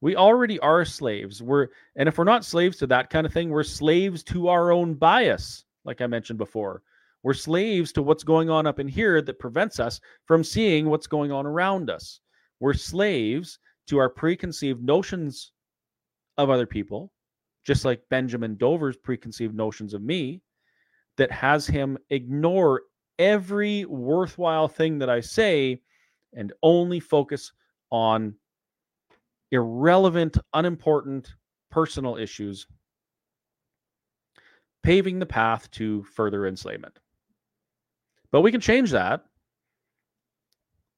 We 0.00 0.16
already 0.16 0.58
are 0.60 0.84
slaves. 0.84 1.42
We're 1.42 1.68
and 1.94 2.08
if 2.08 2.16
we're 2.16 2.24
not 2.24 2.44
slaves 2.44 2.78
to 2.78 2.86
that 2.88 3.10
kind 3.10 3.26
of 3.26 3.32
thing, 3.32 3.50
we're 3.50 3.62
slaves 3.62 4.22
to 4.24 4.48
our 4.48 4.72
own 4.72 4.94
bias 4.94 5.64
like 5.84 6.00
I 6.00 6.06
mentioned 6.06 6.38
before. 6.38 6.82
We're 7.22 7.34
slaves 7.34 7.92
to 7.92 8.02
what's 8.02 8.24
going 8.24 8.48
on 8.48 8.66
up 8.66 8.80
in 8.80 8.88
here 8.88 9.20
that 9.20 9.38
prevents 9.38 9.78
us 9.78 10.00
from 10.24 10.42
seeing 10.42 10.88
what's 10.88 11.06
going 11.06 11.30
on 11.30 11.44
around 11.44 11.90
us. 11.90 12.20
We're 12.60 12.72
slaves 12.74 13.58
to 13.88 13.98
our 13.98 14.08
preconceived 14.08 14.82
notions 14.82 15.52
of 16.38 16.48
other 16.48 16.66
people, 16.66 17.12
just 17.66 17.84
like 17.84 18.08
Benjamin 18.08 18.56
Dover's 18.56 18.96
preconceived 18.96 19.54
notions 19.54 19.92
of 19.92 20.00
me, 20.00 20.40
that 21.20 21.30
has 21.30 21.66
him 21.66 21.98
ignore 22.08 22.80
every 23.18 23.84
worthwhile 23.84 24.68
thing 24.68 24.98
that 24.98 25.10
I 25.10 25.20
say 25.20 25.82
and 26.32 26.50
only 26.62 26.98
focus 26.98 27.52
on 27.90 28.34
irrelevant, 29.52 30.38
unimportant 30.54 31.34
personal 31.70 32.16
issues 32.16 32.66
paving 34.82 35.18
the 35.18 35.26
path 35.26 35.70
to 35.72 36.02
further 36.04 36.46
enslavement. 36.46 36.98
But 38.32 38.40
we 38.40 38.50
can 38.50 38.62
change 38.62 38.90
that 38.92 39.26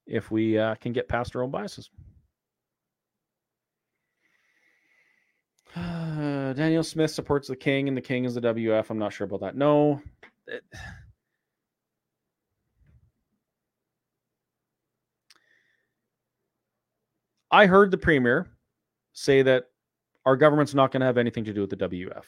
if 0.07 0.31
we 0.31 0.57
uh, 0.57 0.77
can 0.77 0.93
get 0.93 1.09
past 1.09 1.35
our 1.35 1.43
own 1.43 1.51
biases. 1.51 1.91
Uh, 6.53 6.55
Danielle 6.55 6.85
Smith 6.85 7.11
supports 7.11 7.49
the 7.49 7.57
king, 7.57 7.89
and 7.89 7.97
the 7.97 8.03
king 8.03 8.27
is 8.27 8.35
the 8.35 8.41
WF. 8.43 8.91
I'm 8.91 8.99
not 8.99 9.15
sure 9.15 9.25
about 9.25 9.41
that. 9.41 9.57
No. 9.57 10.03
It... 10.47 10.63
I 17.51 17.65
heard 17.65 17.91
the 17.91 17.97
premier 17.97 18.49
say 19.15 19.41
that 19.41 19.65
our 20.27 20.37
government's 20.37 20.75
not 20.75 20.93
going 20.93 21.01
to 21.01 21.07
have 21.07 21.17
anything 21.17 21.45
to 21.45 21.55
do 21.55 21.63
with 21.63 21.71
the 21.71 21.89
WF. 21.89 22.25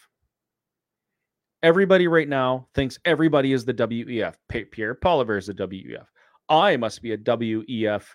Everybody 1.63 2.09
right 2.09 2.29
now 2.29 2.69
thinks 2.75 2.99
everybody 3.05 3.53
is 3.53 3.67
the 3.67 3.75
WEF. 3.75 4.37
Pierre 4.49 4.95
Poilievre 4.95 5.39
is 5.39 5.47
the 5.47 5.55
WEF. 5.55 6.07
I 6.49 6.79
must 6.79 7.03
be 7.03 7.13
a 7.13 7.19
WEF 7.19 8.07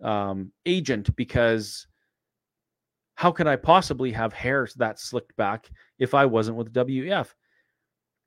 um, 0.00 0.52
agent 0.64 1.14
because 1.16 1.88
how 3.16 3.32
could 3.32 3.46
I 3.46 3.56
possibly 3.56 4.12
have 4.12 4.32
hair 4.32 4.68
that 4.76 5.00
slicked 5.00 5.36
back 5.36 5.70
if 5.98 6.14
I 6.14 6.26
wasn't 6.26 6.58
with 6.58 6.72
WEF? 6.72 7.34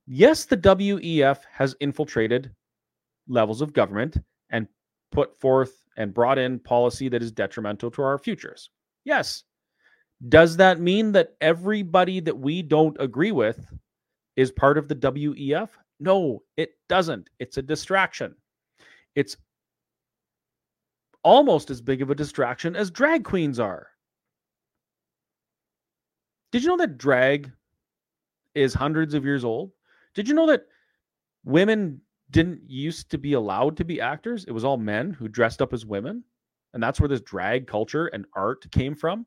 Yes, 0.07 0.45
the 0.45 0.57
WEF 0.57 1.39
has 1.51 1.75
infiltrated 1.79 2.51
levels 3.27 3.61
of 3.61 3.73
government 3.73 4.17
and 4.49 4.67
put 5.11 5.39
forth 5.39 5.83
and 5.95 6.13
brought 6.13 6.39
in 6.39 6.59
policy 6.59 7.07
that 7.09 7.21
is 7.21 7.31
detrimental 7.31 7.91
to 7.91 8.01
our 8.01 8.17
futures. 8.17 8.71
Yes. 9.05 9.43
Does 10.27 10.57
that 10.57 10.79
mean 10.79 11.11
that 11.11 11.35
everybody 11.39 12.19
that 12.21 12.37
we 12.37 12.63
don't 12.63 12.97
agree 12.99 13.31
with 13.31 13.71
is 14.35 14.51
part 14.51 14.79
of 14.79 14.87
the 14.87 14.95
WEF? 14.95 15.69
No, 15.99 16.41
it 16.57 16.71
doesn't. 16.87 17.29
It's 17.39 17.57
a 17.57 17.61
distraction. 17.61 18.33
It's 19.15 19.37
almost 21.23 21.69
as 21.69 21.79
big 21.79 22.01
of 22.01 22.09
a 22.09 22.15
distraction 22.15 22.75
as 22.75 22.89
drag 22.89 23.23
queens 23.23 23.59
are. 23.59 23.87
Did 26.51 26.63
you 26.63 26.69
know 26.69 26.77
that 26.77 26.97
drag 26.97 27.51
is 28.55 28.73
hundreds 28.73 29.13
of 29.13 29.25
years 29.25 29.43
old? 29.45 29.71
Did 30.15 30.27
you 30.27 30.33
know 30.33 30.47
that 30.47 30.65
women 31.43 32.01
didn't 32.31 32.61
used 32.67 33.09
to 33.11 33.17
be 33.17 33.33
allowed 33.33 33.77
to 33.77 33.85
be 33.85 34.01
actors? 34.01 34.45
It 34.45 34.51
was 34.51 34.63
all 34.63 34.77
men 34.77 35.11
who 35.11 35.27
dressed 35.27 35.61
up 35.61 35.73
as 35.73 35.85
women. 35.85 36.23
And 36.73 36.81
that's 36.81 36.99
where 36.99 37.09
this 37.09 37.21
drag 37.21 37.67
culture 37.67 38.07
and 38.07 38.25
art 38.35 38.69
came 38.71 38.95
from. 38.95 39.25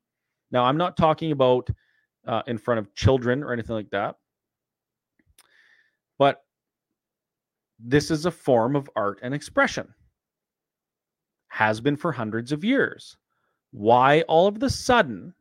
Now, 0.51 0.65
I'm 0.65 0.77
not 0.77 0.97
talking 0.97 1.33
about 1.33 1.69
uh, 2.27 2.43
in 2.47 2.59
front 2.59 2.79
of 2.79 2.95
children 2.95 3.43
or 3.43 3.53
anything 3.53 3.75
like 3.75 3.91
that. 3.91 4.17
But 6.19 6.43
this 7.79 8.11
is 8.11 8.27
a 8.27 8.31
form 8.31 8.77
of 8.77 8.89
art 8.95 9.19
and 9.23 9.35
expression, 9.35 9.93
has 11.49 11.81
been 11.81 11.97
for 11.97 12.13
hundreds 12.13 12.53
of 12.53 12.63
years. 12.63 13.17
Why 13.73 14.21
all 14.23 14.47
of 14.47 14.61
the 14.61 14.71
sudden 14.71 15.35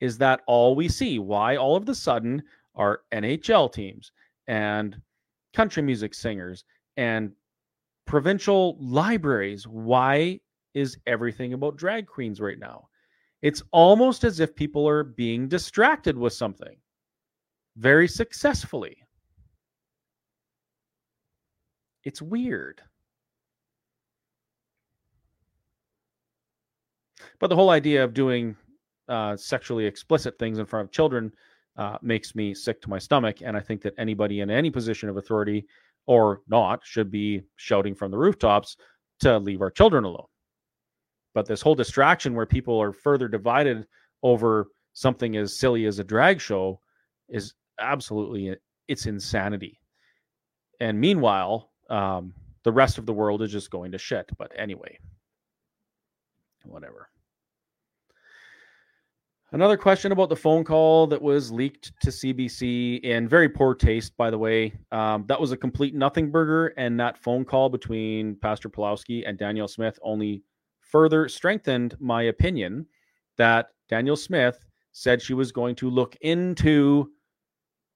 is 0.00 0.18
that 0.18 0.42
all 0.46 0.74
we 0.74 0.88
see? 0.88 1.18
Why 1.18 1.56
all 1.56 1.76
of 1.76 1.86
the 1.86 1.94
sudden 1.94 2.42
are 2.74 3.02
NHL 3.12 3.72
teams 3.72 4.12
and 4.46 5.00
country 5.52 5.82
music 5.82 6.14
singers 6.14 6.64
and 6.96 7.32
provincial 8.06 8.76
libraries? 8.80 9.66
Why 9.66 10.40
is 10.74 10.98
everything 11.06 11.52
about 11.52 11.76
drag 11.76 12.06
queens 12.06 12.40
right 12.40 12.58
now? 12.58 12.88
It's 13.42 13.62
almost 13.72 14.24
as 14.24 14.40
if 14.40 14.56
people 14.56 14.88
are 14.88 15.04
being 15.04 15.48
distracted 15.48 16.16
with 16.16 16.32
something 16.32 16.76
very 17.76 18.08
successfully. 18.08 18.96
It's 22.04 22.22
weird. 22.22 22.82
But 27.38 27.48
the 27.48 27.56
whole 27.56 27.70
idea 27.70 28.04
of 28.04 28.14
doing 28.14 28.56
uh, 29.08 29.36
sexually 29.36 29.86
explicit 29.86 30.38
things 30.38 30.58
in 30.58 30.66
front 30.66 30.88
of 30.88 30.92
children 30.92 31.32
uh, 31.76 31.98
makes 32.02 32.34
me 32.34 32.54
sick 32.54 32.80
to 32.82 32.90
my 32.90 32.98
stomach. 32.98 33.38
And 33.42 33.56
I 33.56 33.60
think 33.60 33.82
that 33.82 33.94
anybody 33.98 34.40
in 34.40 34.50
any 34.50 34.70
position 34.70 35.08
of 35.08 35.16
authority 35.16 35.66
or 36.06 36.42
not 36.48 36.80
should 36.84 37.10
be 37.10 37.42
shouting 37.56 37.94
from 37.94 38.10
the 38.10 38.18
rooftops 38.18 38.76
to 39.20 39.38
leave 39.38 39.62
our 39.62 39.70
children 39.70 40.04
alone. 40.04 40.26
But 41.34 41.46
this 41.46 41.60
whole 41.60 41.74
distraction 41.74 42.34
where 42.34 42.46
people 42.46 42.80
are 42.80 42.92
further 42.92 43.28
divided 43.28 43.86
over 44.22 44.68
something 44.92 45.36
as 45.36 45.56
silly 45.56 45.86
as 45.86 45.98
a 45.98 46.04
drag 46.04 46.40
show 46.40 46.80
is 47.28 47.54
absolutely 47.80 48.54
it's 48.86 49.06
insanity. 49.06 49.80
And 50.80 51.00
meanwhile, 51.00 51.70
um, 51.90 52.34
the 52.62 52.72
rest 52.72 52.98
of 52.98 53.06
the 53.06 53.12
world 53.12 53.42
is 53.42 53.50
just 53.50 53.70
going 53.70 53.92
to 53.92 53.98
shit. 53.98 54.30
But 54.38 54.52
anyway, 54.56 54.98
whatever. 56.64 57.08
Another 59.54 59.76
question 59.76 60.10
about 60.10 60.30
the 60.30 60.34
phone 60.34 60.64
call 60.64 61.06
that 61.06 61.22
was 61.22 61.52
leaked 61.52 61.92
to 62.00 62.10
CBC 62.10 62.98
in 63.04 63.28
very 63.28 63.48
poor 63.48 63.72
taste, 63.72 64.16
by 64.16 64.28
the 64.28 64.36
way. 64.36 64.72
Um, 64.90 65.26
that 65.28 65.40
was 65.40 65.52
a 65.52 65.56
complete 65.56 65.94
nothing 65.94 66.32
burger, 66.32 66.74
and 66.76 66.98
that 66.98 67.22
phone 67.22 67.44
call 67.44 67.68
between 67.68 68.34
Pastor 68.34 68.68
Pawlowski 68.68 69.22
and 69.24 69.38
Danielle 69.38 69.68
Smith 69.68 69.96
only 70.02 70.42
further 70.80 71.28
strengthened 71.28 71.94
my 72.00 72.22
opinion 72.22 72.84
that 73.38 73.68
Danielle 73.88 74.16
Smith 74.16 74.58
said 74.90 75.22
she 75.22 75.34
was 75.34 75.52
going 75.52 75.76
to 75.76 75.88
look 75.88 76.16
into 76.22 77.12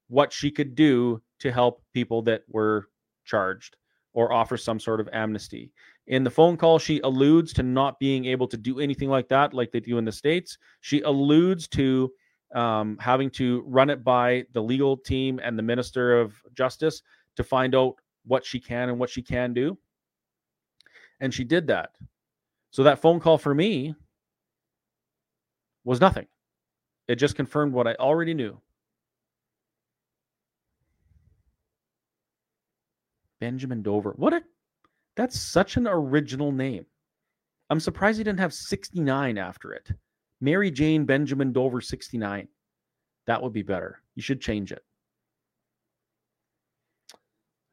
what 0.07 0.31
she 0.31 0.49
could 0.49 0.75
do 0.75 1.21
to 1.39 1.51
help 1.51 1.83
people 1.93 2.21
that 2.21 2.43
were 2.47 2.87
charged 3.25 3.75
or 4.13 4.33
offer 4.33 4.57
some 4.57 4.79
sort 4.79 4.99
of 4.99 5.09
amnesty. 5.13 5.71
In 6.07 6.23
the 6.23 6.29
phone 6.29 6.57
call, 6.57 6.79
she 6.79 6.99
alludes 7.01 7.53
to 7.53 7.63
not 7.63 7.99
being 7.99 8.25
able 8.25 8.47
to 8.47 8.57
do 8.57 8.79
anything 8.79 9.09
like 9.09 9.27
that, 9.29 9.53
like 9.53 9.71
they 9.71 9.79
do 9.79 9.97
in 9.97 10.05
the 10.05 10.11
States. 10.11 10.57
She 10.81 11.01
alludes 11.01 11.67
to 11.69 12.11
um, 12.55 12.97
having 12.99 13.29
to 13.31 13.63
run 13.67 13.89
it 13.89 14.03
by 14.03 14.45
the 14.53 14.61
legal 14.61 14.97
team 14.97 15.39
and 15.43 15.57
the 15.57 15.63
Minister 15.63 16.19
of 16.19 16.33
Justice 16.53 17.01
to 17.35 17.43
find 17.43 17.75
out 17.75 17.95
what 18.25 18.45
she 18.45 18.59
can 18.59 18.89
and 18.89 18.99
what 18.99 19.09
she 19.09 19.21
can 19.21 19.53
do. 19.53 19.77
And 21.19 21.33
she 21.33 21.43
did 21.43 21.67
that. 21.67 21.91
So 22.71 22.83
that 22.83 22.99
phone 22.99 23.19
call 23.19 23.37
for 23.37 23.53
me 23.53 23.93
was 25.83 26.01
nothing. 26.01 26.27
It 27.07 27.15
just 27.15 27.35
confirmed 27.35 27.73
what 27.73 27.87
I 27.87 27.95
already 27.95 28.33
knew. 28.33 28.59
Benjamin 33.39 33.81
Dover. 33.81 34.13
What 34.17 34.33
a 34.33 34.41
that's 35.15 35.39
such 35.39 35.77
an 35.77 35.87
original 35.87 36.51
name. 36.51 36.85
I'm 37.69 37.79
surprised 37.79 38.17
he 38.17 38.23
didn't 38.23 38.39
have 38.39 38.53
69 38.53 39.37
after 39.37 39.73
it. 39.73 39.91
Mary 40.41 40.71
Jane 40.71 41.05
Benjamin 41.05 41.51
Dover 41.51 41.81
69. 41.81 42.47
That 43.27 43.43
would 43.43 43.53
be 43.53 43.61
better. 43.61 44.01
You 44.15 44.21
should 44.21 44.41
change 44.41 44.71
it. 44.71 44.83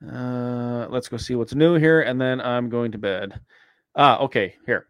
Uh, 0.06 0.86
let's 0.90 1.08
go 1.08 1.16
see 1.16 1.34
what's 1.34 1.54
new 1.54 1.76
here, 1.76 2.02
and 2.02 2.20
then 2.20 2.40
I'm 2.40 2.68
going 2.68 2.92
to 2.92 2.98
bed. 2.98 3.40
Ah, 3.94 4.18
okay, 4.18 4.54
here. 4.66 4.88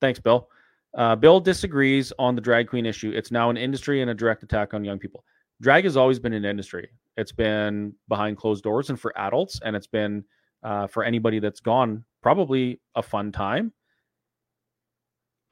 Thanks, 0.00 0.18
Bill. 0.18 0.48
Uh, 0.96 1.14
Bill 1.14 1.38
disagrees 1.40 2.12
on 2.18 2.34
the 2.34 2.40
drag 2.40 2.68
queen 2.68 2.86
issue. 2.86 3.12
It's 3.14 3.30
now 3.30 3.50
an 3.50 3.56
industry 3.56 4.02
and 4.02 4.10
a 4.10 4.14
direct 4.14 4.42
attack 4.42 4.74
on 4.74 4.84
young 4.84 4.98
people. 4.98 5.24
Drag 5.62 5.84
has 5.84 5.96
always 5.96 6.18
been 6.18 6.32
an 6.32 6.44
industry. 6.44 6.90
It's 7.16 7.30
been 7.30 7.94
behind 8.08 8.36
closed 8.36 8.64
doors 8.64 8.90
and 8.90 8.98
for 8.98 9.16
adults, 9.16 9.60
and 9.64 9.76
it's 9.76 9.86
been 9.86 10.24
uh, 10.64 10.88
for 10.88 11.04
anybody 11.04 11.38
that's 11.38 11.60
gone 11.60 12.04
probably 12.20 12.80
a 12.96 13.02
fun 13.02 13.30
time. 13.30 13.72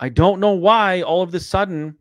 I 0.00 0.08
don't 0.08 0.40
know 0.40 0.52
why 0.52 1.02
all 1.02 1.22
of 1.22 1.32
a 1.34 1.40
sudden 1.40 1.96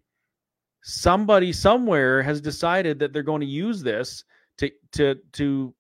somebody 0.82 1.54
somewhere 1.54 2.24
has 2.24 2.42
decided 2.42 2.98
that 3.00 3.14
they're 3.14 3.24
going 3.24 3.42
to 3.42 3.48
use 3.48 3.84
this 3.84 4.24
to 4.58 4.72
to 4.94 5.16
to 5.34 5.74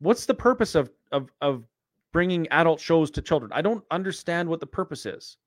what's 0.00 0.26
the 0.26 0.34
purpose 0.34 0.74
of 0.74 0.90
of 1.12 1.30
of 1.40 1.64
bringing 2.12 2.46
adult 2.48 2.80
shows 2.80 3.10
to 3.12 3.22
children? 3.22 3.50
I 3.54 3.62
don't 3.62 3.84
understand 3.90 4.48
what 4.48 4.60
the 4.60 4.66
purpose 4.66 5.06
is. 5.06 5.38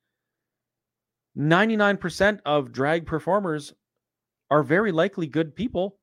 99% 1.38 2.40
of 2.46 2.72
drag 2.72 3.06
performers 3.06 3.74
are 4.56 4.64
very 4.64 4.94
likely 4.94 5.28
good 5.28 5.54
people. 5.54 6.00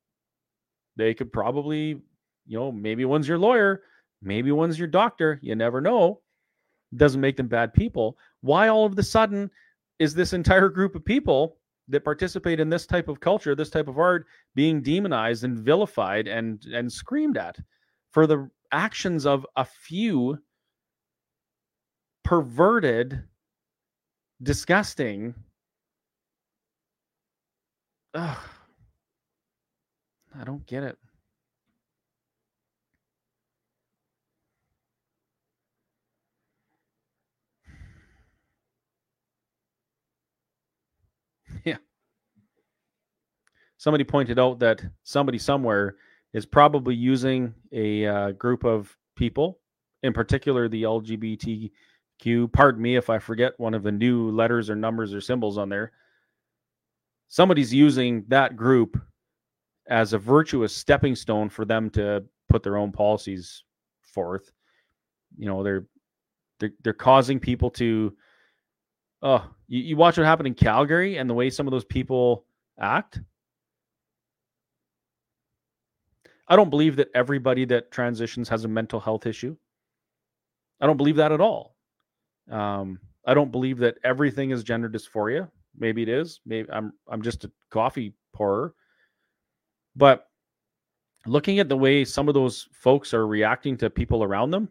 They 0.97 1.15
could 1.15 1.33
probably, 1.33 2.03
you 2.47 2.59
know, 2.59 2.71
maybe 2.71 3.07
one's 3.07 3.27
your 3.27 3.39
lawyer, 3.39 3.85
maybe 4.21 4.53
one's 4.53 4.79
your 4.79 4.89
doctor. 4.89 5.39
You 5.43 5.55
never 5.55 5.81
know. 5.81 6.21
Doesn't 6.95 7.23
make 7.23 7.39
them 7.39 7.49
bad 7.49 7.73
people. 7.73 8.19
Why 8.43 8.69
all 8.69 8.85
of 8.85 8.95
the 8.95 9.03
sudden 9.03 9.51
is 9.99 10.15
this 10.15 10.35
entire 10.35 10.69
group 10.69 10.95
of 10.95 11.03
people 11.03 11.57
that 11.89 12.05
participate 12.05 12.61
in 12.61 12.69
this 12.69 12.85
type 12.85 13.09
of 13.09 13.21
culture, 13.21 13.55
this 13.55 13.71
type 13.71 13.89
of 13.89 13.99
art, 13.99 14.27
being 14.55 14.83
demonized 14.83 15.45
and 15.45 15.59
vilified 15.59 16.29
and 16.29 16.63
and 16.75 16.93
screamed 16.93 17.39
at 17.39 17.57
for 18.11 18.27
the 18.27 18.51
actions 18.71 19.25
of 19.25 19.47
a 19.57 19.65
few 19.65 20.37
perverted, 22.23 23.25
disgusting 24.43 25.35
Ugh. 28.15 28.39
I 30.35 30.45
don't 30.45 30.67
get 30.67 30.83
it. 30.83 30.99
Yeah. 41.65 41.77
Somebody 43.77 44.05
pointed 44.05 44.39
out 44.39 44.59
that 44.61 44.83
somebody 45.05 45.39
somewhere 45.39 45.97
is 46.33 46.47
probably 46.47 46.95
using 46.95 47.55
a 47.73 48.07
uh, 48.07 48.31
group 48.33 48.65
of 48.65 48.97
people, 49.17 49.61
in 50.03 50.13
particular 50.13 50.69
the 50.69 50.85
LGBTQ. 50.85 52.53
Pardon 52.53 52.83
me 52.83 52.97
if 52.97 53.11
I 53.11 53.19
forget 53.19 53.53
one 53.59 53.75
of 53.75 53.83
the 53.83 53.93
new 53.93 54.31
letters 54.31 54.71
or 54.71 54.77
numbers 54.77 55.13
or 55.13 55.21
symbols 55.21 55.59
on 55.59 55.69
there 55.69 55.93
somebody's 57.33 57.73
using 57.73 58.25
that 58.29 58.57
group 58.57 59.01
as 59.89 60.13
a 60.13 60.19
virtuous 60.19 60.77
stepping 60.77 61.17
stone 61.17 61.49
for 61.49 61.65
them 61.65 61.89
to 61.89 62.23
put 62.51 62.63
their 62.63 62.77
own 62.77 62.93
policies 62.93 63.65
forth. 64.03 64.53
You 65.39 65.47
know, 65.47 65.63
they're 65.63 65.87
they're 66.61 66.73
they're 66.85 66.93
causing 66.93 67.41
people 67.41 67.71
to 67.71 68.15
oh, 69.23 69.49
you, 69.67 69.81
you 69.81 69.97
watch 69.97 70.19
what 70.19 70.27
happened 70.27 70.49
in 70.49 70.55
Calgary 70.55 71.17
and 71.17 71.29
the 71.29 71.33
way 71.33 71.49
some 71.49 71.67
of 71.67 71.71
those 71.71 71.87
people 71.87 72.45
act. 72.79 73.19
I 76.49 76.55
don't 76.57 76.71
believe 76.71 76.97
that 76.97 77.09
everybody 77.15 77.65
that 77.65 77.91
transitions 77.91 78.51
has 78.51 78.67
a 78.67 78.69
mental 78.69 79.01
health 79.01 79.25
issue. 79.25 79.57
I 80.83 80.87
don't 80.87 80.99
believe 80.99 81.17
that 81.17 81.33
at 81.33 81.41
all. 81.41 81.77
Um, 82.51 82.99
I 83.25 83.33
don't 83.33 83.51
believe 83.51 83.79
that 83.79 83.97
everything 84.05 84.51
is 84.51 84.63
gender 84.63 84.91
dysphoria. 84.91 85.49
Maybe 85.79 86.03
it 86.03 86.09
is. 86.09 86.41
Maybe 86.47 86.69
I'm 86.71 86.93
I'm 87.09 87.23
just 87.23 87.45
a 87.45 87.51
coffee 87.71 88.15
pourer. 88.33 88.75
But 89.97 90.27
looking 91.27 91.59
at 91.59 91.69
the 91.69 91.77
way 91.77 92.05
some 92.05 92.29
of 92.29 92.35
those 92.35 92.69
folks 92.73 93.15
are 93.15 93.27
reacting 93.27 93.77
to 93.79 93.91
people 93.91 94.25
around 94.25 94.51
them, 94.51 94.69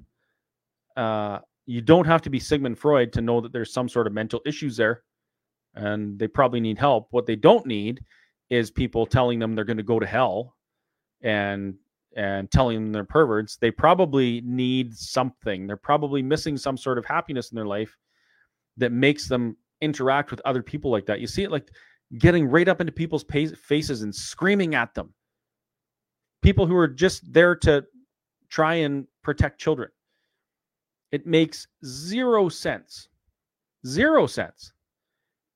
uh, 0.97 1.39
you 1.65 1.81
don't 1.81 2.05
have 2.05 2.21
to 2.23 2.29
be 2.29 2.39
Sigmund 2.39 2.77
Freud 2.77 3.13
to 3.13 3.21
know 3.21 3.41
that 3.41 3.53
there's 3.53 3.73
some 3.73 3.87
sort 3.87 4.07
of 4.07 4.13
mental 4.13 4.41
issues 4.45 4.77
there, 4.77 5.03
and 5.75 6.17
they 6.19 6.27
probably 6.27 6.59
need 6.59 6.77
help. 6.77 7.07
What 7.11 7.25
they 7.25 7.35
don't 7.35 7.65
need 7.65 8.03
is 8.49 8.69
people 8.69 9.05
telling 9.05 9.39
them 9.39 9.55
they're 9.55 9.63
going 9.65 9.77
to 9.77 9.83
go 9.83 9.99
to 9.99 10.07
hell, 10.07 10.55
and 11.21 11.75
and 12.15 12.51
telling 12.51 12.75
them 12.75 12.91
they're 12.91 13.03
perverts. 13.05 13.55
They 13.55 13.71
probably 13.71 14.41
need 14.41 14.95
something. 14.95 15.65
They're 15.65 15.77
probably 15.77 16.21
missing 16.21 16.57
some 16.57 16.77
sort 16.77 16.97
of 16.97 17.05
happiness 17.05 17.51
in 17.51 17.55
their 17.55 17.65
life 17.65 17.97
that 18.77 18.91
makes 18.91 19.27
them 19.27 19.55
interact 19.81 20.31
with 20.31 20.41
other 20.45 20.63
people 20.63 20.91
like 20.91 21.05
that. 21.07 21.19
You 21.19 21.27
see 21.27 21.43
it 21.43 21.51
like 21.51 21.69
getting 22.17 22.47
right 22.47 22.67
up 22.67 22.81
into 22.81 22.91
people's 22.91 23.23
faces 23.23 24.01
and 24.01 24.13
screaming 24.13 24.75
at 24.75 24.93
them. 24.93 25.13
People 26.41 26.65
who 26.65 26.75
are 26.75 26.87
just 26.87 27.31
there 27.31 27.55
to 27.57 27.85
try 28.49 28.75
and 28.75 29.07
protect 29.23 29.59
children. 29.59 29.89
It 31.11 31.25
makes 31.25 31.67
zero 31.85 32.49
sense. 32.49 33.07
Zero 33.85 34.27
sense. 34.27 34.73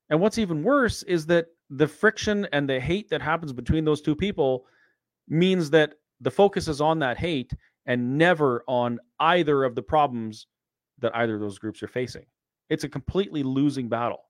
And 0.09 0.19
what's 0.19 0.37
even 0.37 0.63
worse 0.63 1.03
is 1.03 1.25
that 1.27 1.47
the 1.69 1.87
friction 1.87 2.47
and 2.53 2.69
the 2.69 2.79
hate 2.79 3.09
that 3.09 3.21
happens 3.21 3.51
between 3.51 3.85
those 3.85 4.01
two 4.01 4.15
people 4.15 4.65
means 5.27 5.69
that 5.71 5.93
the 6.21 6.31
focus 6.31 6.67
is 6.67 6.81
on 6.81 6.99
that 6.99 7.17
hate 7.17 7.51
and 7.87 8.17
never 8.17 8.63
on 8.67 8.99
either 9.19 9.63
of 9.63 9.75
the 9.75 9.81
problems 9.81 10.47
that 10.99 11.15
either 11.15 11.35
of 11.35 11.41
those 11.41 11.59
groups 11.59 11.81
are 11.83 11.87
facing. 11.87 12.25
It's 12.69 12.83
a 12.83 12.89
completely 12.89 13.43
losing 13.43 13.89
battle. 13.89 14.21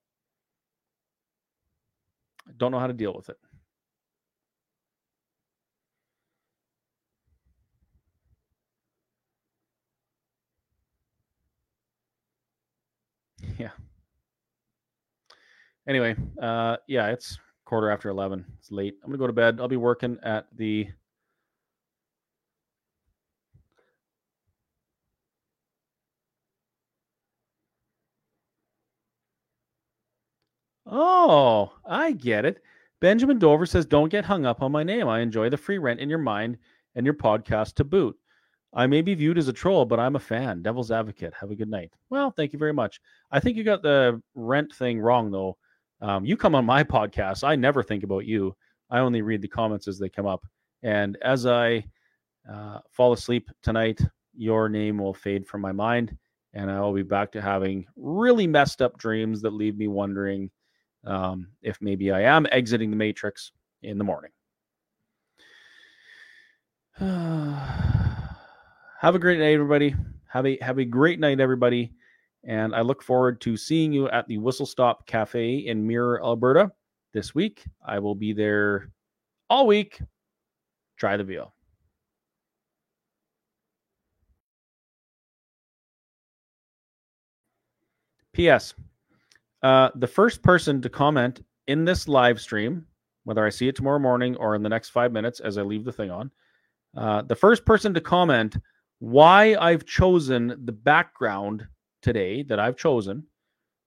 I 2.47 2.51
don't 2.57 2.71
know 2.71 2.79
how 2.79 2.87
to 2.87 2.93
deal 2.93 3.13
with 3.13 3.29
it. 3.29 3.37
Yeah. 13.57 13.69
Anyway, 15.87 16.15
uh 16.41 16.77
yeah, 16.87 17.07
it's 17.07 17.37
quarter 17.63 17.89
after 17.89 18.09
11. 18.09 18.45
It's 18.59 18.71
late. 18.71 18.95
I'm 19.03 19.09
going 19.09 19.17
to 19.17 19.23
go 19.23 19.27
to 19.27 19.33
bed. 19.33 19.59
I'll 19.59 19.67
be 19.67 19.77
working 19.77 20.17
at 20.23 20.47
the 20.55 20.87
Oh, 30.85 31.73
I 31.85 32.11
get 32.11 32.45
it. 32.45 32.61
Benjamin 33.01 33.39
Dover 33.39 33.65
says, 33.65 33.85
Don't 33.85 34.09
get 34.09 34.25
hung 34.25 34.45
up 34.45 34.61
on 34.61 34.71
my 34.71 34.83
name. 34.83 35.07
I 35.07 35.19
enjoy 35.19 35.49
the 35.49 35.57
free 35.57 35.77
rent 35.77 35.99
in 35.99 36.09
your 36.09 36.19
mind 36.19 36.57
and 36.95 37.05
your 37.05 37.15
podcast 37.15 37.75
to 37.75 37.83
boot. 37.83 38.17
I 38.73 38.87
may 38.87 39.01
be 39.01 39.15
viewed 39.15 39.37
as 39.37 39.47
a 39.47 39.53
troll, 39.53 39.85
but 39.85 39.99
I'm 39.99 40.15
a 40.15 40.19
fan. 40.19 40.61
Devil's 40.61 40.91
advocate. 40.91 41.33
Have 41.39 41.49
a 41.49 41.55
good 41.55 41.69
night. 41.69 41.93
Well, 42.09 42.31
thank 42.31 42.51
you 42.51 42.59
very 42.59 42.73
much. 42.73 42.99
I 43.31 43.39
think 43.39 43.57
you 43.57 43.63
got 43.63 43.81
the 43.81 44.21
rent 44.35 44.73
thing 44.75 44.99
wrong, 44.99 45.31
though. 45.31 45.57
Um, 46.01 46.25
you 46.25 46.35
come 46.35 46.55
on 46.55 46.65
my 46.65 46.83
podcast. 46.83 47.43
I 47.43 47.55
never 47.55 47.81
think 47.81 48.03
about 48.03 48.25
you. 48.25 48.55
I 48.89 48.99
only 48.99 49.21
read 49.21 49.41
the 49.41 49.47
comments 49.47 49.87
as 49.87 49.97
they 49.97 50.09
come 50.09 50.25
up. 50.27 50.45
And 50.83 51.17
as 51.21 51.45
I 51.45 51.85
uh, 52.51 52.79
fall 52.91 53.13
asleep 53.13 53.49
tonight, 53.63 54.01
your 54.35 54.69
name 54.69 54.97
will 54.97 55.13
fade 55.13 55.47
from 55.47 55.61
my 55.61 55.71
mind. 55.71 56.15
And 56.53 56.69
I 56.69 56.79
will 56.81 56.93
be 56.93 57.03
back 57.03 57.31
to 57.31 57.41
having 57.41 57.85
really 57.95 58.45
messed 58.45 58.81
up 58.81 58.97
dreams 58.97 59.41
that 59.41 59.53
leave 59.53 59.77
me 59.77 59.87
wondering 59.87 60.51
um, 61.05 61.47
if 61.61 61.77
maybe 61.81 62.11
I 62.11 62.21
am 62.21 62.47
exiting 62.51 62.89
the 62.89 62.95
matrix 62.95 63.51
in 63.83 63.97
the 63.97 64.03
morning. 64.03 64.31
have 66.99 69.15
a 69.15 69.19
great 69.19 69.39
night, 69.39 69.53
everybody. 69.53 69.95
Have 70.27 70.45
a 70.45 70.57
have 70.61 70.79
a 70.79 70.85
great 70.85 71.19
night, 71.19 71.39
everybody. 71.39 71.93
And 72.43 72.75
I 72.75 72.81
look 72.81 73.01
forward 73.01 73.41
to 73.41 73.57
seeing 73.57 73.91
you 73.91 74.07
at 74.09 74.27
the 74.27 74.37
Whistle 74.37 74.65
Stop 74.65 75.07
Cafe 75.07 75.67
in 75.67 75.85
Mirror, 75.85 76.23
Alberta 76.23 76.71
this 77.13 77.33
week. 77.33 77.65
I 77.85 77.99
will 77.99 78.15
be 78.15 78.33
there 78.33 78.91
all 79.49 79.65
week. 79.65 79.99
Try 80.97 81.17
the 81.17 81.23
veal. 81.23 81.53
P.S. 88.33 88.73
Uh, 89.65 89.89
the 89.95 90.05
first 90.05 90.43
person 90.43 90.79
to 90.79 90.89
comment 90.89 91.43
in 91.65 91.85
this 91.85 92.07
live 92.07 92.39
stream, 92.39 92.85
whether 93.23 93.43
I 93.43 93.49
see 93.49 93.67
it 93.67 93.75
tomorrow 93.75 93.97
morning 93.97 94.35
or 94.35 94.53
in 94.53 94.61
the 94.61 94.69
next 94.69 94.89
five 94.89 95.11
minutes 95.11 95.39
as 95.39 95.57
I 95.57 95.63
leave 95.63 95.83
the 95.83 95.91
thing 95.91 96.11
on, 96.11 96.29
uh, 96.95 97.23
the 97.23 97.35
first 97.35 97.65
person 97.65 97.91
to 97.95 97.99
comment 97.99 98.57
why 98.99 99.55
I've 99.55 99.83
chosen 99.83 100.55
the 100.65 100.71
background 100.71 101.65
today 102.03 102.43
that 102.43 102.59
I've 102.59 102.77
chosen 102.77 103.23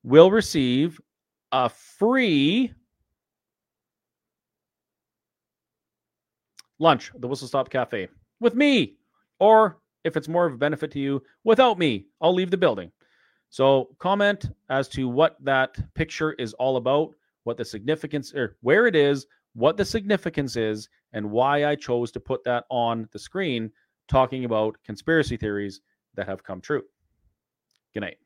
will 0.02 0.32
receive 0.32 1.00
a 1.52 1.68
free 1.68 2.72
lunch 6.80 7.12
at 7.14 7.20
the 7.20 7.28
Whistle 7.28 7.46
Stop 7.46 7.70
Cafe 7.70 8.08
with 8.40 8.56
me. 8.56 8.96
Or 9.38 9.78
if 10.02 10.16
it's 10.16 10.26
more 10.26 10.44
of 10.44 10.54
a 10.54 10.58
benefit 10.58 10.90
to 10.90 10.98
you, 10.98 11.22
without 11.44 11.78
me, 11.78 12.06
I'll 12.20 12.34
leave 12.34 12.50
the 12.50 12.56
building. 12.56 12.90
So 13.50 13.88
comment 13.98 14.50
as 14.68 14.88
to 14.90 15.08
what 15.08 15.36
that 15.44 15.76
picture 15.94 16.32
is 16.34 16.52
all 16.54 16.76
about, 16.76 17.14
what 17.44 17.56
the 17.56 17.64
significance 17.64 18.34
or 18.34 18.56
where 18.60 18.86
it 18.86 18.94
is, 18.94 19.26
what 19.54 19.76
the 19.76 19.84
significance 19.84 20.56
is, 20.56 20.88
and 21.12 21.30
why 21.30 21.64
I 21.64 21.74
chose 21.74 22.12
to 22.12 22.20
put 22.20 22.44
that 22.44 22.64
on 22.70 23.08
the 23.12 23.18
screen 23.18 23.70
talking 24.08 24.44
about 24.44 24.76
conspiracy 24.84 25.36
theories 25.36 25.80
that 26.14 26.26
have 26.28 26.44
come 26.44 26.60
true. 26.60 26.82
Good 27.94 28.00
night. 28.00 28.18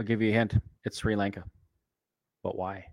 I'll 0.00 0.06
give 0.06 0.22
you 0.22 0.30
a 0.30 0.32
hint. 0.32 0.54
It's 0.86 0.96
Sri 0.96 1.14
Lanka. 1.14 1.44
But 2.42 2.56
why? 2.56 2.86